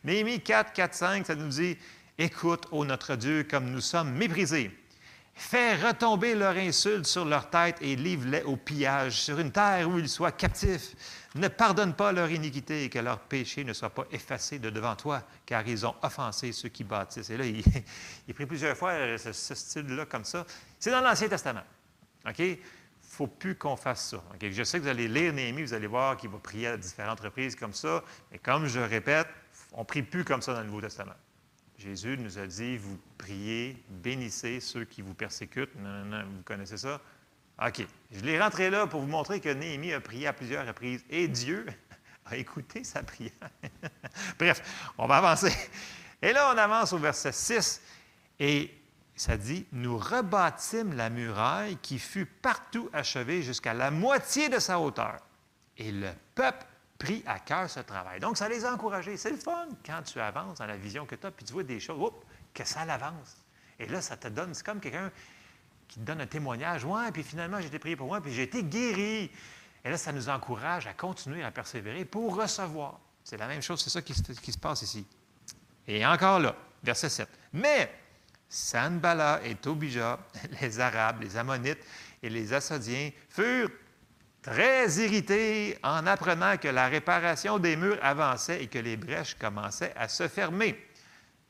Néhémie 0.04 0.40
4, 0.40 0.72
4, 0.72 0.94
5, 0.94 1.26
ça 1.26 1.35
nous 1.35 1.48
dit 1.48 1.76
Écoute, 2.18 2.66
ô 2.70 2.85
notre 2.85 3.16
Dieu, 3.16 3.46
comme 3.48 3.70
nous 3.70 3.80
sommes 3.80 4.12
méprisés. 4.12 4.70
Fais 5.35 5.74
retomber 5.76 6.35
leur 6.35 6.54
insulte 6.56 7.06
sur 7.06 7.24
leur 7.24 7.48
tête 7.48 7.78
et 7.80 7.96
livre-les 7.96 8.42
au 8.42 8.56
pillage, 8.56 9.22
sur 9.22 9.38
une 9.38 9.50
terre 9.50 9.88
où 9.88 9.98
ils 9.98 10.09
soient 10.09 10.33
captifs. 10.33 10.94
Ne 11.35 11.48
pardonne 11.48 11.94
pas 11.94 12.12
leur 12.12 12.30
iniquité 12.30 12.85
et 12.85 12.90
que 12.90 12.98
leur 12.98 13.20
péché 13.20 13.64
ne 13.64 13.72
soit 13.72 13.88
pas 13.88 14.04
effacé 14.12 14.59
de 14.59 14.68
devant 14.68 14.96
toi, 14.96 15.22
car 15.46 15.66
ils 15.66 15.87
ont 15.87 15.94
offensé 16.02 16.52
ceux 16.52 16.68
qui 16.68 16.85
bâtissent. 16.85 17.30
Et 17.30 17.38
là, 17.38 17.46
il, 17.46 17.64
il 18.28 18.35
prie 18.35 18.44
plusieurs 18.44 18.76
fois 18.76 19.16
ce, 19.16 19.33
ce 19.33 19.54
style-là 19.54 20.04
comme 20.04 20.24
ça. 20.24 20.44
C'est 20.78 20.90
dans 20.90 21.00
l'Ancien 21.00 21.28
Testament. 21.28 21.64
OK? 22.28 22.42
Faut 23.11 23.27
plus 23.27 23.57
qu'on 23.57 23.77
fasse 23.77 24.11
ça. 24.11 24.23
Je 24.40 24.62
sais 24.62 24.79
que 24.79 24.85
vous 24.85 24.88
allez 24.88 25.09
lire 25.09 25.33
Néhémie, 25.33 25.62
vous 25.62 25.75
allez 25.75 25.88
voir 25.88 26.16
qu'il 26.16 26.31
va 26.31 26.38
prier 26.38 26.68
à 26.68 26.77
différentes 26.77 27.20
reprises 27.20 27.57
comme 27.57 27.73
ça, 27.73 28.05
mais 28.31 28.38
comme 28.38 28.66
je 28.66 28.79
répète, 28.79 29.27
on 29.73 29.81
ne 29.81 29.85
prie 29.85 30.03
plus 30.03 30.25
comme 30.25 30.40
ça 30.40 30.55
dans 30.55 30.61
le 30.61 30.66
Nouveau 30.66 30.81
Testament. 30.81 31.16
Jésus 31.77 32.16
nous 32.18 32.38
a 32.38 32.46
dit, 32.46 32.77
vous 32.77 32.99
priez, 33.18 33.83
bénissez 33.88 34.61
ceux 34.61 34.85
qui 34.85 35.03
vous 35.03 35.14
persécutent. 35.14 35.75
Non, 35.77 36.05
non, 36.05 36.05
non, 36.05 36.25
vous 36.25 36.42
connaissez 36.44 36.77
ça? 36.77 37.01
OK. 37.61 37.85
Je 38.12 38.20
l'ai 38.20 38.40
rentré 38.40 38.70
là 38.70 38.87
pour 38.87 39.01
vous 39.01 39.09
montrer 39.09 39.40
que 39.40 39.49
Néhémie 39.49 39.92
a 39.92 40.01
prié 40.01 40.29
à 40.29 40.33
plusieurs 40.33 40.66
reprises 40.66 41.05
et 41.11 41.27
Dieu 41.27 41.66
a 42.27 42.37
écouté 42.37 42.85
sa 42.85 43.03
prière. 43.03 43.33
Bref, 44.38 44.92
on 44.99 45.07
va 45.07 45.16
avancer. 45.16 45.53
Et 46.23 46.33
là, 46.33 46.53
on 46.55 46.59
avance 46.59 46.92
au 46.92 46.99
verset 46.99 47.33
6 47.33 47.83
et 48.38 48.70
ça 49.20 49.37
dit 49.37 49.66
Nous 49.72 49.98
rebâtîmes 49.98 50.94
la 50.94 51.11
muraille 51.11 51.76
qui 51.83 51.98
fut 51.98 52.24
partout 52.24 52.88
achevée 52.94 53.42
jusqu'à 53.42 53.74
la 53.74 53.90
moitié 53.90 54.48
de 54.48 54.59
sa 54.59 54.80
hauteur. 54.80 55.18
Et 55.76 55.92
le 55.92 56.09
peuple 56.35 56.64
prit 56.98 57.22
à 57.26 57.38
cœur 57.38 57.68
ce 57.68 57.80
travail. 57.80 58.18
Donc, 58.18 58.38
ça 58.38 58.48
les 58.48 58.64
a 58.64 58.72
encouragés. 58.72 59.18
C'est 59.18 59.30
le 59.30 59.37
fun 59.37 59.68
quand 59.85 60.00
tu 60.04 60.20
avances 60.20 60.56
dans 60.56 60.64
la 60.64 60.78
vision 60.78 61.04
que 61.04 61.14
tu 61.16 61.26
as, 61.26 61.30
puis 61.30 61.44
tu 61.44 61.52
vois 61.52 61.64
des 61.64 61.80
choses, 61.80 62.12
que 62.54 62.64
ça 62.64 62.87
l'avance. 62.87 63.37
Et 63.78 63.87
là, 63.88 64.00
ça 64.00 64.16
te 64.16 64.28
donne, 64.28 64.54
c'est 64.54 64.64
comme 64.64 64.80
quelqu'un 64.80 65.11
qui 65.87 66.00
te 66.00 66.04
donne 66.04 66.22
un 66.22 66.26
témoignage. 66.26 66.87
Ouais, 66.87 67.12
puis 67.12 67.22
finalement, 67.22 67.61
j'ai 67.61 67.66
été 67.66 67.78
prié 67.78 67.96
pour 67.96 68.06
moi, 68.06 68.22
puis 68.22 68.33
j'ai 68.33 68.44
été 68.44 68.62
guéri. 68.64 69.30
Et 69.85 69.90
là, 69.90 69.98
ça 69.98 70.12
nous 70.12 70.30
encourage 70.30 70.87
à 70.87 70.94
continuer 70.94 71.44
à 71.44 71.50
persévérer 71.50 72.06
pour 72.06 72.37
recevoir. 72.37 72.98
C'est 73.22 73.37
la 73.37 73.48
même 73.48 73.61
chose, 73.61 73.83
c'est 73.83 73.90
ça 73.90 74.00
qui 74.00 74.14
se, 74.14 74.59
passe 74.59 74.80
ici. 74.80 75.06
Et 75.87 76.06
encore 76.06 76.40
là, 76.40 76.56
verset 76.83 77.11
7. 77.11 77.28
Mais 77.52 77.92
Sanbala 78.51 79.41
et 79.45 79.55
Tobija, 79.55 80.19
les 80.61 80.81
Arabes, 80.81 81.23
les 81.23 81.37
Ammonites 81.37 81.87
et 82.21 82.29
les 82.29 82.53
Assadiens 82.53 83.11
furent 83.29 83.71
très 84.43 84.91
irrités 84.91 85.79
en 85.85 86.05
apprenant 86.07 86.57
que 86.57 86.67
la 86.67 86.89
réparation 86.89 87.61
des 87.61 87.77
murs 87.77 87.99
avançait 88.03 88.65
et 88.65 88.67
que 88.67 88.81
les 88.81 88.97
brèches 88.97 89.37
commençaient 89.37 89.95
à 89.97 90.09
se 90.09 90.27
fermer. 90.27 90.77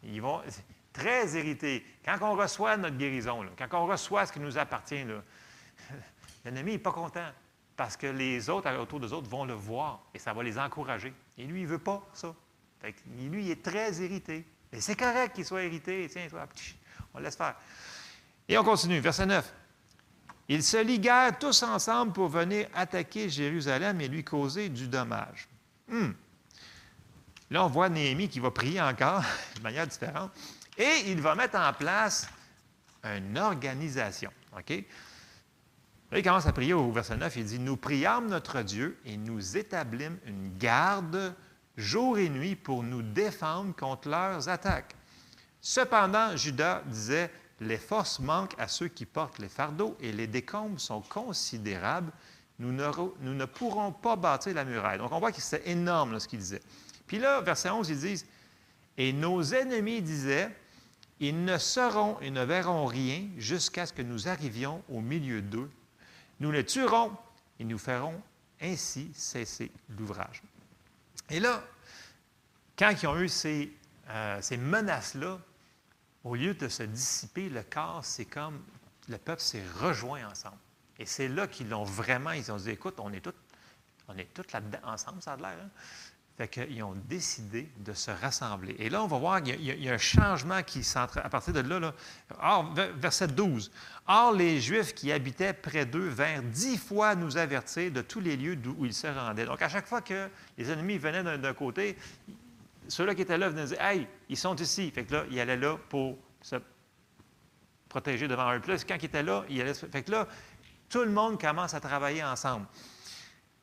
Ils 0.03 0.21
vont 0.21 0.43
très 0.93 1.27
irrités. 1.39 1.85
Quand 2.05 2.19
on 2.21 2.37
reçoit 2.37 2.77
notre 2.77 2.99
guérison, 2.99 3.47
quand 3.57 3.83
on 3.83 3.87
reçoit 3.87 4.27
ce 4.27 4.33
qui 4.33 4.41
nous 4.41 4.59
appartient, 4.59 5.05
l'ennemi 6.45 6.73
n'est 6.73 6.79
pas 6.79 6.93
content 6.93 7.31
parce 7.77 7.97
que 7.97 8.09
les 8.09 8.51
autres 8.51 8.71
autour 8.77 9.01
des 9.01 9.11
autres 9.15 9.31
vont 9.31 9.47
le 9.47 9.55
voir 9.55 10.03
et 10.13 10.19
ça 10.19 10.35
va 10.35 10.43
les 10.43 10.59
encourager. 10.59 11.15
Et 11.39 11.45
lui, 11.45 11.61
il 11.61 11.65
ne 11.65 11.71
veut 11.71 11.79
pas 11.79 12.07
ça. 12.13 12.35
lui, 13.17 13.47
il 13.47 13.51
est 13.51 13.63
très 13.63 13.95
irrité. 13.95 14.45
Et 14.71 14.83
c'est 14.83 14.97
correct 14.97 15.35
qu'il 15.35 15.47
soit 15.47 15.63
irrité. 15.63 16.07
Tiens, 16.11 16.29
toi, 16.29 16.47
on 17.15 17.21
laisse 17.21 17.37
faire. 17.37 17.55
Et 18.49 18.59
on 18.59 18.65
continue, 18.65 19.01
verset 19.01 19.27
9. 19.27 19.53
Ils 20.49 20.65
se 20.65 20.83
liguèrent 20.83 21.39
tous 21.39 21.63
ensemble 21.63 22.13
pour 22.13 22.29
venir 22.29 22.67
attaquer 22.75 23.29
Jérusalem 23.29 24.01
et 24.01 24.09
lui 24.09 24.25
causer 24.25 24.69
du 24.69 24.89
dommage. 24.89 25.49
Hmm. 25.89 26.11
Là, 27.51 27.65
on 27.65 27.69
voit 27.69 27.89
Néhémie 27.89 28.29
qui 28.29 28.41
va 28.41 28.51
prier 28.51 28.81
encore 28.81 29.23
de 29.57 29.63
manière 29.63 29.87
différente. 29.87 30.33
Et 30.77 31.05
il 31.07 31.21
va 31.21 31.35
mettre 31.35 31.59
en 31.59 31.73
place 31.73 32.29
une 33.05 33.39
organisation. 33.39 34.31
Là, 34.53 36.19
il 36.19 36.23
commence 36.25 36.47
à 36.47 36.53
prier 36.53 36.73
au 36.73 36.91
verset 36.91 37.17
9. 37.17 37.37
Il 37.37 37.45
dit 37.45 37.59
Nous 37.59 37.77
priâmes 37.77 38.29
notre 38.29 38.63
Dieu 38.63 38.99
et 39.05 39.17
nous 39.17 39.57
établîmes 39.57 40.19
une 40.27 40.57
garde 40.59 41.35
jour 41.77 42.19
et 42.19 42.29
nuit 42.29 42.57
pour 42.57 42.83
nous 42.83 43.03
défendre 43.03 43.75
contre 43.75 44.09
leurs 44.09 44.49
attaques. 44.49 44.95
Cependant, 45.61 46.37
Judas 46.37 46.83
disait 46.87 47.31
Les 47.61 47.79
forces 47.79 48.21
manquent 48.21 48.59
à 48.59 48.69
ceux 48.69 48.89
qui 48.89 49.07
portent 49.07 49.39
les 49.39 49.49
fardeaux 49.49 49.97
et 50.01 50.13
les 50.13 50.27
décombres 50.27 50.81
sont 50.81 51.01
considérables. 51.03 52.13
Nous 52.59 52.73
ne, 52.73 53.45
pourrons 53.47 53.93
pas 53.93 54.17
bâtir 54.17 54.55
la 54.55 54.65
muraille. 54.65 54.99
Donc, 54.99 55.13
on 55.13 55.19
voit 55.19 55.33
que 55.33 55.41
c'est 55.41 55.67
énorme 55.67 56.21
ce 56.21 56.29
qu'il 56.29 56.41
disait. 56.41 56.61
Puis 57.07 57.19
là, 57.19 57.41
verset 57.41 57.71
11, 57.71 57.89
ils 57.89 57.99
disent 57.99 58.27
Et 58.99 59.13
nos 59.13 59.43
ennemis 59.43 60.03
disaient 60.03 60.55
Ils 61.21 61.45
ne 61.45 61.57
seront 61.59 62.19
et 62.21 62.31
ne 62.31 62.45
verront 62.45 62.85
rien 62.87 63.29
jusqu'à 63.39 63.87
ce 63.87 63.93
que 63.93 64.03
nous 64.03 64.29
arrivions 64.29 64.83
au 64.91 65.01
milieu 65.01 65.41
d'eux 65.41 65.71
nous 66.41 66.51
les 66.51 66.65
tuerons 66.65 67.13
et 67.59 67.65
nous 67.65 67.79
ferons 67.79 68.21
ainsi 68.61 69.11
cesser 69.15 69.71
l'ouvrage. 69.91 70.43
Et 71.29 71.39
là, 71.39 71.63
quand 72.77 72.91
ils 72.91 73.07
ont 73.07 73.19
eu 73.19 73.29
ces, 73.29 73.73
euh, 74.09 74.41
ces 74.41 74.57
menaces-là, 74.57 75.39
au 76.25 76.35
lieu 76.35 76.55
de 76.55 76.69
se 76.69 76.83
dissiper, 76.83 77.49
le 77.49 77.63
corps, 77.63 78.05
c'est 78.05 78.27
comme 78.27 78.61
le 79.09 79.19
peuple 79.19 79.41
s'est 79.41 79.65
rejoint 79.81 80.27
ensemble. 80.29 80.59
Et 80.99 81.07
c'est 81.07 81.29
là 81.29 81.47
qu'ils 81.47 81.69
l'ont 81.69 81.85
vraiment, 81.85 82.33
ils 82.33 82.53
ont 82.53 82.57
dit, 82.57 82.71
écoute, 82.71 82.97
on 82.99 83.13
est 83.13 83.21
tous 83.21 83.33
on 84.11 84.19
est 84.19 84.53
là-dedans 84.53 84.79
ensemble, 84.85 85.23
ça 85.23 85.35
a 85.35 85.37
l'air. 85.37 85.57
Hein? 85.63 85.69
Fait 86.37 86.49
qu'ils 86.49 86.83
ont 86.83 86.95
décidé 86.95 87.69
de 87.79 87.93
se 87.93 88.11
rassembler. 88.11 88.75
Et 88.79 88.89
là, 88.89 89.03
on 89.03 89.07
va 89.07 89.19
voir 89.19 89.43
qu'il 89.43 89.63
y, 89.63 89.89
a 89.89 89.93
un 89.93 89.99
changement 89.99 90.63
qui 90.63 90.83
s'entre 90.83 91.19
à 91.19 91.29
partir 91.29 91.53
de 91.53 91.61
là. 91.61 91.93
Or, 92.41 92.73
verset 92.97 93.29
12. 93.29 93.71
Or, 94.07 94.33
les 94.33 94.59
Juifs 94.59 94.95
qui 94.95 95.13
habitaient 95.13 95.53
près 95.53 95.85
d'eux 95.85 96.09
vinrent 96.09 96.43
dix 96.43 96.79
fois 96.79 97.15
nous 97.15 97.37
avertir 97.37 97.93
de 97.93 98.01
tous 98.01 98.21
les 98.21 98.39
lieux 98.39 98.59
où 98.79 98.87
ils 98.87 98.95
se 98.95 99.07
rendaient. 99.07 99.45
Donc, 99.45 99.61
à 99.61 99.69
chaque 99.69 99.87
fois 99.87 100.01
que 100.01 100.31
les 100.57 100.71
ennemis 100.71 100.97
venaient 100.97 101.39
d'un 101.39 101.55
côté, 101.55 101.99
ceux-là 102.91 103.15
qui 103.15 103.23
étaient 103.23 103.39
là 103.39 103.49
venaient 103.49 103.67
dire 103.67 103.81
Hey, 103.81 104.07
ils 104.29 104.37
sont 104.37 104.57
ici. 104.57 104.91
Fait 104.91 105.05
que 105.05 105.15
là, 105.15 105.25
ils 105.31 105.41
allaient 105.41 105.57
là 105.57 105.77
pour 105.89 106.19
se 106.43 106.57
protéger 107.89 108.29
devant 108.29 108.55
eux. 108.55 108.61
Puis 108.61 108.73
là, 108.73 108.79
quand 108.87 108.97
ils 109.01 109.05
étaient 109.05 109.23
là, 109.23 109.45
ils 109.49 109.61
allaient. 109.61 109.75
Fait 109.75 110.03
que 110.03 110.11
là, 110.11 110.27
tout 110.89 111.01
le 111.05 111.11
monde 111.11 111.41
commence 111.41 111.73
à 111.75 111.81
travailler 111.81 112.23
ensemble. 112.25 112.67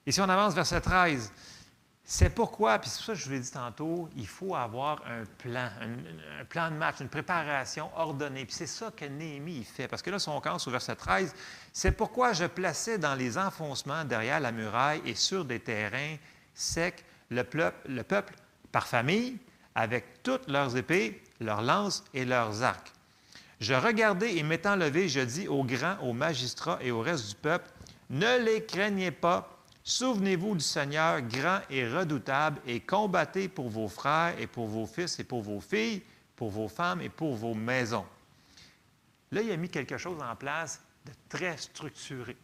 Et 0.06 0.12
si 0.12 0.22
on 0.22 0.30
avance 0.30 0.54
verset 0.54 0.80
13, 0.80 1.34
c'est 2.10 2.30
pourquoi, 2.30 2.80
puis 2.80 2.90
c'est 2.90 3.00
pour 3.00 3.06
ça 3.08 3.14
que 3.14 3.20
je 3.20 3.26
vous 3.26 3.32
l'ai 3.32 3.40
dit 3.42 3.52
tantôt, 3.52 4.08
il 4.16 4.28
faut 4.28 4.56
avoir 4.56 5.02
un 5.06 5.26
plan, 5.38 5.70
un, 6.40 6.46
plan 6.46 6.72
de 6.72 6.76
match, 6.76 7.02
une 7.02 7.10
préparation 7.10 7.92
ordonnée. 7.98 8.46
Puis 8.46 8.56
c'est 8.56 8.66
ça 8.66 8.92
que 8.96 9.04
Néhémie 9.04 9.66
fait. 9.66 9.90
Parce 9.90 10.02
que 10.02 10.10
là, 10.10 10.18
si 10.18 10.30
on 10.30 10.40
commence 10.40 10.66
au 10.70 10.72
verset 10.72 10.96
13, 10.96 11.36
c'est 11.74 11.92
pourquoi 11.92 12.32
je 12.32 12.46
plaçais 12.46 12.98
dans 12.98 13.14
les 13.14 13.38
enfoncements 13.38 14.06
derrière 14.06 14.40
la 14.40 14.54
muraille 14.54 15.02
et 15.06 15.16
sur 15.16 15.44
des 15.44 15.60
terrains 15.60 16.16
secs 16.54 17.04
le 17.30 17.44
peuple, 17.44 17.90
le 17.90 18.04
peuple 18.04 18.34
par 18.78 18.86
famille, 18.86 19.40
avec 19.74 20.22
toutes 20.22 20.48
leurs 20.48 20.78
épées, 20.78 21.24
leurs 21.40 21.64
lances 21.64 22.04
et 22.14 22.26
leurs 22.26 22.62
arcs. 22.62 22.94
Je 23.60 23.74
regardais 23.74 24.36
et 24.36 24.44
m'étant 24.44 24.76
levé, 24.76 25.10
je 25.10 25.22
dis 25.22 25.48
aux 25.48 25.64
grands, 25.64 25.98
aux 26.04 26.14
magistrats 26.14 26.78
et 26.84 26.92
au 26.92 27.02
reste 27.02 27.30
du 27.30 27.36
peuple, 27.38 27.68
ne 28.12 28.38
les 28.46 28.64
craignez 28.64 29.10
pas, 29.10 29.52
Souvenez-vous 29.84 30.54
du 30.56 30.64
Seigneur 30.64 31.22
grand 31.22 31.62
et 31.70 31.88
redoutable 31.88 32.60
et 32.68 32.82
combattez 32.82 33.48
pour 33.48 33.70
vos 33.70 33.88
frères 33.88 34.38
et 34.38 34.46
pour 34.46 34.68
vos 34.68 34.86
fils 34.86 35.18
et 35.18 35.24
pour 35.24 35.42
vos 35.42 35.62
filles, 35.62 36.04
pour 36.36 36.52
vos 36.52 36.68
femmes 36.68 37.02
et 37.02 37.10
pour 37.10 37.36
vos 37.36 37.54
maisons. 37.54 38.06
Là, 39.32 39.42
il 39.42 39.50
a 39.50 39.58
mis 39.58 39.70
quelque 39.70 39.98
chose 39.98 40.22
en 40.22 40.36
place 40.36 40.82
de 41.06 41.14
très 41.30 41.56
structuré. 41.58 42.36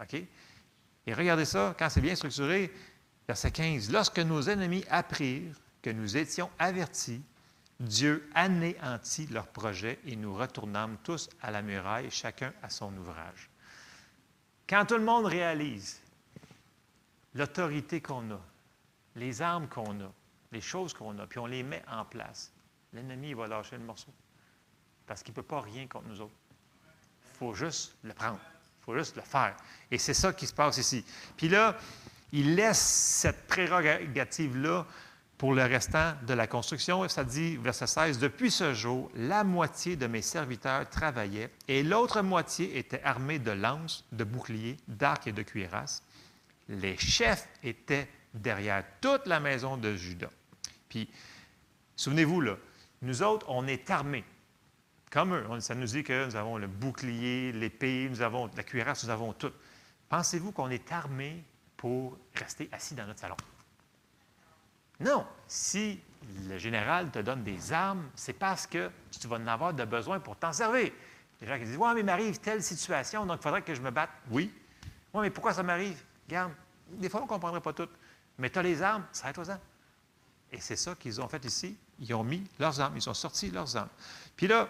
OK? 0.00 0.22
Et 1.04 1.14
regardez 1.14 1.44
ça, 1.44 1.74
quand 1.76 1.90
c'est 1.90 2.00
bien 2.00 2.14
structuré, 2.14 2.72
verset 3.26 3.50
15. 3.50 3.90
Lorsque 3.90 4.18
nos 4.18 4.42
ennemis 4.42 4.84
apprirent 4.90 5.56
que 5.80 5.90
nous 5.90 6.16
étions 6.16 6.50
avertis, 6.58 7.22
Dieu 7.80 8.28
anéantit 8.34 9.26
leur 9.26 9.48
projet 9.48 9.98
et 10.04 10.14
nous 10.14 10.34
retournâmes 10.34 10.96
tous 11.02 11.28
à 11.40 11.50
la 11.50 11.62
muraille, 11.62 12.10
chacun 12.10 12.52
à 12.62 12.70
son 12.70 12.96
ouvrage. 12.96 13.50
Quand 14.68 14.86
tout 14.86 14.96
le 14.96 15.04
monde 15.04 15.26
réalise 15.26 16.00
l'autorité 17.34 18.00
qu'on 18.00 18.30
a, 18.30 18.40
les 19.16 19.42
armes 19.42 19.68
qu'on 19.68 20.00
a, 20.00 20.12
les 20.52 20.60
choses 20.60 20.94
qu'on 20.94 21.18
a, 21.18 21.26
puis 21.26 21.38
on 21.38 21.46
les 21.46 21.62
met 21.62 21.82
en 21.90 22.04
place, 22.04 22.52
l'ennemi 22.92 23.34
va 23.34 23.48
lâcher 23.48 23.76
le 23.76 23.84
morceau. 23.84 24.12
Parce 25.06 25.22
qu'il 25.22 25.32
ne 25.32 25.36
peut 25.36 25.42
pas 25.42 25.60
rien 25.60 25.86
contre 25.88 26.06
nous 26.06 26.20
autres. 26.20 26.34
Il 27.32 27.38
faut 27.38 27.54
juste 27.54 27.96
le 28.02 28.14
prendre. 28.14 28.40
Il 28.80 28.84
faut 28.84 28.96
juste 28.96 29.16
le 29.16 29.22
faire. 29.22 29.56
Et 29.90 29.98
c'est 29.98 30.14
ça 30.14 30.32
qui 30.32 30.46
se 30.46 30.54
passe 30.54 30.78
ici. 30.78 31.04
Puis 31.36 31.48
là, 31.48 31.76
il 32.32 32.54
laisse 32.54 32.80
cette 32.80 33.46
prérogative-là 33.46 34.86
pour 35.36 35.54
le 35.54 35.64
restant 35.64 36.14
de 36.26 36.34
la 36.34 36.46
construction. 36.46 37.06
Ça 37.08 37.24
dit, 37.24 37.56
verset 37.56 37.86
16, 37.86 38.18
Depuis 38.18 38.50
ce 38.50 38.74
jour, 38.74 39.10
la 39.14 39.44
moitié 39.44 39.96
de 39.96 40.06
mes 40.06 40.22
serviteurs 40.22 40.88
travaillaient 40.88 41.50
et 41.68 41.82
l'autre 41.82 42.22
moitié 42.22 42.78
était 42.78 43.02
armée 43.02 43.38
de 43.38 43.50
lances, 43.50 44.04
de 44.12 44.24
boucliers, 44.24 44.76
d'arcs 44.88 45.26
et 45.26 45.32
de 45.32 45.42
cuirasses. 45.42 46.02
Les 46.68 46.96
chefs 46.96 47.48
étaient 47.62 48.08
derrière 48.32 48.84
toute 49.00 49.26
la 49.26 49.40
maison 49.40 49.76
de 49.76 49.94
Judas. 49.94 50.30
Puis, 50.88 51.10
souvenez-vous, 51.96 52.40
là, 52.40 52.56
nous 53.02 53.22
autres, 53.22 53.46
on 53.48 53.66
est 53.66 53.90
armés. 53.90 54.24
Comme 55.10 55.34
eux. 55.34 55.44
Ça 55.60 55.74
nous 55.74 55.86
dit 55.86 56.04
que 56.04 56.26
nous 56.26 56.36
avons 56.36 56.56
le 56.56 56.66
bouclier, 56.66 57.52
l'épée, 57.52 58.08
nous 58.08 58.22
avons 58.22 58.48
la 58.56 58.62
cuirasse, 58.62 59.04
nous 59.04 59.10
avons 59.10 59.34
tout. 59.34 59.52
Pensez-vous 60.08 60.52
qu'on 60.52 60.70
est 60.70 60.90
armés 60.92 61.44
pour 61.82 62.16
rester 62.36 62.68
assis 62.70 62.94
dans 62.94 63.04
notre 63.04 63.18
salon? 63.18 63.34
Non, 65.00 65.26
si 65.48 66.00
le 66.48 66.56
général 66.56 67.10
te 67.10 67.18
donne 67.18 67.42
des 67.42 67.72
armes, 67.72 68.08
c'est 68.14 68.34
parce 68.34 68.68
que 68.68 68.88
tu 69.10 69.26
vas 69.26 69.34
en 69.34 69.46
avoir 69.48 69.74
de 69.74 69.84
besoin 69.84 70.20
pour 70.20 70.36
t'en 70.36 70.52
servir. 70.52 70.92
Les 71.40 71.48
gens 71.48 71.58
qui 71.58 71.64
disent 71.64 71.76
Ouais, 71.76 71.92
mais 71.94 72.04
m'arrive 72.04 72.38
telle 72.38 72.62
situation, 72.62 73.26
donc 73.26 73.38
il 73.40 73.42
faudrait 73.42 73.62
que 73.62 73.74
je 73.74 73.80
me 73.80 73.90
batte. 73.90 74.10
Oui. 74.30 74.54
Oui, 75.12 75.22
mais 75.22 75.30
pourquoi 75.30 75.54
ça 75.54 75.64
m'arrive? 75.64 76.00
Regarde, 76.28 76.52
des 76.88 77.08
fois, 77.08 77.18
on 77.18 77.24
ne 77.24 77.28
comprendrait 77.28 77.60
pas 77.60 77.72
tout. 77.72 77.88
Mais 78.38 78.48
tu 78.48 78.60
as 78.60 78.62
les 78.62 78.80
armes, 78.80 79.04
ça. 79.10 79.32
Et 80.52 80.60
c'est 80.60 80.76
ça 80.76 80.94
qu'ils 80.94 81.20
ont 81.20 81.26
fait 81.26 81.44
ici. 81.44 81.76
Ils 81.98 82.14
ont 82.14 82.22
mis 82.22 82.44
leurs 82.60 82.78
armes, 82.78 82.96
ils 82.96 83.10
ont 83.10 83.14
sorti 83.14 83.50
leurs 83.50 83.76
armes. 83.76 83.90
Puis 84.36 84.46
là, 84.46 84.68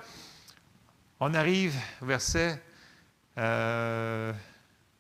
on 1.21 1.35
arrive 1.35 1.75
au 2.01 2.07
verset. 2.07 2.63
Euh, 3.37 4.33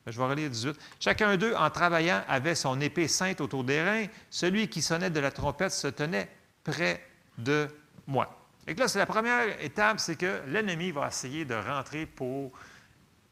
je 0.06 0.18
vais 0.18 0.26
relire 0.26 0.50
18. 0.50 0.76
Chacun 0.98 1.36
d'eux, 1.36 1.54
en 1.54 1.70
travaillant, 1.70 2.22
avait 2.28 2.54
son 2.54 2.80
épée 2.80 3.08
sainte 3.08 3.40
autour 3.40 3.64
des 3.64 3.82
reins. 3.82 4.06
Celui 4.30 4.68
qui 4.68 4.82
sonnait 4.82 5.10
de 5.10 5.20
la 5.20 5.30
trompette 5.30 5.72
se 5.72 5.88
tenait 5.88 6.28
près 6.64 7.06
de 7.38 7.68
moi. 8.06 8.38
Et 8.66 8.74
là, 8.74 8.88
c'est 8.88 8.98
la 8.98 9.06
première 9.06 9.60
étape, 9.62 9.98
c'est 9.98 10.16
que 10.16 10.42
l'ennemi 10.46 10.90
va 10.90 11.08
essayer 11.08 11.44
de 11.44 11.54
rentrer 11.54 12.06
pour 12.06 12.52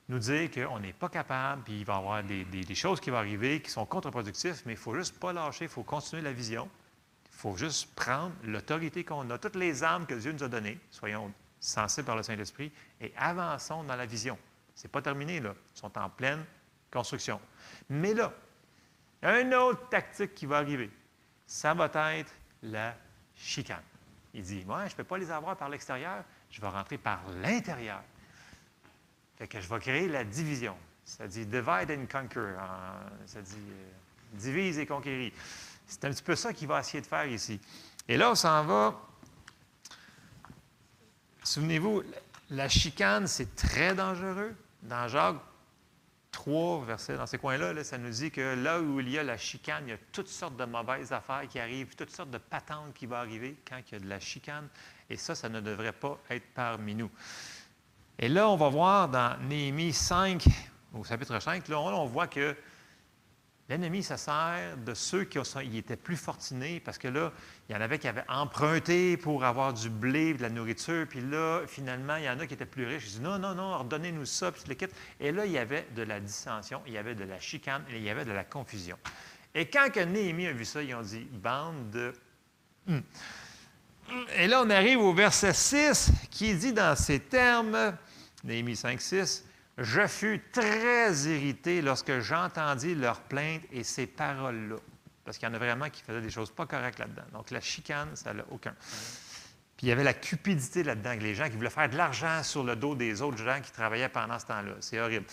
nous 0.08 0.18
dire 0.18 0.50
qu'on 0.50 0.80
n'est 0.80 0.92
pas 0.92 1.08
capable, 1.08 1.62
puis 1.62 1.80
il 1.80 1.84
va 1.84 1.94
y 1.94 1.98
avoir 1.98 2.22
des, 2.24 2.74
choses 2.74 3.00
qui 3.00 3.10
vont 3.10 3.18
arriver 3.18 3.62
qui 3.62 3.70
sont 3.70 3.86
contre-productives, 3.86 4.62
mais 4.66 4.72
il 4.72 4.76
ne 4.76 4.80
faut 4.80 4.94
juste 4.94 5.18
pas 5.18 5.32
lâcher, 5.32 5.66
il 5.66 5.70
faut 5.70 5.84
continuer 5.84 6.22
la 6.22 6.32
vision. 6.32 6.68
Il 7.32 7.36
faut 7.36 7.56
juste 7.56 7.94
prendre 7.94 8.32
l'autorité 8.44 9.04
qu'on 9.04 9.30
a, 9.30 9.38
toutes 9.38 9.56
les 9.56 9.82
armes 9.82 10.06
que 10.06 10.14
Dieu 10.14 10.32
nous 10.32 10.42
a 10.42 10.48
données, 10.48 10.78
soyons 10.90 11.32
sensibles 11.60 12.06
par 12.06 12.16
le 12.16 12.22
Saint-Esprit, 12.22 12.72
et 13.00 13.12
avançons 13.16 13.84
dans 13.84 13.96
la 13.96 14.06
vision. 14.06 14.36
Ce 14.74 14.84
n'est 14.84 14.90
pas 14.90 15.00
terminé, 15.00 15.40
là. 15.40 15.54
Ils 15.76 15.78
sont 15.78 15.96
en 15.96 16.10
pleine 16.10 16.44
construction. 16.90 17.40
Mais 17.88 18.14
là, 18.14 18.32
une 19.22 19.54
autre 19.54 19.88
tactique 19.88 20.34
qui 20.34 20.46
va 20.46 20.58
arriver, 20.58 20.90
ça 21.46 21.74
va 21.74 21.90
être 22.14 22.32
la 22.62 22.94
chicane. 23.36 23.82
Il 24.32 24.42
dit, 24.42 24.64
moi, 24.64 24.86
je 24.86 24.92
ne 24.92 24.96
peux 24.96 25.04
pas 25.04 25.18
les 25.18 25.30
avoir 25.30 25.56
par 25.56 25.68
l'extérieur, 25.68 26.24
je 26.50 26.60
vais 26.60 26.68
rentrer 26.68 26.98
par 26.98 27.20
l'intérieur. 27.42 28.02
Fait 29.36 29.48
que 29.48 29.60
je 29.60 29.68
vais 29.68 29.78
créer 29.78 30.08
la 30.08 30.24
division. 30.24 30.76
Ça 31.04 31.26
dit 31.26 31.46
divide 31.46 31.90
and 31.90 32.06
conquer. 32.10 32.54
ça 33.26 33.42
dit 33.42 33.56
euh, 33.56 33.90
divise 34.34 34.78
et 34.78 34.86
conquérir. 34.86 35.32
C'est 35.86 36.04
un 36.04 36.10
petit 36.10 36.22
peu 36.22 36.36
ça 36.36 36.52
qu'il 36.52 36.68
va 36.68 36.80
essayer 36.80 37.00
de 37.00 37.06
faire 37.06 37.26
ici. 37.26 37.60
Et 38.06 38.16
là, 38.16 38.30
on 38.30 38.34
s'en 38.34 38.64
va. 38.64 39.00
Souvenez-vous, 41.42 42.04
la 42.50 42.68
chicane, 42.68 43.26
c'est 43.26 43.56
très 43.56 43.94
dangereux. 43.94 44.54
Dans 44.82 45.08
3, 46.32 46.84
verset, 46.84 47.16
dans 47.16 47.26
ces 47.26 47.38
coins-là, 47.38 47.82
ça 47.84 47.98
nous 47.98 48.10
dit 48.10 48.30
que 48.30 48.54
là 48.54 48.80
où 48.80 49.00
il 49.00 49.08
y 49.08 49.18
a 49.18 49.22
la 49.22 49.36
chicane, 49.36 49.84
il 49.86 49.90
y 49.90 49.94
a 49.94 49.98
toutes 50.12 50.28
sortes 50.28 50.56
de 50.56 50.64
mauvaises 50.64 51.12
affaires 51.12 51.46
qui 51.48 51.58
arrivent, 51.58 51.94
toutes 51.96 52.10
sortes 52.10 52.30
de 52.30 52.38
patentes 52.38 52.94
qui 52.94 53.06
vont 53.06 53.16
arriver 53.16 53.56
quand 53.68 53.78
il 53.88 53.92
y 53.92 53.96
a 53.96 54.00
de 54.00 54.08
la 54.08 54.20
chicane. 54.20 54.68
Et 55.08 55.16
ça, 55.16 55.34
ça 55.34 55.48
ne 55.48 55.60
devrait 55.60 55.92
pas 55.92 56.18
être 56.30 56.46
parmi 56.54 56.94
nous. 56.94 57.10
Et 58.18 58.28
là, 58.28 58.48
on 58.48 58.56
va 58.56 58.68
voir 58.68 59.08
dans 59.08 59.38
Néhémie 59.42 59.92
5, 59.92 60.44
au 60.94 61.04
chapitre 61.04 61.40
5, 61.40 61.66
là, 61.68 61.80
on 61.80 62.06
voit 62.06 62.26
que 62.26 62.54
L'ennemi, 63.70 64.02
ça 64.02 64.16
sert 64.16 64.76
de 64.84 64.94
ceux 64.94 65.22
qui 65.22 65.38
étaient 65.78 65.94
plus 65.94 66.16
fortunés, 66.16 66.80
parce 66.80 66.98
que 66.98 67.06
là, 67.06 67.32
il 67.68 67.72
y 67.72 67.78
en 67.78 67.80
avait 67.80 68.00
qui 68.00 68.08
avaient 68.08 68.24
emprunté 68.28 69.16
pour 69.16 69.44
avoir 69.44 69.72
du 69.72 69.88
blé, 69.88 70.34
de 70.34 70.42
la 70.42 70.50
nourriture, 70.50 71.06
puis 71.08 71.20
là, 71.20 71.60
finalement, 71.68 72.16
il 72.16 72.24
y 72.24 72.28
en 72.28 72.40
a 72.40 72.48
qui 72.48 72.54
étaient 72.54 72.66
plus 72.66 72.84
riches. 72.84 73.04
Ils 73.04 73.10
disent 73.10 73.20
non, 73.20 73.38
non, 73.38 73.54
non, 73.54 73.78
redonnez-nous 73.78 74.24
ça, 74.24 74.50
puis 74.50 74.62
le 74.66 74.74
quitte. 74.74 74.92
Et 75.20 75.30
là, 75.30 75.46
il 75.46 75.52
y 75.52 75.58
avait 75.58 75.86
de 75.94 76.02
la 76.02 76.18
dissension, 76.18 76.82
il 76.84 76.94
y 76.94 76.98
avait 76.98 77.14
de 77.14 77.22
la 77.22 77.38
chicane, 77.38 77.84
il 77.90 78.02
y 78.02 78.10
avait 78.10 78.24
de 78.24 78.32
la 78.32 78.42
confusion. 78.42 78.98
Et 79.54 79.66
quand 79.66 79.88
que 79.92 80.00
Néhémie 80.00 80.48
a 80.48 80.52
vu 80.52 80.64
ça, 80.64 80.82
ils 80.82 80.92
ont 80.92 81.02
dit 81.02 81.28
bande 81.30 81.90
de. 81.90 82.12
Hmm. 82.88 83.00
Et 84.36 84.48
là, 84.48 84.62
on 84.64 84.70
arrive 84.70 84.98
au 84.98 85.14
verset 85.14 85.54
6 85.54 86.10
qui 86.28 86.52
dit 86.56 86.72
dans 86.72 86.96
ces 86.96 87.20
termes, 87.20 87.96
Néhémie 88.42 88.74
5, 88.74 89.00
6, 89.00 89.44
je 89.80 90.06
fus 90.06 90.42
très 90.52 91.12
irrité 91.14 91.80
lorsque 91.80 92.20
j'entendis 92.20 92.94
leurs 92.94 93.22
plaintes 93.22 93.62
et 93.72 93.82
ces 93.82 94.06
paroles-là. 94.06 94.76
Parce 95.24 95.38
qu'il 95.38 95.48
y 95.48 95.50
en 95.50 95.54
a 95.54 95.58
vraiment 95.58 95.88
qui 95.88 96.02
faisaient 96.02 96.20
des 96.20 96.30
choses 96.30 96.50
pas 96.50 96.66
correctes 96.66 96.98
là-dedans. 96.98 97.24
Donc, 97.32 97.50
la 97.50 97.60
chicane, 97.60 98.14
ça 98.14 98.34
n'a 98.34 98.44
aucun. 98.50 98.74
Puis 99.76 99.86
il 99.86 99.88
y 99.88 99.92
avait 99.92 100.04
la 100.04 100.12
cupidité 100.12 100.82
là-dedans, 100.82 101.14
les 101.18 101.34
gens 101.34 101.48
qui 101.48 101.56
voulaient 101.56 101.70
faire 101.70 101.88
de 101.88 101.96
l'argent 101.96 102.42
sur 102.42 102.62
le 102.62 102.76
dos 102.76 102.94
des 102.94 103.22
autres 103.22 103.42
gens 103.42 103.60
qui 103.62 103.72
travaillaient 103.72 104.10
pendant 104.10 104.38
ce 104.38 104.46
temps-là. 104.46 104.72
C'est 104.80 105.00
horrible. 105.00 105.24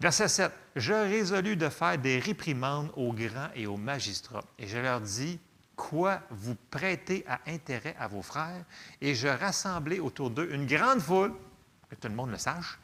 Verset 0.00 0.26
7. 0.26 0.52
Je 0.74 0.92
résolus 0.92 1.54
de 1.54 1.68
faire 1.68 1.96
des 1.96 2.18
réprimandes 2.18 2.90
aux 2.96 3.12
grands 3.12 3.50
et 3.54 3.68
aux 3.68 3.76
magistrats. 3.76 4.44
Et 4.58 4.66
je 4.66 4.78
leur 4.78 5.00
dis 5.00 5.38
Quoi 5.76 6.20
vous 6.30 6.56
prêtez 6.70 7.24
à 7.28 7.40
intérêt 7.46 7.94
à 7.98 8.08
vos 8.08 8.22
frères? 8.22 8.64
Et 9.00 9.14
je 9.14 9.28
rassemblai 9.28 10.00
autour 10.00 10.30
d'eux 10.30 10.48
une 10.52 10.66
grande 10.66 11.00
foule, 11.00 11.32
que 11.88 11.94
tout 11.94 12.08
le 12.08 12.14
monde 12.14 12.30
le 12.30 12.38
sache, 12.38 12.78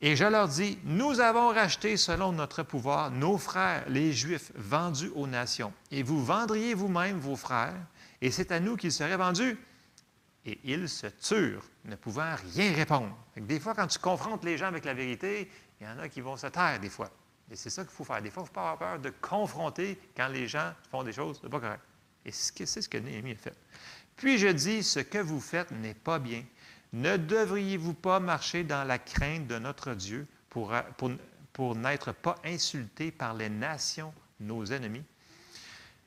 et 0.00 0.16
je 0.16 0.24
leur 0.24 0.48
dis, 0.48 0.78
nous 0.84 1.20
avons 1.20 1.48
racheté 1.48 1.96
selon 1.96 2.32
notre 2.32 2.62
pouvoir 2.62 3.10
nos 3.10 3.38
frères, 3.38 3.84
les 3.88 4.12
Juifs, 4.12 4.52
vendus 4.54 5.10
aux 5.14 5.26
nations. 5.26 5.72
Et 5.90 6.02
vous 6.02 6.24
vendriez 6.24 6.74
vous-même 6.74 7.18
vos 7.18 7.36
frères, 7.36 7.76
et 8.20 8.30
c'est 8.30 8.52
à 8.52 8.60
nous 8.60 8.76
qu'ils 8.76 8.92
seraient 8.92 9.16
vendus. 9.16 9.58
Et 10.46 10.60
ils 10.64 10.88
se 10.90 11.06
turent, 11.06 11.64
ne 11.86 11.96
pouvant 11.96 12.34
rien 12.54 12.74
répondre. 12.74 13.16
Des 13.36 13.58
fois, 13.58 13.74
quand 13.74 13.86
tu 13.86 13.98
confrontes 13.98 14.44
les 14.44 14.58
gens 14.58 14.66
avec 14.66 14.84
la 14.84 14.92
vérité, 14.92 15.50
il 15.80 15.86
y 15.86 15.90
en 15.90 15.98
a 15.98 16.08
qui 16.08 16.20
vont 16.20 16.36
se 16.36 16.48
taire 16.48 16.78
des 16.80 16.90
fois. 16.90 17.10
Et 17.50 17.56
c'est 17.56 17.70
ça 17.70 17.82
qu'il 17.82 17.92
faut 17.92 18.04
faire. 18.04 18.20
Des 18.20 18.30
fois, 18.30 18.42
il 18.42 18.44
ne 18.44 18.48
faut 18.48 18.52
pas 18.54 18.70
avoir 18.70 18.78
peur 18.78 18.98
de 18.98 19.10
confronter 19.20 19.98
quand 20.16 20.28
les 20.28 20.46
gens 20.46 20.72
font 20.90 21.02
des 21.02 21.12
choses 21.12 21.40
de 21.40 21.48
pas 21.48 21.60
correctes. 21.60 21.84
Et 22.24 22.32
c'est 22.32 22.82
ce 22.82 22.88
que 22.88 22.98
Néhémie 22.98 23.32
a 23.32 23.36
fait. 23.36 23.56
Puis 24.16 24.38
je 24.38 24.48
dis, 24.48 24.82
ce 24.82 25.00
que 25.00 25.18
vous 25.18 25.40
faites 25.40 25.70
n'est 25.70 25.94
pas 25.94 26.18
bien. 26.18 26.42
Ne 26.94 27.16
devriez-vous 27.16 27.92
pas 27.92 28.20
marcher 28.20 28.62
dans 28.62 28.84
la 28.84 28.98
crainte 28.98 29.48
de 29.48 29.58
notre 29.58 29.94
Dieu 29.94 30.28
pour, 30.48 30.72
pour, 31.52 31.74
n'être 31.74 32.12
pas 32.12 32.36
insultés 32.44 33.10
par 33.10 33.34
les 33.34 33.48
nations, 33.48 34.14
nos 34.38 34.64
ennemis? 34.66 35.02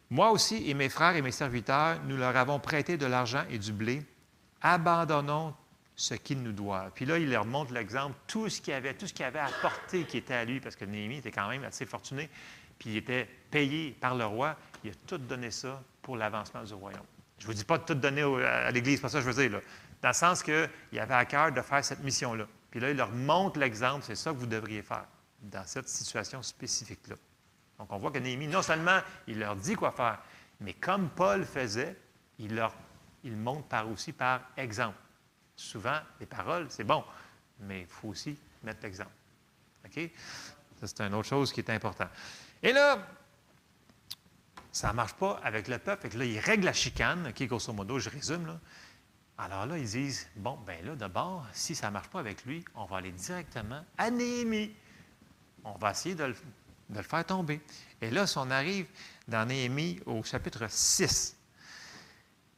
Moi 0.10 0.32
aussi 0.32 0.70
et 0.70 0.74
mes 0.74 0.88
frères 0.88 1.18
et 1.18 1.22
mes 1.22 1.34
serviteurs, 1.34 2.00
nous 2.06 2.16
leur 2.16 2.38
avons 2.38 2.58
prêté 2.60 2.96
de 2.96 3.06
l'argent 3.06 3.44
et 3.50 3.58
du 3.58 3.74
blé. 3.74 4.02
Abandonnons 4.62 5.54
ce 5.98 6.14
qu'ils 6.14 6.42
nous 6.42 6.54
doivent. 6.54 6.92
Puis 6.96 7.04
là, 7.04 7.18
il 7.18 7.30
leur 7.30 7.44
montre 7.44 7.74
l'exemple, 7.74 8.16
tout 8.26 8.48
ce 8.48 8.62
qu'il 8.62 8.74
avait, 8.74 8.94
tout 8.94 9.08
ce 9.08 9.14
qu'il 9.14 9.26
avait 9.26 9.40
apporté 9.40 10.06
qui 10.06 10.16
était 10.16 10.36
à 10.36 10.46
lui, 10.46 10.62
parce 10.62 10.78
que 10.78 10.86
Néhémie 10.86 11.18
était 11.18 11.32
quand 11.32 11.50
même 11.50 11.66
assez 11.66 11.86
fortuné, 11.86 12.30
puis 12.80 12.92
il 12.92 12.98
était 12.98 13.28
payé 13.52 13.92
par 14.00 14.16
le 14.16 14.26
roi. 14.26 14.56
Il 14.86 14.92
a 14.92 14.94
tout 15.06 15.18
donné 15.18 15.52
ça 15.52 15.84
pour 16.02 16.16
l'avancement 16.16 16.64
du 16.64 16.74
royaume. 16.74 17.02
Je 17.40 17.44
ne 17.44 17.48
vous 17.48 17.58
dis 17.58 17.66
pas 17.66 17.78
de 17.78 17.84
tout 17.84 17.94
donner 17.94 18.24
à 18.24 18.72
l'Église, 18.72 19.02
pas 19.02 19.10
ça 19.10 19.20
que 19.20 19.26
je 19.26 19.32
veux 19.32 19.42
dire. 19.50 19.52
Là. 19.52 19.62
Dans 20.02 20.10
le 20.10 20.14
sens 20.14 20.44
qu'il 20.44 21.00
avait 21.00 21.14
à 21.14 21.26
cœur 21.26 21.52
de 21.52 21.62
faire 21.62 21.84
cette 21.84 22.04
mission-là. 22.04 22.46
Puis 22.70 22.80
là, 22.80 22.92
il 22.92 22.98
leur 22.98 23.12
montre 23.12 23.60
l'exemple, 23.60 24.04
c'est 24.06 24.16
ça 24.16 24.32
que 24.32 24.38
vous 24.38 24.46
devriez 24.46 24.82
faire 24.82 25.06
dans 25.42 25.66
cette 25.66 25.90
situation 25.90 26.42
spécifique-là. 26.42 27.16
Donc, 27.80 27.92
on 27.92 27.98
voit 27.98 28.12
que 28.12 28.20
Néhémie, 28.20 28.48
non 28.48 28.62
seulement 28.62 29.00
il 29.28 29.40
leur 29.40 29.56
dit 29.56 29.76
quoi 29.76 29.92
faire, 29.92 30.20
mais 30.60 30.74
comme 30.74 31.10
Paul 31.10 31.46
faisait, 31.46 31.96
il 32.40 32.56
leur 32.56 32.74
il 33.24 33.36
montre 33.36 33.68
par 33.68 33.90
aussi 33.90 34.14
par 34.14 34.42
exemple. 34.56 34.98
Souvent, 35.56 36.00
les 36.20 36.26
paroles, 36.26 36.68
c'est 36.70 36.84
bon, 36.84 37.04
mais 37.60 37.82
il 37.82 37.88
faut 37.88 38.10
aussi 38.10 38.38
mettre 38.64 38.80
l'exemple. 38.84 39.12
OK? 39.86 40.12
Ça, 40.80 40.88
c'est 40.88 41.02
une 41.02 41.14
autre 41.16 41.28
chose 41.28 41.52
qui 41.52 41.62
est 41.62 41.70
importante. 41.72 42.10
Et 42.62 42.72
là, 42.72 43.00
ça 44.72 44.90
ne 44.90 44.94
marche 44.94 45.14
pas 45.14 45.40
avec 45.44 45.68
le 45.68 45.80
peuple. 45.80 46.10
Fait 46.10 46.18
là, 46.18 46.26
il 46.26 46.40
règle 46.40 46.66
la 46.66 46.74
chicane, 46.74 47.28
OK, 47.28 47.44
grosso 47.48 47.74
modo, 47.74 47.98
je 47.98 48.10
résume, 48.10 48.46
là. 48.46 48.60
Alors 49.40 49.68
là, 49.68 49.78
ils 49.78 49.90
disent, 49.90 50.28
bon, 50.36 50.58
ben 50.66 50.84
là, 50.84 50.96
d'abord, 50.96 51.46
si 51.54 51.76
ça 51.76 51.88
ne 51.88 51.94
marche 51.94 52.08
pas 52.08 52.20
avec 52.20 52.44
lui, 52.46 52.66
on 52.76 52.86
va 52.86 52.98
aller 52.98 53.12
directement 53.12 53.84
à 53.98 54.10
Néhémie. 54.10 54.74
On 55.64 55.78
va 55.78 55.92
essayer 55.92 56.16
de 56.16 56.34
le, 56.90 57.02
faire 57.04 57.26
tomber. 57.26 57.62
Et 58.02 58.10
là, 58.10 58.26
si 58.26 58.38
on 58.40 58.50
arrive 58.50 58.88
dans 59.28 59.46
Néhémie 59.46 60.00
au 60.08 60.24
chapitre 60.24 60.66
6 60.68 61.36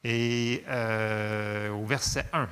et 0.06 0.64
euh, 0.70 1.70
au 1.72 1.86
verset 1.86 2.26
1, 2.32 2.48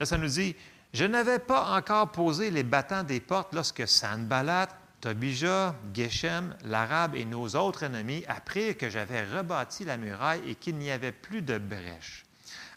là, 0.00 0.06
ça 0.06 0.18
nous 0.18 0.28
dit, 0.28 0.56
je 0.92 1.04
n'avais 1.04 1.38
pas 1.38 1.76
encore 1.76 2.10
posé 2.10 2.50
les 2.50 2.64
battants 2.64 3.04
des 3.04 3.20
portes 3.20 3.54
lorsque 3.54 3.86
Sanballat, 3.86 4.68
Tobijah, 5.00 5.76
Geshem, 5.92 6.56
l'Arabe 6.64 7.14
et 7.14 7.24
nos 7.24 7.46
autres 7.50 7.84
ennemis 7.84 8.24
apprirent 8.26 8.76
que 8.76 8.90
j'avais 8.90 9.24
rebâti 9.24 9.84
la 9.84 9.96
muraille 9.96 10.42
et 10.48 10.54
qu'il 10.56 10.76
n'y 10.76 10.90
avait 10.90 11.12
plus 11.12 11.42
de 11.42 11.58
brèche. 11.58 12.24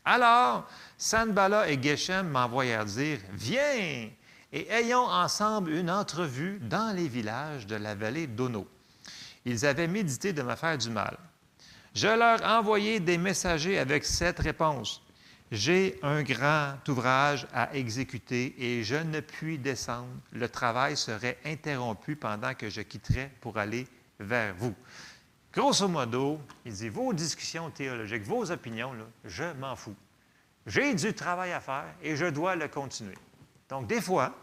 Alors, 0.09 0.65
Sanbala 0.97 1.69
et 1.69 1.77
Geshem 1.83 2.29
m'envoyèrent 2.29 2.85
dire 2.85 3.19
Viens 3.33 4.07
et 4.53 4.71
ayons 4.71 5.03
ensemble 5.03 5.73
une 5.73 5.91
entrevue 5.91 6.59
dans 6.61 6.95
les 6.95 7.09
villages 7.09 7.67
de 7.67 7.75
la 7.75 7.93
vallée 7.93 8.25
d'Ono. 8.25 8.65
Ils 9.43 9.65
avaient 9.65 9.89
médité 9.89 10.31
de 10.31 10.41
me 10.43 10.55
faire 10.55 10.77
du 10.77 10.89
mal. 10.89 11.17
Je 11.93 12.07
leur 12.07 12.41
envoyai 12.45 13.01
des 13.01 13.17
messagers 13.17 13.79
avec 13.79 14.05
cette 14.05 14.39
réponse 14.39 15.03
J'ai 15.51 15.99
un 16.01 16.23
grand 16.23 16.75
ouvrage 16.87 17.45
à 17.53 17.75
exécuter 17.75 18.55
et 18.57 18.85
je 18.85 18.95
ne 18.95 19.19
puis 19.19 19.57
descendre. 19.57 20.07
Le 20.31 20.47
travail 20.47 20.95
serait 20.95 21.37
interrompu 21.45 22.15
pendant 22.15 22.53
que 22.53 22.69
je 22.69 22.79
quitterais 22.79 23.29
pour 23.41 23.57
aller 23.57 23.85
vers 24.21 24.55
vous. 24.55 24.73
Grosso 25.57 25.87
modo, 25.87 26.39
il 26.65 26.71
dit, 26.71 26.87
vos 26.87 27.11
discussions 27.13 27.71
théologiques, 27.71 28.21
vos 28.21 28.51
opinions, 28.51 28.93
je 29.25 29.43
m'en 29.53 29.75
fous. 29.75 29.95
J'ai 30.67 30.93
du 30.93 31.15
travail 31.15 31.51
à 31.51 31.59
faire 31.59 31.95
et 32.03 32.15
je 32.15 32.27
dois 32.27 32.55
le 32.55 32.67
continuer. 32.67 33.17
Donc, 33.67 33.87
des 33.87 33.99
fois, 33.99 34.35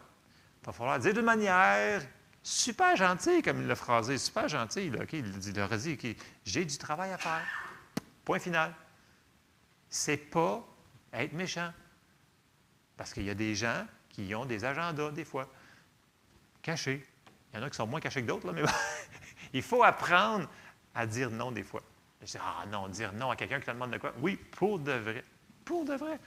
il 0.60 0.66
va 0.66 0.72
falloir 0.72 0.98
dire 0.98 1.14
de 1.14 1.20
manière 1.20 2.02
super 2.42 2.96
gentille, 2.96 3.42
comme 3.42 3.60
il 3.60 3.68
l'a 3.68 3.76
phrasé, 3.76 4.18
super 4.18 4.48
gentil. 4.48 4.86
il, 4.86 4.94
il 4.96 5.60
a 5.60 5.76
dit 5.76 6.16
j'ai 6.44 6.64
du 6.64 6.78
travail 6.78 7.12
à 7.12 7.18
faire. 7.18 7.46
Point 8.24 8.40
final. 8.40 8.74
C'est 9.88 10.16
pas 10.16 10.66
être 11.12 11.32
méchant. 11.32 11.72
Parce 12.96 13.12
qu'il 13.14 13.22
y 13.22 13.30
a 13.30 13.34
des 13.34 13.54
gens 13.54 13.86
qui 14.08 14.34
ont 14.34 14.46
des 14.46 14.64
agendas, 14.64 15.12
des 15.12 15.24
fois, 15.24 15.48
cachés. 16.60 17.06
Il 17.52 17.60
y 17.60 17.62
en 17.62 17.66
a 17.66 17.70
qui 17.70 17.76
sont 17.76 17.86
moins 17.86 18.00
cachés 18.00 18.20
que 18.20 18.26
d'autres, 18.26 18.50
mais 18.50 18.62
il 19.52 19.62
faut 19.62 19.84
apprendre 19.84 20.48
à 20.94 21.06
dire 21.06 21.30
non 21.30 21.52
des 21.52 21.62
fois. 21.62 21.82
Je 22.20 22.26
dis, 22.26 22.38
ah 22.40 22.64
non, 22.66 22.88
dire 22.88 23.12
non 23.12 23.30
à 23.30 23.36
quelqu'un 23.36 23.60
qui 23.60 23.66
te 23.66 23.70
demande 23.70 23.90
de 23.90 23.98
quoi? 23.98 24.12
Oui, 24.20 24.36
pour 24.36 24.78
de 24.78 24.92
vrai. 24.92 25.24
Pour 25.64 25.84
de 25.84 25.94
vrai. 25.94 26.18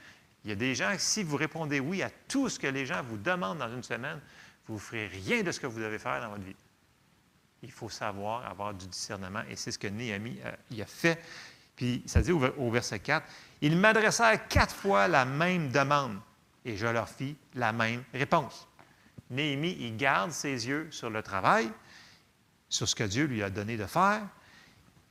Il 0.44 0.50
y 0.50 0.52
a 0.52 0.56
des 0.56 0.74
gens, 0.74 0.94
si 0.98 1.22
vous 1.22 1.36
répondez 1.36 1.80
oui 1.80 2.02
à 2.02 2.10
tout 2.28 2.48
ce 2.48 2.58
que 2.58 2.66
les 2.66 2.86
gens 2.86 3.02
vous 3.02 3.16
demandent 3.16 3.58
dans 3.58 3.72
une 3.72 3.82
semaine, 3.82 4.20
vous 4.66 4.74
ne 4.74 4.78
ferez 4.78 5.06
rien 5.06 5.42
de 5.42 5.50
ce 5.50 5.58
que 5.58 5.66
vous 5.66 5.80
devez 5.80 5.98
faire 5.98 6.20
dans 6.20 6.30
votre 6.30 6.44
vie. 6.44 6.56
Il 7.62 7.72
faut 7.72 7.88
savoir 7.88 8.46
avoir 8.46 8.72
du 8.74 8.86
discernement, 8.86 9.42
et 9.48 9.56
c'est 9.56 9.72
ce 9.72 9.78
que 9.78 9.88
Néhémie 9.88 10.38
a, 10.44 10.82
a 10.82 10.86
fait. 10.86 11.20
Puis, 11.74 12.02
ça 12.06 12.22
dit 12.22 12.32
au, 12.32 12.70
verset 12.70 13.00
4, 13.00 13.26
Ils 13.60 13.76
m'adressèrent 13.76 14.46
quatre 14.48 14.74
fois 14.74 15.08
la 15.08 15.24
même 15.24 15.70
demande, 15.70 16.18
et 16.64 16.76
je 16.76 16.86
leur 16.86 17.08
fis 17.08 17.36
la 17.54 17.72
même 17.72 18.04
réponse. 18.14 18.68
Néhémie, 19.30 19.76
il 19.80 19.96
garde 19.96 20.30
ses 20.30 20.68
yeux 20.68 20.88
sur 20.90 21.10
le 21.10 21.22
travail, 21.22 21.70
sur 22.68 22.88
ce 22.88 22.94
que 22.94 23.04
Dieu 23.04 23.24
lui 23.24 23.42
a 23.42 23.50
donné 23.50 23.76
de 23.76 23.86
faire, 23.86 24.22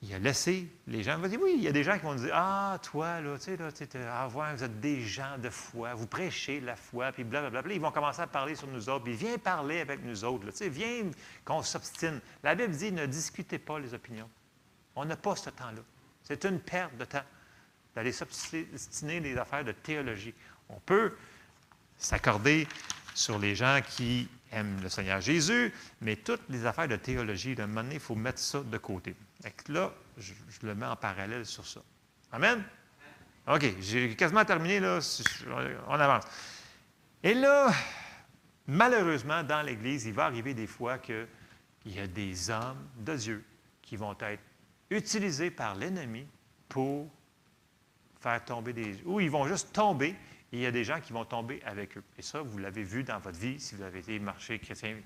il 0.03 0.13
a 0.13 0.19
laissé 0.19 0.67
les 0.85 1.01
gens. 1.01 1.17
dire, 1.17 1.39
oui, 1.41 1.55
il 1.57 1.63
y 1.63 1.67
a 1.67 1.71
des 1.71 1.83
gens 1.83 1.97
qui 1.97 2.03
vont 2.03 2.13
dire 2.13 2.31
Ah, 2.33 2.79
toi, 2.83 3.19
là, 3.19 3.37
tu 3.37 3.45
sais, 3.45 3.57
là, 3.57 3.71
ah, 4.11 4.27
vous 4.27 4.63
êtes 4.63 4.79
des 4.79 5.01
gens 5.01 5.37
de 5.39 5.49
foi, 5.49 5.95
vous 5.95 6.05
prêchez 6.05 6.59
la 6.59 6.75
foi, 6.75 7.11
puis 7.11 7.23
blablabla. 7.23 7.73
Ils 7.73 7.81
vont 7.81 7.91
commencer 7.91 8.21
à 8.21 8.27
parler 8.27 8.55
sur 8.55 8.67
nous 8.67 8.89
autres, 8.89 9.05
puis 9.05 9.13
viens 9.13 9.37
parler 9.37 9.79
avec 9.79 10.03
nous 10.03 10.23
autres, 10.23 10.51
tu 10.51 10.57
sais, 10.57 10.69
viens 10.69 11.09
qu'on 11.43 11.63
s'obstine. 11.63 12.21
La 12.43 12.53
Bible 12.53 12.75
dit 12.75 12.91
Ne 12.91 13.07
discutez 13.07 13.57
pas 13.57 13.79
les 13.79 13.93
opinions. 13.93 14.29
On 14.95 15.05
n'a 15.05 15.17
pas 15.17 15.35
ce 15.35 15.49
temps-là. 15.49 15.81
C'est 16.23 16.45
une 16.45 16.59
perte 16.59 16.95
de 16.97 17.05
temps 17.05 17.25
d'aller 17.95 18.11
s'obstiner 18.11 19.21
des 19.21 19.37
affaires 19.37 19.65
de 19.65 19.71
théologie. 19.71 20.33
On 20.69 20.79
peut 20.79 21.15
s'accorder 21.97 22.67
sur 23.15 23.39
les 23.39 23.55
gens 23.55 23.79
qui 23.87 24.29
aiment 24.51 24.79
le 24.83 24.89
Seigneur 24.89 25.21
Jésus, 25.21 25.73
mais 26.01 26.17
toutes 26.17 26.47
les 26.49 26.65
affaires 26.67 26.87
de 26.87 26.95
théologie, 26.95 27.55
de 27.55 27.65
moment 27.65 27.89
il 27.91 27.99
faut 27.99 28.13
mettre 28.13 28.39
ça 28.39 28.61
de 28.61 28.77
côté. 28.77 29.15
Là, 29.67 29.93
je, 30.17 30.33
le 30.63 30.75
mets 30.75 30.85
en 30.85 30.95
parallèle 30.95 31.45
sur 31.45 31.65
ça. 31.65 31.81
Amen? 32.31 32.63
OK, 33.47 33.65
j'ai 33.79 34.15
quasiment 34.15 34.43
terminé, 34.43 34.79
là. 34.79 34.99
On 35.87 35.93
avance. 35.93 36.23
Et 37.23 37.33
là, 37.33 37.71
malheureusement, 38.65 39.43
dans 39.43 39.61
l'Église, 39.61 40.05
il 40.05 40.13
va 40.13 40.25
arriver 40.25 40.53
des 40.53 40.67
fois 40.67 40.97
qu'il 40.97 41.27
y 41.85 41.99
a 41.99 42.07
des 42.07 42.49
hommes 42.49 42.87
de 42.97 43.15
Dieu 43.15 43.45
qui 43.81 43.95
vont 43.95 44.15
être 44.19 44.43
utilisés 44.89 45.51
par 45.51 45.75
l'ennemi 45.75 46.27
pour 46.67 47.09
faire 48.19 48.43
tomber 48.43 48.73
des... 48.73 49.01
ou 49.05 49.19
ils 49.19 49.29
vont 49.29 49.47
juste 49.47 49.71
tomber 49.71 50.15
et 50.51 50.57
il 50.57 50.59
y 50.59 50.65
a 50.65 50.71
des 50.71 50.83
gens 50.83 50.99
qui 50.99 51.13
vont 51.13 51.25
tomber 51.25 51.61
avec 51.65 51.97
eux. 51.97 52.03
Et 52.17 52.21
ça, 52.21 52.41
vous 52.41 52.57
l'avez 52.57 52.83
vu 52.83 53.03
dans 53.03 53.19
votre 53.19 53.37
vie 53.37 53.59
si 53.59 53.75
vous 53.75 53.81
avez 53.83 53.99
été 53.99 54.19
marché 54.19 54.59
chrétien. 54.59 54.97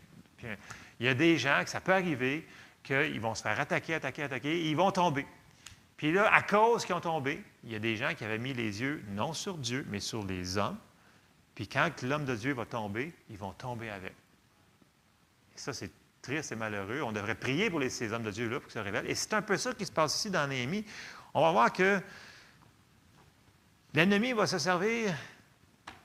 Il 0.99 1.05
y 1.05 1.09
a 1.09 1.13
des 1.13 1.37
gens 1.37 1.61
que 1.63 1.69
ça 1.69 1.81
peut 1.81 1.93
arriver 1.93 2.47
qu'ils 2.83 3.21
vont 3.21 3.35
se 3.35 3.43
faire 3.43 3.59
attaquer, 3.59 3.95
attaquer, 3.95 4.23
attaquer, 4.23 4.49
et 4.49 4.69
ils 4.69 4.75
vont 4.75 4.91
tomber. 4.91 5.25
Puis 5.97 6.11
là, 6.11 6.33
à 6.33 6.41
cause 6.41 6.83
qu'ils 6.83 6.95
ont 6.95 7.01
tombé, 7.01 7.43
il 7.63 7.71
y 7.71 7.75
a 7.75 7.79
des 7.79 7.95
gens 7.95 8.13
qui 8.15 8.23
avaient 8.25 8.39
mis 8.39 8.53
les 8.53 8.81
yeux 8.81 9.03
non 9.09 9.33
sur 9.33 9.57
Dieu, 9.57 9.85
mais 9.89 9.99
sur 9.99 10.25
les 10.25 10.57
hommes. 10.57 10.77
Puis 11.53 11.67
quand 11.67 12.01
l'homme 12.01 12.25
de 12.25 12.35
Dieu 12.35 12.53
va 12.53 12.65
tomber, 12.65 13.13
ils 13.29 13.37
vont 13.37 13.51
tomber 13.51 13.89
avec. 13.89 14.13
Et 15.55 15.59
ça, 15.59 15.73
c'est 15.73 15.91
triste 16.21 16.51
et 16.51 16.55
malheureux. 16.55 17.01
On 17.03 17.11
devrait 17.11 17.35
prier 17.35 17.69
pour 17.69 17.81
ces 17.89 18.13
hommes 18.13 18.23
de 18.23 18.31
Dieu-là 18.31 18.59
pour 18.59 18.71
qu'ils 18.71 18.79
se 18.79 18.83
révèlent. 18.83 19.09
Et 19.09 19.15
c'est 19.15 19.33
un 19.33 19.41
peu 19.41 19.57
ça 19.57 19.73
qui 19.73 19.85
se 19.85 19.91
passe 19.91 20.15
ici 20.15 20.31
dans 20.31 20.47
Néhémie. 20.47 20.85
On 21.33 21.41
va 21.41 21.51
voir 21.51 21.71
que 21.71 22.01
l'ennemi 23.93 24.33
va 24.33 24.47
se 24.47 24.57
servir 24.57 25.13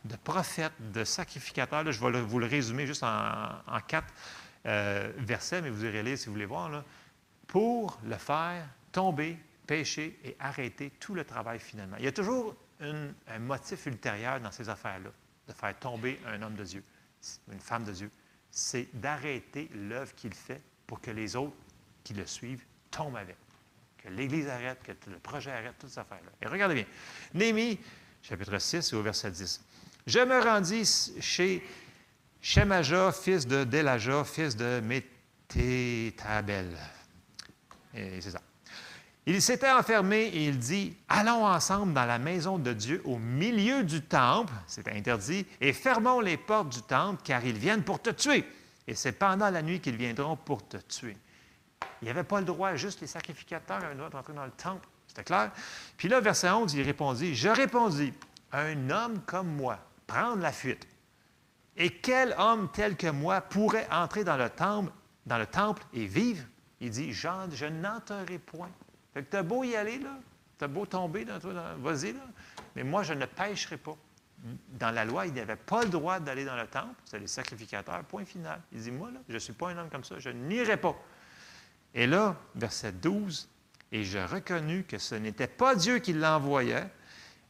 de 0.05 0.17
prophètes, 0.17 0.75
de 0.93 1.05
sacrificateurs. 1.05 1.91
je 1.91 2.05
vais 2.05 2.21
vous 2.21 2.39
le 2.39 2.47
résumer 2.47 2.87
juste 2.87 3.03
en 3.03 3.81
quatre. 3.89 4.13
Euh, 4.67 5.13
verset, 5.19 5.63
mais 5.63 5.71
vous 5.71 5.85
irez 5.85 6.03
lire 6.03 6.19
si 6.19 6.27
vous 6.27 6.33
voulez 6.33 6.45
voir, 6.45 6.85
pour 7.47 8.01
le 8.05 8.17
faire 8.17 8.67
tomber, 8.91 9.39
pécher 9.67 10.19
et 10.25 10.37
arrêter 10.41 10.91
tout 10.99 11.15
le 11.15 11.25
travail 11.25 11.61
finalement. 11.61 11.97
Il 11.99 12.05
y 12.05 12.09
a 12.09 12.13
toujours 12.13 12.55
un 12.81 13.39
motif 13.39 13.87
ultérieur 13.87 14.41
dans 14.41 14.51
ces 14.51 14.69
affaires-là, 14.69 15.11
de 15.47 15.53
faire 15.53 15.79
tomber 15.79 16.19
un 16.27 16.43
homme 16.43 16.57
de 16.57 16.65
Dieu, 16.65 16.83
une 17.53 17.61
femme 17.61 17.85
de 17.85 17.93
Dieu. 17.93 18.11
C'est 18.51 18.89
d'arrêter 18.95 19.71
l'œuvre 19.75 20.15
qu'il 20.15 20.35
fait 20.35 20.63
pour 20.87 21.01
que 21.01 21.11
les 21.11 21.37
autres 21.37 21.57
qui 22.03 22.15
le 22.15 22.27
suivent 22.27 22.65
tombent 22.91 23.17
avec. 23.17 23.37
Que 23.99 24.09
l'Église 24.09 24.49
arrête, 24.49 24.83
que 24.83 24.93
le 25.11 25.19
projet 25.19 25.53
arrête, 25.53 25.75
toutes 25.79 25.91
ces 25.91 25.99
affaires-là. 25.99 26.31
Et 26.43 26.47
regardez 26.47 26.75
bien. 26.75 26.87
Néhémie, 27.35 27.79
chapitre 28.23 28.59
6, 28.59 28.93
au 28.95 29.03
verset 29.03 29.31
10. 29.31 29.61
Je 30.07 30.21
me 30.21 30.41
rendis 30.41 31.13
chez 31.21 31.63
Shemaja, 32.49 33.11
fils 33.11 33.45
de 33.45 33.65
Delaja, 33.65 34.23
fils 34.23 34.55
de 34.55 34.79
Mététabel. 34.79 36.79
Et 37.93 38.21
c'est 38.21 38.31
ça. 38.31 38.41
Il 39.27 39.43
s'était 39.43 39.73
enfermé 39.73 40.27
et 40.27 40.47
il 40.47 40.57
dit 40.57 40.97
Allons 41.09 41.45
ensemble 41.45 41.93
dans 41.93 42.05
la 42.05 42.21
maison 42.21 42.57
de 42.57 42.73
Dieu 42.73 43.03
au 43.05 43.19
milieu 43.19 43.83
du 43.83 44.01
temple, 44.01 44.53
c'est 44.69 44.87
interdit, 44.87 45.45
et 45.61 45.73
fermons 45.73 46.21
les 46.21 46.37
portes 46.37 46.69
du 46.69 46.83
temple, 46.83 47.21
car 47.25 47.45
ils 47.45 47.59
viennent 47.59 47.83
pour 47.83 48.01
te 48.01 48.11
tuer. 48.11 48.45
Et 48.87 48.95
c'est 48.95 49.11
pendant 49.11 49.51
la 49.51 49.61
nuit 49.61 49.81
qu'ils 49.81 49.97
viendront 49.97 50.37
pour 50.37 50.69
te 50.69 50.77
tuer. 50.77 51.17
Il 52.01 52.05
n'y 52.05 52.11
avait 52.11 52.23
pas 52.23 52.39
le 52.39 52.47
droit, 52.47 52.77
juste 52.77 53.01
les 53.01 53.09
sacrificateurs 53.09 53.79
avaient 53.79 53.95
le 53.95 53.99
droit 53.99 54.11
d'entrer 54.11 54.35
dans 54.35 54.45
le 54.45 54.53
temple. 54.53 54.87
C'était 55.09 55.25
clair? 55.25 55.51
Puis 55.97 56.07
là, 56.07 56.21
verset 56.21 56.51
11, 56.51 56.75
il 56.75 56.83
répondit 56.83 57.35
Je 57.35 57.49
répondis 57.49 58.13
Un 58.53 58.89
homme 58.89 59.21
comme 59.27 59.49
moi, 59.49 59.81
prendre 60.07 60.41
la 60.41 60.53
fuite 60.53 60.87
et 61.77 61.91
quel 61.91 62.35
homme 62.39 62.71
tel 62.73 62.97
que 62.97 63.09
moi 63.09 63.41
pourrait 63.41 63.87
entrer 63.91 64.25
dans 64.25 64.37
le 64.37 64.49
temple, 64.49 64.91
dans 65.27 65.39
le 65.39 65.47
temple 65.47 65.83
et 65.93 66.07
vivre? 66.07 66.45
Il 66.81 66.91
dit, 66.91 67.13
Jean, 67.13 67.51
je 67.51 67.67
n'entrerai 67.67 68.39
point. 68.39 68.71
Fait 69.15 69.23
que 69.23 69.31
t'as 69.31 69.43
beau 69.43 69.65
y 69.65 69.77
aller, 69.77 69.99
là, 69.99 70.19
t'as 70.59 70.69
beau 70.69 70.87
tomber 70.87 71.25
dans 71.25 71.39
toi, 71.39 71.53
vas-y, 71.79 72.13
là, 72.13 72.21
mais 72.75 72.85
moi, 72.85 73.03
je 73.03 73.15
ne 73.15 73.27
pêcherai 73.27 73.77
pas. 73.77 73.97
Dans 74.79 74.91
la 74.91 75.05
loi, 75.05 75.27
il 75.27 75.33
n'avait 75.33 75.57
pas 75.57 75.83
le 75.83 75.89
droit 75.89 76.21
d'aller 76.21 76.45
dans 76.45 76.57
le 76.57 76.67
temple, 76.67 76.95
c'est 77.05 77.19
les 77.19 77.27
sacrificateurs, 77.27 78.05
point 78.05 78.25
final. 78.25 78.61
Il 78.73 78.81
dit, 78.81 78.91
moi, 78.91 79.11
là, 79.11 79.21
je 79.29 79.35
ne 79.35 79.39
suis 79.39 79.55
pas 79.55 79.71
un 79.71 79.79
homme 79.79 79.89
comme 79.89 80.05
ça, 80.05 80.19
je 80.19 80.29
n'irai 80.31 80.77
pas. 80.77 80.95
Et 81.95 82.07
là, 82.07 82.37
verset 82.55 82.93
12, 82.93 83.49
et 83.93 84.05
je 84.05 84.19
reconnus 84.19 84.85
que 84.87 84.99
ce 84.99 85.15
n'était 85.15 85.47
pas 85.47 85.75
Dieu 85.75 85.99
qui 85.99 86.13
l'envoyait, 86.13 86.91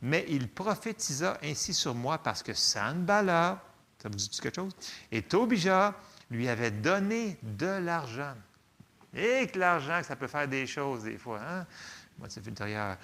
mais 0.03 0.25
il 0.29 0.49
prophétisa 0.49 1.39
ainsi 1.43 1.75
sur 1.75 1.95
moi 1.95 2.19
parce 2.19 2.43
que 2.43 2.55
Sanballat, 2.55 3.61
ça 3.99 4.09
vous 4.09 4.17
dit 4.17 4.29
quelque 4.41 4.55
chose? 4.55 4.73
Et 5.11 5.23
Tobija 5.23 5.95
lui 6.31 6.49
avait 6.49 6.71
donné 6.71 7.39
de 7.43 7.67
l'argent. 7.67 8.35
Et 9.15 9.47
que 9.47 9.59
l'argent, 9.59 10.01
ça 10.03 10.17
peut 10.17 10.27
faire 10.27 10.49
des 10.49 10.67
choses 10.67 11.05
des 11.05 11.17
fois. 11.17 11.41
Hein? 11.41 11.67
Motif 12.19 12.47
ultérieur. 12.47 12.97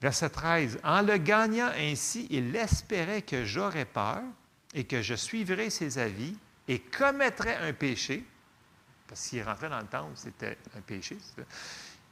Verset 0.00 0.30
13. 0.30 0.80
En 0.82 1.02
le 1.02 1.18
gagnant 1.18 1.70
ainsi, 1.76 2.26
il 2.30 2.54
espérait 2.56 3.22
que 3.22 3.44
j'aurais 3.44 3.84
peur 3.84 4.22
et 4.74 4.84
que 4.84 5.02
je 5.02 5.14
suivrais 5.14 5.70
ses 5.70 5.98
avis 5.98 6.36
et 6.66 6.78
commettrais 6.78 7.56
un 7.56 7.72
péché. 7.72 8.24
Parce 9.06 9.28
qu'il 9.28 9.42
rentrait 9.42 9.68
dans 9.68 9.80
le 9.80 9.86
temple, 9.86 10.12
c'était 10.14 10.56
un 10.76 10.80
péché. 10.80 11.18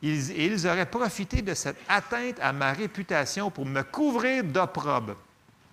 Ils, 0.03 0.31
ils 0.31 0.67
auraient 0.67 0.91
profité 0.91 1.43
de 1.43 1.55
cette 1.55 1.79
atteinte 1.89 2.39
à 2.41 2.53
ma 2.53 2.73
réputation 2.73 3.51
pour 3.51 3.65
me 3.65 3.83
couvrir 3.83 4.45
d'opprobre. 4.45 5.17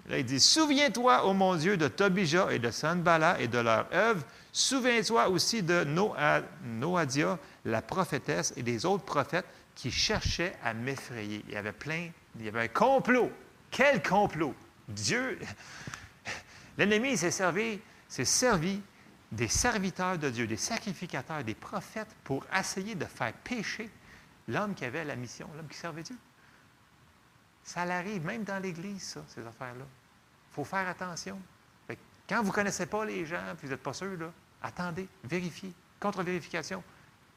Là, 0.08 0.20
il 0.20 0.26
dit 0.26 0.40
Souviens-toi, 0.40 1.26
ô 1.26 1.34
mon 1.34 1.56
Dieu, 1.56 1.78
de 1.78 1.88
Tobijah 1.88 2.52
et 2.52 2.60
de 2.60 2.70
Sanbala 2.70 3.40
et 3.40 3.48
de 3.48 3.58
leur 3.58 3.88
œuvre. 3.94 4.24
Souviens-toi 4.52 5.30
aussi 5.30 5.64
de 5.64 5.84
Noadia, 6.64 7.40
la 7.66 7.82
prophétesse, 7.82 8.54
et 8.56 8.64
des 8.64 8.86
autres 8.86 9.04
prophètes 9.04 9.48
qui 9.74 9.92
cherchaient 9.92 10.56
à 10.64 10.74
m'effrayer. 10.74 11.44
Il 11.48 11.54
y 11.54 11.58
avait 11.58 11.72
plein, 11.72 12.10
il 12.38 12.46
y 12.46 12.48
avait 12.48 12.62
un 12.62 12.68
complot. 12.68 13.32
Quel 13.72 14.02
complot? 14.02 14.54
Dieu, 14.88 15.40
l'ennemi 16.78 17.18
s'est 17.18 17.32
servi, 17.32 17.80
s'est 18.08 18.26
servi 18.26 18.82
des 19.32 19.48
serviteurs 19.48 20.18
de 20.18 20.30
Dieu, 20.30 20.48
des 20.48 20.58
sacrificateurs, 20.58 21.44
des 21.44 21.56
prophètes 21.56 22.16
pour 22.24 22.46
essayer 22.58 22.96
de 22.96 23.06
faire 23.06 23.34
pécher 23.34 23.90
l'homme 24.48 24.76
qui 24.76 24.86
avait 24.86 25.04
la 25.04 25.16
mission, 25.16 25.50
l'homme 25.58 25.68
qui 25.68 25.78
servait 25.78 26.04
Dieu. 26.04 26.16
Ça 27.66 27.84
l'arrive 27.84 28.24
même 28.24 28.44
dans 28.44 28.62
l'Église, 28.62 29.02
ça, 29.02 29.22
ces 29.28 29.46
affaires-là. 29.46 29.84
Il 29.84 30.54
faut 30.54 30.64
faire 30.64 30.88
attention. 30.88 31.38
quand 32.30 32.42
vous 32.42 32.50
ne 32.50 32.54
connaissez 32.54 32.86
pas 32.86 33.04
les 33.04 33.26
gens 33.26 33.42
et 33.52 33.56
vous 33.62 33.68
n'êtes 33.68 33.82
pas 33.82 33.94
sûr, 33.94 34.32
attendez, 34.62 35.08
vérifiez. 35.24 35.74
Contre-vérification. 36.00 36.84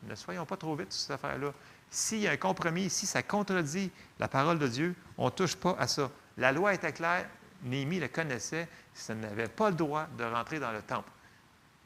Ne 0.03 0.15
soyons 0.15 0.45
pas 0.45 0.59
trop 0.59 0.77
vite 0.77 0.93
sur 0.93 1.03
cette 1.03 1.11
affaire-là. 1.13 1.53
S'il 1.91 2.19
y 2.19 2.29
a 2.29 2.33
un 2.33 2.37
compromis, 2.37 2.91
si 2.91 3.07
ça 3.07 3.23
contredit 3.23 3.91
la 4.19 4.29
parole 4.29 4.59
de 4.59 4.69
Dieu, 4.69 4.95
on 5.17 5.27
ne 5.27 5.31
touche 5.31 5.57
pas 5.57 5.75
à 5.79 5.89
ça. 5.89 6.11
La 6.37 6.53
loi 6.53 6.75
était 6.75 6.93
claire, 6.93 7.27
Néhémie 7.63 7.99
le 7.99 8.09
connaissait, 8.09 8.69
ça 8.93 9.15
n'avait 9.15 9.49
pas 9.49 9.71
le 9.71 9.77
droit 9.77 10.07
de 10.19 10.25
rentrer 10.25 10.61
dans 10.61 10.73
le 10.73 10.83
temple. 10.83 11.11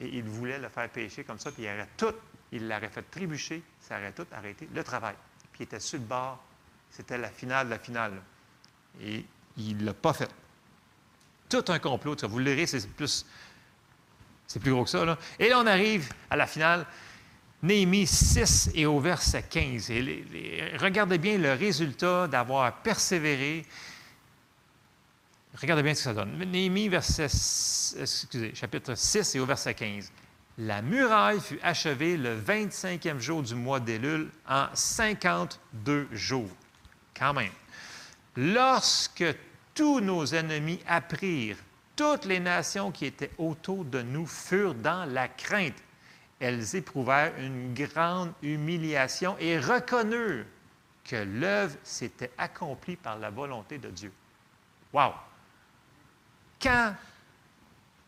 Et 0.00 0.08
il 0.08 0.24
voulait 0.24 0.58
le 0.58 0.68
faire 0.68 0.88
pécher 0.90 1.22
comme 1.22 1.38
ça, 1.38 1.52
puis 1.52 1.62
il 1.62 1.68
aurait 1.68 1.88
tout, 1.96 2.14
il 2.50 2.68
l'aurait 2.68 2.88
fait 2.88 3.02
trébucher, 3.02 3.62
ça 3.80 3.98
aurait 3.98 4.12
tout 4.12 4.26
arrêté 4.32 4.68
le 4.74 4.82
travail. 4.82 5.14
Puis 5.52 5.60
il 5.60 5.62
était 5.62 5.80
sur 5.80 6.00
le 6.00 6.04
bord, 6.04 6.42
c'était 6.90 7.18
la 7.18 7.30
finale 7.30 7.66
de 7.66 7.70
la 7.70 7.78
finale. 7.78 8.20
Et 9.00 9.24
il 9.56 9.78
ne 9.78 9.86
l'a 9.86 9.94
pas 9.94 10.12
fait. 10.12 10.30
Tout 11.48 11.64
un 11.68 11.78
complot, 11.78 12.16
vous 12.22 12.38
le 12.38 12.44
lirez, 12.44 12.66
c'est 12.66 12.88
plus, 12.88 13.26
c'est 14.46 14.60
plus 14.60 14.72
gros 14.72 14.84
que 14.84 14.90
ça. 14.90 15.18
Et 15.38 15.48
là, 15.48 15.60
on 15.60 15.66
arrive 15.66 16.12
à 16.30 16.36
la 16.36 16.46
finale. 16.46 16.86
Néhémie 17.62 18.08
6 18.08 18.70
et 18.74 18.86
au 18.86 18.98
verset 18.98 19.44
15. 19.48 19.92
regardez 20.80 21.18
bien 21.18 21.38
le 21.38 21.52
résultat 21.52 22.26
d'avoir 22.26 22.82
persévéré. 22.82 23.64
Regardez 25.60 25.82
bien 25.82 25.94
ce 25.94 26.00
que 26.00 26.04
ça 26.04 26.14
donne. 26.14 26.36
Néhémie, 26.38 26.88
verset, 26.88 27.24
excusez, 27.24 28.52
chapitre 28.54 28.96
6 28.96 29.36
et 29.36 29.40
au 29.40 29.46
verset 29.46 29.74
15. 29.74 30.10
La 30.58 30.82
muraille 30.82 31.40
fut 31.40 31.60
achevée 31.62 32.16
le 32.16 32.38
25e 32.40 33.20
jour 33.20 33.42
du 33.42 33.54
mois 33.54 33.80
d'Élul 33.80 34.28
en 34.48 34.66
52 34.74 36.08
jours. 36.12 36.50
Quand 37.16 37.32
même. 37.32 37.52
Lorsque 38.36 39.24
tous 39.74 40.00
nos 40.00 40.24
ennemis 40.26 40.80
apprirent, 40.86 41.58
toutes 41.96 42.24
les 42.24 42.40
nations 42.40 42.90
qui 42.90 43.06
étaient 43.06 43.32
autour 43.38 43.84
de 43.84 44.02
nous 44.02 44.26
furent 44.26 44.74
dans 44.74 45.04
la 45.04 45.28
crainte 45.28 45.82
elles 46.42 46.74
éprouvèrent 46.74 47.38
une 47.38 47.72
grande 47.72 48.32
humiliation 48.42 49.36
et 49.38 49.60
reconnurent 49.60 50.44
que 51.04 51.14
l'œuvre 51.14 51.76
s'était 51.84 52.32
accomplie 52.36 52.96
par 52.96 53.16
la 53.16 53.30
volonté 53.30 53.78
de 53.78 53.88
Dieu. 53.90 54.12
Wow! 54.92 55.12
Quand 56.60 56.96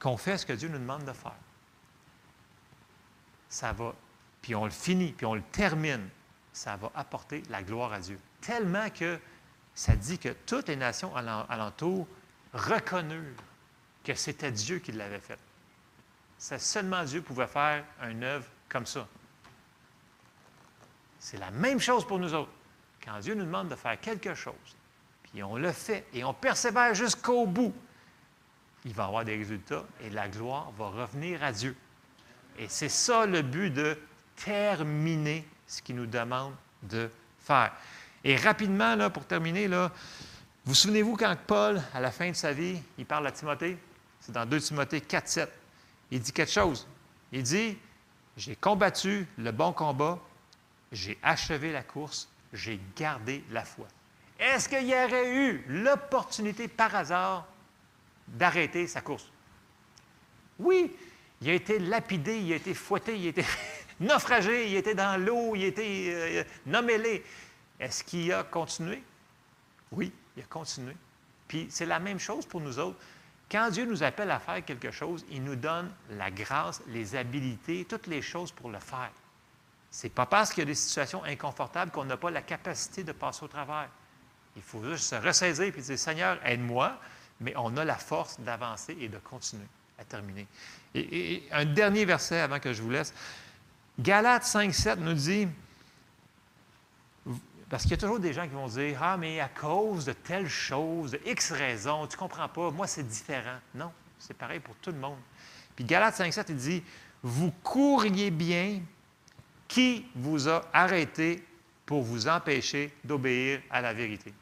qu'on 0.00 0.16
fait 0.16 0.36
ce 0.36 0.44
que 0.44 0.52
Dieu 0.52 0.68
nous 0.68 0.80
demande 0.80 1.04
de 1.04 1.12
faire, 1.12 1.36
ça 3.48 3.72
va, 3.72 3.94
puis 4.42 4.56
on 4.56 4.64
le 4.64 4.72
finit, 4.72 5.12
puis 5.12 5.26
on 5.26 5.36
le 5.36 5.42
termine, 5.52 6.08
ça 6.52 6.76
va 6.76 6.90
apporter 6.96 7.44
la 7.50 7.62
gloire 7.62 7.92
à 7.92 8.00
Dieu. 8.00 8.18
Tellement 8.40 8.90
que 8.90 9.20
ça 9.74 9.96
dit 9.96 10.18
que 10.18 10.28
toutes 10.46 10.68
les 10.68 10.76
nations 10.76 11.14
alentour 11.16 12.06
reconnurent 12.52 13.42
que 14.04 14.14
c'était 14.14 14.52
Dieu 14.52 14.78
qui 14.78 14.92
l'avait 14.92 15.20
fait. 15.20 15.38
Seulement 16.38 17.04
Dieu 17.04 17.22
pouvait 17.22 17.46
faire 17.46 17.84
une 18.02 18.22
œuvre 18.22 18.46
comme 18.68 18.86
ça. 18.86 19.06
C'est 21.18 21.38
la 21.38 21.50
même 21.50 21.80
chose 21.80 22.06
pour 22.06 22.18
nous 22.18 22.34
autres. 22.34 22.50
Quand 23.04 23.18
Dieu 23.20 23.34
nous 23.34 23.44
demande 23.44 23.68
de 23.68 23.74
faire 23.74 23.98
quelque 24.00 24.34
chose, 24.34 24.54
puis 25.22 25.42
on 25.42 25.56
le 25.56 25.72
fait 25.72 26.06
et 26.12 26.22
on 26.22 26.34
persévère 26.34 26.94
jusqu'au 26.94 27.46
bout, 27.46 27.74
il 28.84 28.92
va 28.92 29.06
avoir 29.06 29.24
des 29.24 29.36
résultats 29.36 29.84
et 30.02 30.10
la 30.10 30.28
gloire 30.28 30.70
va 30.72 30.88
revenir 30.88 31.42
à 31.42 31.50
Dieu. 31.50 31.74
Et 32.58 32.68
c'est 32.68 32.88
ça 32.90 33.26
le 33.26 33.42
but 33.42 33.70
de 33.70 33.98
terminer 34.36 35.46
ce 35.66 35.82
qu'il 35.82 35.96
nous 35.96 36.06
demande 36.06 36.54
de 36.82 37.10
faire. 37.40 37.72
Et 38.24 38.36
rapidement, 38.36 38.94
là, 38.94 39.10
pour 39.10 39.26
terminer, 39.26 39.68
là, 39.68 39.92
vous 40.64 40.74
souvenez-vous 40.74 41.16
quand 41.16 41.36
Paul, 41.46 41.82
à 41.92 42.00
la 42.00 42.10
fin 42.10 42.30
de 42.30 42.36
sa 42.36 42.52
vie, 42.52 42.80
il 42.96 43.04
parle 43.04 43.26
à 43.26 43.32
Timothée? 43.32 43.76
C'est 44.20 44.32
dans 44.32 44.46
2 44.46 44.60
Timothée 44.60 45.00
4, 45.02 45.28
7 45.28 45.52
il 46.10 46.20
dit 46.20 46.32
quelque 46.32 46.52
chose. 46.52 46.86
Il 47.32 47.42
dit, 47.42 47.76
j'ai 48.36 48.54
combattu 48.54 49.26
le 49.36 49.50
bon 49.50 49.72
combat, 49.72 50.18
j'ai 50.92 51.18
achevé 51.22 51.72
la 51.72 51.82
course, 51.82 52.28
j'ai 52.52 52.80
gardé 52.96 53.42
la 53.50 53.64
foi. 53.64 53.86
Est-ce 54.38 54.68
qu'il 54.68 54.86
y 54.86 54.94
aurait 54.94 55.34
eu 55.34 55.64
l'opportunité 55.68 56.68
par 56.68 56.94
hasard 56.94 57.46
d'arrêter 58.28 58.86
sa 58.86 59.00
course? 59.00 59.28
Oui, 60.58 60.94
il 61.40 61.50
a 61.50 61.54
été 61.54 61.80
lapidé, 61.80 62.38
il 62.38 62.52
a 62.52 62.56
été 62.56 62.74
fouetté, 62.74 63.18
il 63.18 63.26
a 63.26 63.30
été 63.30 63.44
naufragé, 64.00 64.68
il 64.68 64.76
était 64.76 64.94
dans 64.94 65.20
l'eau, 65.20 65.56
il 65.56 65.64
a 65.64 65.66
été 65.66 66.14
euh, 66.14 66.44
nommé 66.66 67.22
Est-ce 67.84 68.02
qu'il 68.02 68.32
a 68.32 68.42
continué? 68.44 69.02
Oui, 69.92 70.10
il 70.36 70.42
a 70.42 70.46
continué. 70.46 70.96
Puis 71.46 71.66
c'est 71.68 71.84
la 71.84 71.98
même 71.98 72.18
chose 72.18 72.46
pour 72.46 72.62
nous 72.62 72.78
autres. 72.78 72.98
Quand 73.52 73.68
Dieu 73.68 73.84
nous 73.84 74.02
appelle 74.02 74.30
à 74.30 74.40
faire 74.40 74.64
quelque 74.64 74.90
chose, 74.90 75.22
il 75.30 75.44
nous 75.44 75.54
donne 75.54 75.92
la 76.12 76.30
grâce, 76.30 76.80
les 76.88 77.14
habilités, 77.14 77.84
toutes 77.84 78.06
les 78.06 78.22
choses 78.22 78.52
pour 78.52 78.70
le 78.70 78.78
faire. 78.78 79.10
Ce 79.90 80.06
n'est 80.06 80.10
pas 80.10 80.24
parce 80.24 80.50
qu'il 80.50 80.60
y 80.60 80.62
a 80.62 80.66
des 80.66 80.74
situations 80.74 81.22
inconfortables 81.24 81.92
qu'on 81.92 82.06
n'a 82.06 82.16
pas 82.16 82.30
la 82.30 82.40
capacité 82.40 83.04
de 83.04 83.12
passer 83.12 83.44
au 83.44 83.48
travers. 83.48 83.90
Il 84.56 84.62
faut 84.62 84.82
juste 84.82 85.04
se 85.04 85.16
ressaisir 85.16 85.66
et 85.66 85.70
dire 85.70 85.98
Seigneur, 85.98 86.38
aide-moi, 86.42 86.98
mais 87.38 87.52
on 87.54 87.76
a 87.76 87.84
la 87.84 87.98
force 87.98 88.40
d'avancer 88.40 88.96
et 88.98 89.08
de 89.08 89.18
continuer 89.18 89.66
à 89.98 90.04
terminer. 90.04 90.46
Et, 90.94 91.34
et, 91.34 91.48
un 91.52 91.66
dernier 91.66 92.06
verset 92.06 92.40
avant 92.40 92.60
que 92.60 92.72
je 92.72 92.80
vous 92.80 92.90
laisse. 92.90 93.12
Galates 94.00 94.44
5, 94.44 94.72
7 94.72 95.00
nous 95.00 95.12
dit 95.12 95.48
parce 97.68 97.82
qu'il 97.82 97.92
y 97.92 97.94
a 97.94 97.98
toujours 97.98 98.20
des 98.20 98.32
gens 98.32 98.46
qui 98.46 98.54
vont 98.54 98.66
dire 98.66 98.98
Ah, 99.00 99.16
mais 99.16 99.40
à 99.40 99.48
cause 99.48 100.04
de 100.04 100.12
telle 100.12 100.48
chose, 100.48 101.12
de 101.12 101.20
X 101.26 101.52
raison, 101.52 102.06
tu 102.06 102.16
ne 102.16 102.20
comprends 102.20 102.48
pas, 102.48 102.70
moi 102.70 102.86
c'est 102.86 103.06
différent. 103.06 103.58
Non, 103.74 103.92
c'est 104.18 104.36
pareil 104.36 104.60
pour 104.60 104.76
tout 104.76 104.90
le 104.90 104.98
monde. 104.98 105.18
Puis 105.74 105.84
Galates 105.84 106.18
5,7, 106.18 106.46
il 106.50 106.56
dit 106.56 106.82
Vous 107.22 107.52
courriez 107.62 108.30
bien, 108.30 108.80
qui 109.66 110.06
vous 110.14 110.48
a 110.48 110.62
arrêté 110.72 111.42
pour 111.86 112.02
vous 112.02 112.28
empêcher 112.28 112.92
d'obéir 113.02 113.60
à 113.70 113.80
la 113.80 113.92
vérité? 113.92 114.32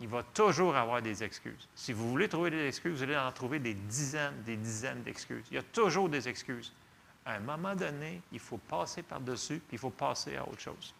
Il 0.00 0.08
va 0.08 0.22
toujours 0.22 0.74
avoir 0.74 1.00
des 1.00 1.22
excuses. 1.22 1.68
Si 1.74 1.92
vous 1.92 2.08
voulez 2.08 2.28
trouver 2.28 2.50
des 2.50 2.66
excuses, 2.66 2.96
vous 2.96 3.02
allez 3.04 3.16
en 3.16 3.30
trouver 3.30 3.60
des 3.60 3.74
dizaines, 3.74 4.42
des 4.44 4.56
dizaines 4.56 5.02
d'excuses. 5.02 5.44
Il 5.50 5.54
y 5.54 5.58
a 5.58 5.62
toujours 5.62 6.08
des 6.08 6.28
excuses. 6.28 6.72
À 7.24 7.34
un 7.34 7.40
moment 7.40 7.76
donné, 7.76 8.20
il 8.32 8.40
faut 8.40 8.58
passer 8.58 9.02
par-dessus, 9.02 9.60
puis 9.60 9.76
il 9.76 9.78
faut 9.78 9.90
passer 9.90 10.36
à 10.36 10.48
autre 10.48 10.60
chose. 10.60 10.92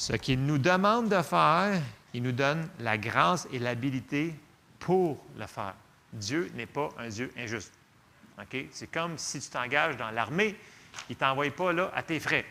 Ce 0.00 0.14
qu'il 0.14 0.46
nous 0.46 0.56
demande 0.56 1.10
de 1.10 1.20
faire, 1.20 1.78
il 2.14 2.22
nous 2.22 2.32
donne 2.32 2.70
la 2.78 2.96
grâce 2.96 3.46
et 3.52 3.58
l'habilité 3.58 4.34
pour 4.78 5.22
le 5.36 5.46
faire. 5.46 5.74
Dieu 6.14 6.50
n'est 6.54 6.64
pas 6.64 6.88
un 6.96 7.10
Dieu 7.10 7.30
injuste. 7.36 7.74
C'est 8.70 8.90
comme 8.90 9.18
si 9.18 9.40
tu 9.40 9.50
t'engages 9.50 9.98
dans 9.98 10.10
l'armée, 10.10 10.56
ils 11.10 11.12
ne 11.12 11.18
t'envoient 11.18 11.50
pas 11.50 11.74
là 11.74 11.90
à 11.94 12.02
tes 12.02 12.18
frais. 12.18 12.46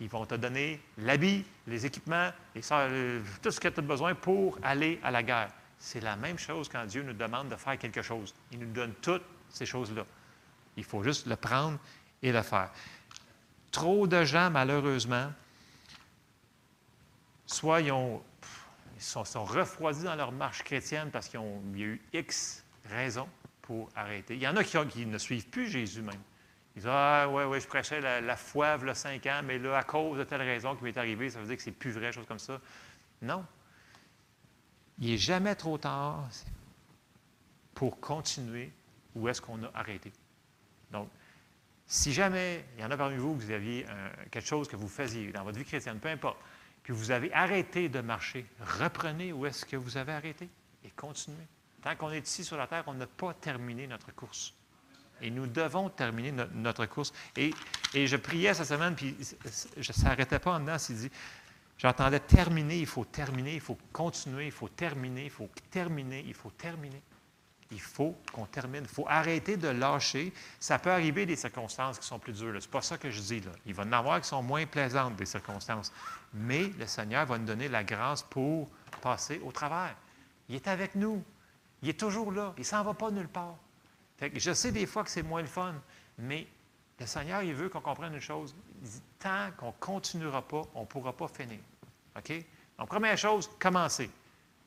Ils 0.00 0.08
vont 0.08 0.26
te 0.26 0.34
donner 0.34 0.80
l'habit, 0.98 1.44
les 1.68 1.86
équipements, 1.86 2.32
euh, 2.72 3.20
tout 3.40 3.52
ce 3.52 3.60
que 3.60 3.68
tu 3.68 3.78
as 3.78 3.82
besoin 3.84 4.16
pour 4.16 4.58
aller 4.64 4.98
à 5.04 5.12
la 5.12 5.22
guerre. 5.22 5.52
C'est 5.78 6.00
la 6.00 6.16
même 6.16 6.40
chose 6.40 6.68
quand 6.68 6.84
Dieu 6.84 7.04
nous 7.04 7.12
demande 7.12 7.48
de 7.48 7.54
faire 7.54 7.78
quelque 7.78 8.02
chose. 8.02 8.34
Il 8.50 8.58
nous 8.58 8.72
donne 8.72 8.94
toutes 9.00 9.22
ces 9.50 9.66
choses-là. 9.66 10.04
Il 10.76 10.82
faut 10.82 11.04
juste 11.04 11.28
le 11.28 11.36
prendre 11.36 11.78
et 12.20 12.32
le 12.32 12.42
faire. 12.42 12.72
Trop 13.70 14.08
de 14.08 14.24
gens, 14.24 14.50
malheureusement, 14.50 15.30
soit 17.46 17.80
ils, 17.80 17.92
sont, 18.98 19.44
refroidis 19.44 20.04
dans 20.04 20.14
leur 20.14 20.32
marche 20.32 20.62
chrétienne 20.62 21.10
parce 21.10 21.28
qu'il 21.28 21.40
y 21.40 21.82
a 21.82 21.86
eu 21.86 22.02
X 22.12 22.64
raisons 22.86 23.28
pour 23.62 23.88
arrêter. 23.94 24.34
Il 24.34 24.42
y 24.42 24.48
en 24.48 24.56
a 24.56 24.64
qui, 24.64 25.06
ne 25.06 25.18
suivent 25.18 25.48
plus 25.48 25.68
Jésus 25.68 26.02
même. 26.02 26.20
Ils 26.74 26.80
disent 26.80 26.90
Ah, 26.90 27.28
ouais, 27.28 27.44
ouais, 27.44 27.60
je 27.60 27.66
prêchais 27.66 28.00
la, 28.00 28.36
foi 28.36 28.78
il 28.80 28.94
cinq 28.94 29.26
ans, 29.26 29.40
mais 29.44 29.58
là, 29.58 29.78
à 29.78 29.82
cause 29.82 30.18
de 30.18 30.24
telle 30.24 30.42
raison 30.42 30.76
qui 30.76 30.84
m'est 30.84 30.96
arrivée, 30.96 31.30
ça 31.30 31.40
veut 31.40 31.46
dire 31.46 31.56
que 31.56 31.62
c'est 31.62 31.72
plus 31.72 31.90
vrai, 31.90 32.12
chose 32.12 32.26
comme 32.26 32.38
ça. 32.38 32.60
Non. 33.22 33.44
Il 34.98 35.10
n'est 35.10 35.18
jamais 35.18 35.54
trop 35.54 35.78
tard 35.78 36.28
pour 37.74 38.00
continuer 38.00 38.70
où 39.14 39.28
est-ce 39.28 39.40
qu'on 39.40 39.62
a 39.64 39.70
arrêté. 39.74 40.12
Donc, 40.90 41.08
si 41.86 42.12
jamais 42.12 42.64
il 42.76 42.82
y 42.82 42.84
en 42.84 42.90
a 42.90 42.96
parmi 42.96 43.16
vous, 43.16 43.34
vous 43.34 43.50
aviez 43.50 43.86
quelque 44.30 44.46
chose 44.46 44.68
que 44.68 44.76
vous 44.76 44.88
faisiez 44.88 45.32
dans 45.32 45.44
votre 45.44 45.58
vie 45.58 45.64
chrétienne, 45.64 45.98
peu 45.98 46.08
importe, 46.08 46.38
puis 46.84 46.92
vous 46.92 47.10
avez 47.10 47.32
arrêté 47.32 47.88
de 47.88 48.00
marcher, 48.00 48.46
reprenez 48.78 49.32
où 49.32 49.46
est-ce 49.46 49.64
que 49.64 49.74
vous 49.74 49.96
avez 49.96 50.12
arrêté 50.12 50.48
et 50.84 50.90
continuez. 50.90 51.46
Tant 51.82 51.96
qu'on 51.96 52.10
est 52.12 52.26
ici 52.26 52.44
sur 52.44 52.58
la 52.58 52.66
terre, 52.66 52.84
on 52.86 52.94
n'a 52.94 53.06
pas 53.06 53.32
terminé 53.32 53.86
notre 53.86 54.14
course. 54.14 54.54
Et 55.22 55.30
nous 55.30 55.46
devons 55.46 55.88
terminer 55.88 56.30
notre 56.52 56.84
course. 56.84 57.12
Et, 57.36 57.52
je 57.94 58.16
priais 58.16 58.52
cette 58.52 58.66
semaine, 58.66 58.94
puis 58.94 59.16
je 59.78 59.92
ne 59.92 59.94
s'arrêtais 59.94 60.38
pas 60.38 60.52
en 60.52 60.60
dedans, 60.60 60.76
dit, 60.76 61.10
j'entendais 61.78 62.20
terminer, 62.20 62.80
il 62.80 62.86
faut 62.86 63.06
terminer, 63.06 63.54
il 63.54 63.60
faut 63.60 63.78
continuer, 63.90 64.46
il 64.46 64.52
faut 64.52 64.68
terminer, 64.68 65.24
il 65.24 65.30
faut 65.30 65.48
terminer, 65.70 66.22
il 66.26 66.34
faut 66.34 66.50
terminer. 66.50 67.02
Il 67.70 67.80
faut 67.80 68.16
qu'on 68.32 68.46
termine. 68.46 68.82
Il 68.82 68.88
faut 68.88 69.06
arrêter 69.08 69.56
de 69.56 69.68
lâcher. 69.68 70.32
Ça 70.60 70.78
peut 70.78 70.90
arriver 70.90 71.26
des 71.26 71.36
circonstances 71.36 71.98
qui 71.98 72.06
sont 72.06 72.18
plus 72.18 72.32
dures. 72.32 72.54
Ce 72.60 72.66
n'est 72.66 72.70
pas 72.70 72.82
ça 72.82 72.98
que 72.98 73.10
je 73.10 73.20
dis. 73.20 73.40
Là. 73.40 73.50
Il 73.66 73.74
va 73.74 73.84
en 73.84 73.92
avoir 73.92 74.20
qui 74.20 74.28
sont 74.28 74.42
moins 74.42 74.66
plaisantes, 74.66 75.16
des 75.16 75.26
circonstances. 75.26 75.92
Mais 76.32 76.64
le 76.78 76.86
Seigneur 76.86 77.26
va 77.26 77.38
nous 77.38 77.46
donner 77.46 77.68
la 77.68 77.84
grâce 77.84 78.22
pour 78.22 78.68
passer 79.00 79.40
au 79.44 79.52
travers. 79.52 79.96
Il 80.48 80.54
est 80.54 80.68
avec 80.68 80.94
nous. 80.94 81.22
Il 81.82 81.88
est 81.88 81.98
toujours 81.98 82.32
là. 82.32 82.52
Il 82.56 82.60
ne 82.60 82.64
s'en 82.64 82.82
va 82.82 82.94
pas 82.94 83.10
nulle 83.10 83.28
part. 83.28 83.56
je 84.20 84.52
sais 84.52 84.72
des 84.72 84.86
fois 84.86 85.04
que 85.04 85.10
c'est 85.10 85.22
moins 85.22 85.42
le 85.42 85.48
fun, 85.48 85.74
mais 86.18 86.46
le 86.98 87.06
Seigneur, 87.06 87.42
il 87.42 87.54
veut 87.54 87.68
qu'on 87.68 87.80
comprenne 87.80 88.14
une 88.14 88.20
chose. 88.20 88.54
tant 89.18 89.50
qu'on 89.56 89.68
ne 89.68 89.72
continuera 89.80 90.42
pas, 90.42 90.62
on 90.74 90.82
ne 90.82 90.86
pourra 90.86 91.12
pas 91.12 91.28
finir. 91.28 91.58
OK? 92.16 92.32
Donc, 92.78 92.88
première 92.88 93.18
chose, 93.18 93.50
commencer. 93.58 94.10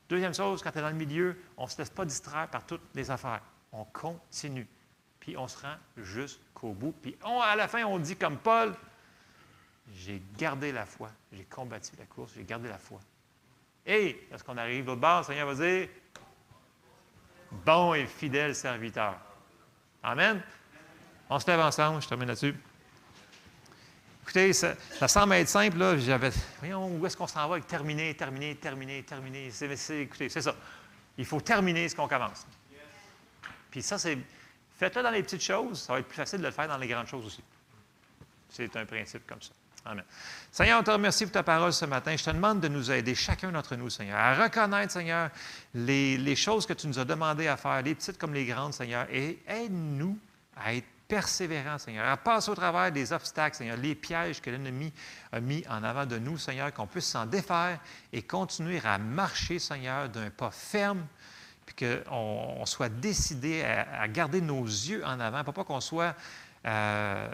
Deuxième 0.10 0.34
chose, 0.34 0.62
quand 0.62 0.72
tu 0.72 0.78
es 0.78 0.82
dans 0.82 0.89
le 0.89 0.95
milieu, 0.95 1.38
on 1.58 1.66
ne 1.66 1.70
se 1.70 1.78
laisse 1.78 1.89
pas 1.89 2.05
distraire 2.05 2.47
par 2.47 2.66
toutes 2.66 2.82
les 2.95 3.12
affaires. 3.12 3.41
On 3.72 3.84
continue. 3.86 4.68
Puis 5.20 5.36
on 5.36 5.47
se 5.47 5.62
rend 5.62 5.76
jusqu'au 5.97 6.72
bout. 6.72 6.93
Puis 7.01 7.18
à 7.24 7.55
la 7.55 7.68
fin, 7.68 7.84
on 7.84 7.99
dit 7.99 8.16
comme 8.16 8.38
Paul, 8.38 8.74
j'ai 9.93 10.22
gardé 10.38 10.72
la 10.72 10.86
foi, 10.86 11.10
j'ai 11.32 11.43
combattu 11.43 11.91
la 11.97 12.05
course, 12.05 12.34
j'ai 12.36 12.43
gardé 12.43 12.70
la 12.70 12.78
foi. 12.78 12.99
Et 13.86 14.28
lorsqu'on 14.32 14.58
arrive 14.58 14.89
au 14.89 14.95
bord, 14.95 15.20
le 15.20 15.26
Seigneur 15.26 15.47
va 15.47 15.55
dire, 15.55 15.89
bon 17.66 17.93
et 17.93 18.05
fidèle 18.05 18.55
serviteur. 18.55 19.16
Amen. 20.03 20.41
On 21.30 21.39
se 21.39 21.47
lève 21.47 21.60
ensemble, 21.60 22.01
je 22.01 22.08
termine 22.08 22.28
là-dessus. 22.28 22.55
Écoutez, 24.28 24.51
ça, 24.51 24.75
semble 25.07 25.36
être 25.36 25.47
simple, 25.47 25.78
là. 25.78 25.97
J'avais, 25.97 26.32
voyons, 26.59 26.86
où 26.97 27.05
est-ce 27.05 27.15
qu'on 27.15 27.28
s'en 27.28 27.47
va 27.47 27.55
avec 27.55 27.65
terminer, 27.65 28.13
terminer, 28.13 28.55
terminer, 28.55 29.01
terminer? 29.01 29.49
Écoutez, 30.01 30.28
c'est 30.28 30.41
ça. 30.41 30.53
Il 31.17 31.25
faut 31.25 31.39
terminer 31.39 31.88
ce 31.88 31.95
qu'on 31.95 32.09
commence. 32.09 32.45
Puis 33.71 33.82
ça, 33.82 33.97
c'est. 33.97 34.17
Faites-le 34.78 35.01
dans 35.01 35.11
les 35.11 35.23
petites 35.23 35.41
choses, 35.41 35.80
ça 35.84 35.93
va 35.93 35.99
être 35.99 36.07
plus 36.09 36.17
facile 36.17 36.39
de 36.39 36.43
le 36.43 36.51
faire 36.51 36.67
dans 36.67 36.78
les 36.78 36.89
grandes 36.89 37.07
choses 37.07 37.25
aussi. 37.25 37.41
C'est 38.49 38.75
un 38.75 38.86
principe 38.86 39.25
comme 39.25 39.41
ça. 39.41 39.51
Amen. 39.86 40.03
Seigneur, 40.51 40.82
on 40.82 40.84
te 40.84 40.91
remercie 40.91 41.23
pour 41.23 41.32
ta 41.32 41.43
parole 41.43 41.71
ce 41.71 41.86
matin. 41.86 42.13
Je 42.17 42.25
te 42.25 42.30
demande 42.30 42.59
de 42.59 42.67
nous 42.67 42.91
aider, 42.91 43.15
chacun 43.15 43.49
d'entre 43.49 43.78
nous, 43.78 43.89
Seigneur, 43.89 44.17
à 44.17 44.43
reconnaître, 44.43 44.91
Seigneur, 44.91 45.30
les, 45.73 46.17
les 46.17 46.36
choses 46.36 46.65
que 46.65 46.73
tu 46.73 46.88
nous 46.88 46.99
as 46.99 47.05
demandé 47.05 47.47
à 47.47 47.55
faire, 47.55 47.82
les 47.82 47.95
petites 47.95 48.17
comme 48.17 48.34
les 48.34 48.45
grandes, 48.45 48.73
Seigneur, 48.73 49.07
et 49.09 49.39
aide-nous 49.47 50.19
à 50.57 50.75
être 50.75 50.86
persévérants, 51.08 51.78
Seigneur, 51.78 52.08
à 52.08 52.18
passer 52.18 52.51
au 52.51 52.55
travers 52.55 52.91
des 52.91 53.14
obstacles, 53.14 53.55
Seigneur, 53.55 53.78
les 53.78 53.95
pièges 53.95 54.41
que 54.41 54.49
l'ennemi 54.49 54.91
a 55.32 55.39
mis 55.39 55.64
en 55.70 55.84
avant 55.84 56.05
de 56.05 56.18
nous, 56.18 56.38
Seigneur, 56.38 56.74
qu'on 56.74 56.88
puisse 56.88 57.08
s'en 57.08 57.26
défaire 57.26 57.80
et 58.12 58.22
continuer 58.22 58.82
à 58.84 58.97
marcher, 58.97 59.60
Seigneur, 59.60 60.10
d'un 60.10 60.30
pas 60.30 60.51
ferme, 60.51 61.05
puis 61.66 61.88
qu'on 61.88 62.66
soit 62.66 62.89
décidé 62.89 63.64
à, 63.64 64.08
garder 64.08 64.41
nos 64.41 64.64
yeux 64.64 65.05
en 65.05 65.20
avant, 65.20 65.43
pas 65.43 65.64
qu'on 65.64 65.82
soit 65.82 66.16
euh, 66.66 67.28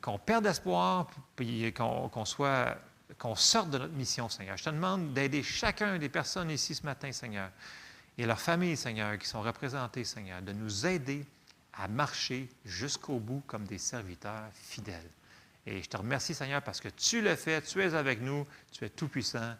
qu'on 0.00 0.18
perde 0.18 0.46
espoir, 0.46 1.08
puis 1.36 1.72
qu'on 1.72 2.24
soit 2.24 2.76
qu'on 3.18 3.34
sorte 3.34 3.70
de 3.70 3.78
notre 3.78 3.92
mission, 3.92 4.28
Seigneur. 4.28 4.56
Je 4.56 4.64
te 4.64 4.70
demande 4.70 5.12
d'aider 5.12 5.42
chacun 5.42 5.98
des 5.98 6.08
personnes 6.08 6.50
ici 6.50 6.74
ce 6.74 6.84
matin, 6.84 7.12
Seigneur, 7.12 7.50
et 8.16 8.24
leurs 8.24 8.40
familles, 8.40 8.76
Seigneur, 8.76 9.18
qui 9.18 9.26
sont 9.26 9.42
représentées, 9.42 10.04
Seigneur, 10.04 10.40
de 10.42 10.52
nous 10.52 10.86
aider 10.86 11.26
à 11.82 11.88
marcher 11.88 12.48
jusqu'au 12.64 13.18
bout 13.18 13.42
comme 13.46 13.64
des 13.64 13.78
serviteurs 13.78 14.50
fidèles. 14.52 15.10
Et 15.66 15.82
je 15.82 15.88
te 15.88 15.96
remercie, 15.96 16.34
Seigneur, 16.34 16.62
parce 16.62 16.80
que 16.80 16.88
tu 16.88 17.22
le 17.22 17.36
fais, 17.36 17.62
tu 17.62 17.82
es 17.82 17.94
avec 17.94 18.20
nous, 18.20 18.46
tu 18.72 18.84
es 18.84 18.90
tout-puissant. 18.90 19.54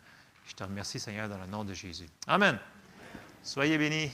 Je 0.47 0.55
te 0.55 0.64
remercie, 0.64 0.99
Seigneur, 0.99 1.29
dans 1.29 1.39
le 1.39 1.47
nom 1.47 1.64
de 1.64 1.73
Jésus. 1.73 2.09
Amen. 2.27 2.59
Soyez 3.43 3.79
bénis. 3.79 4.11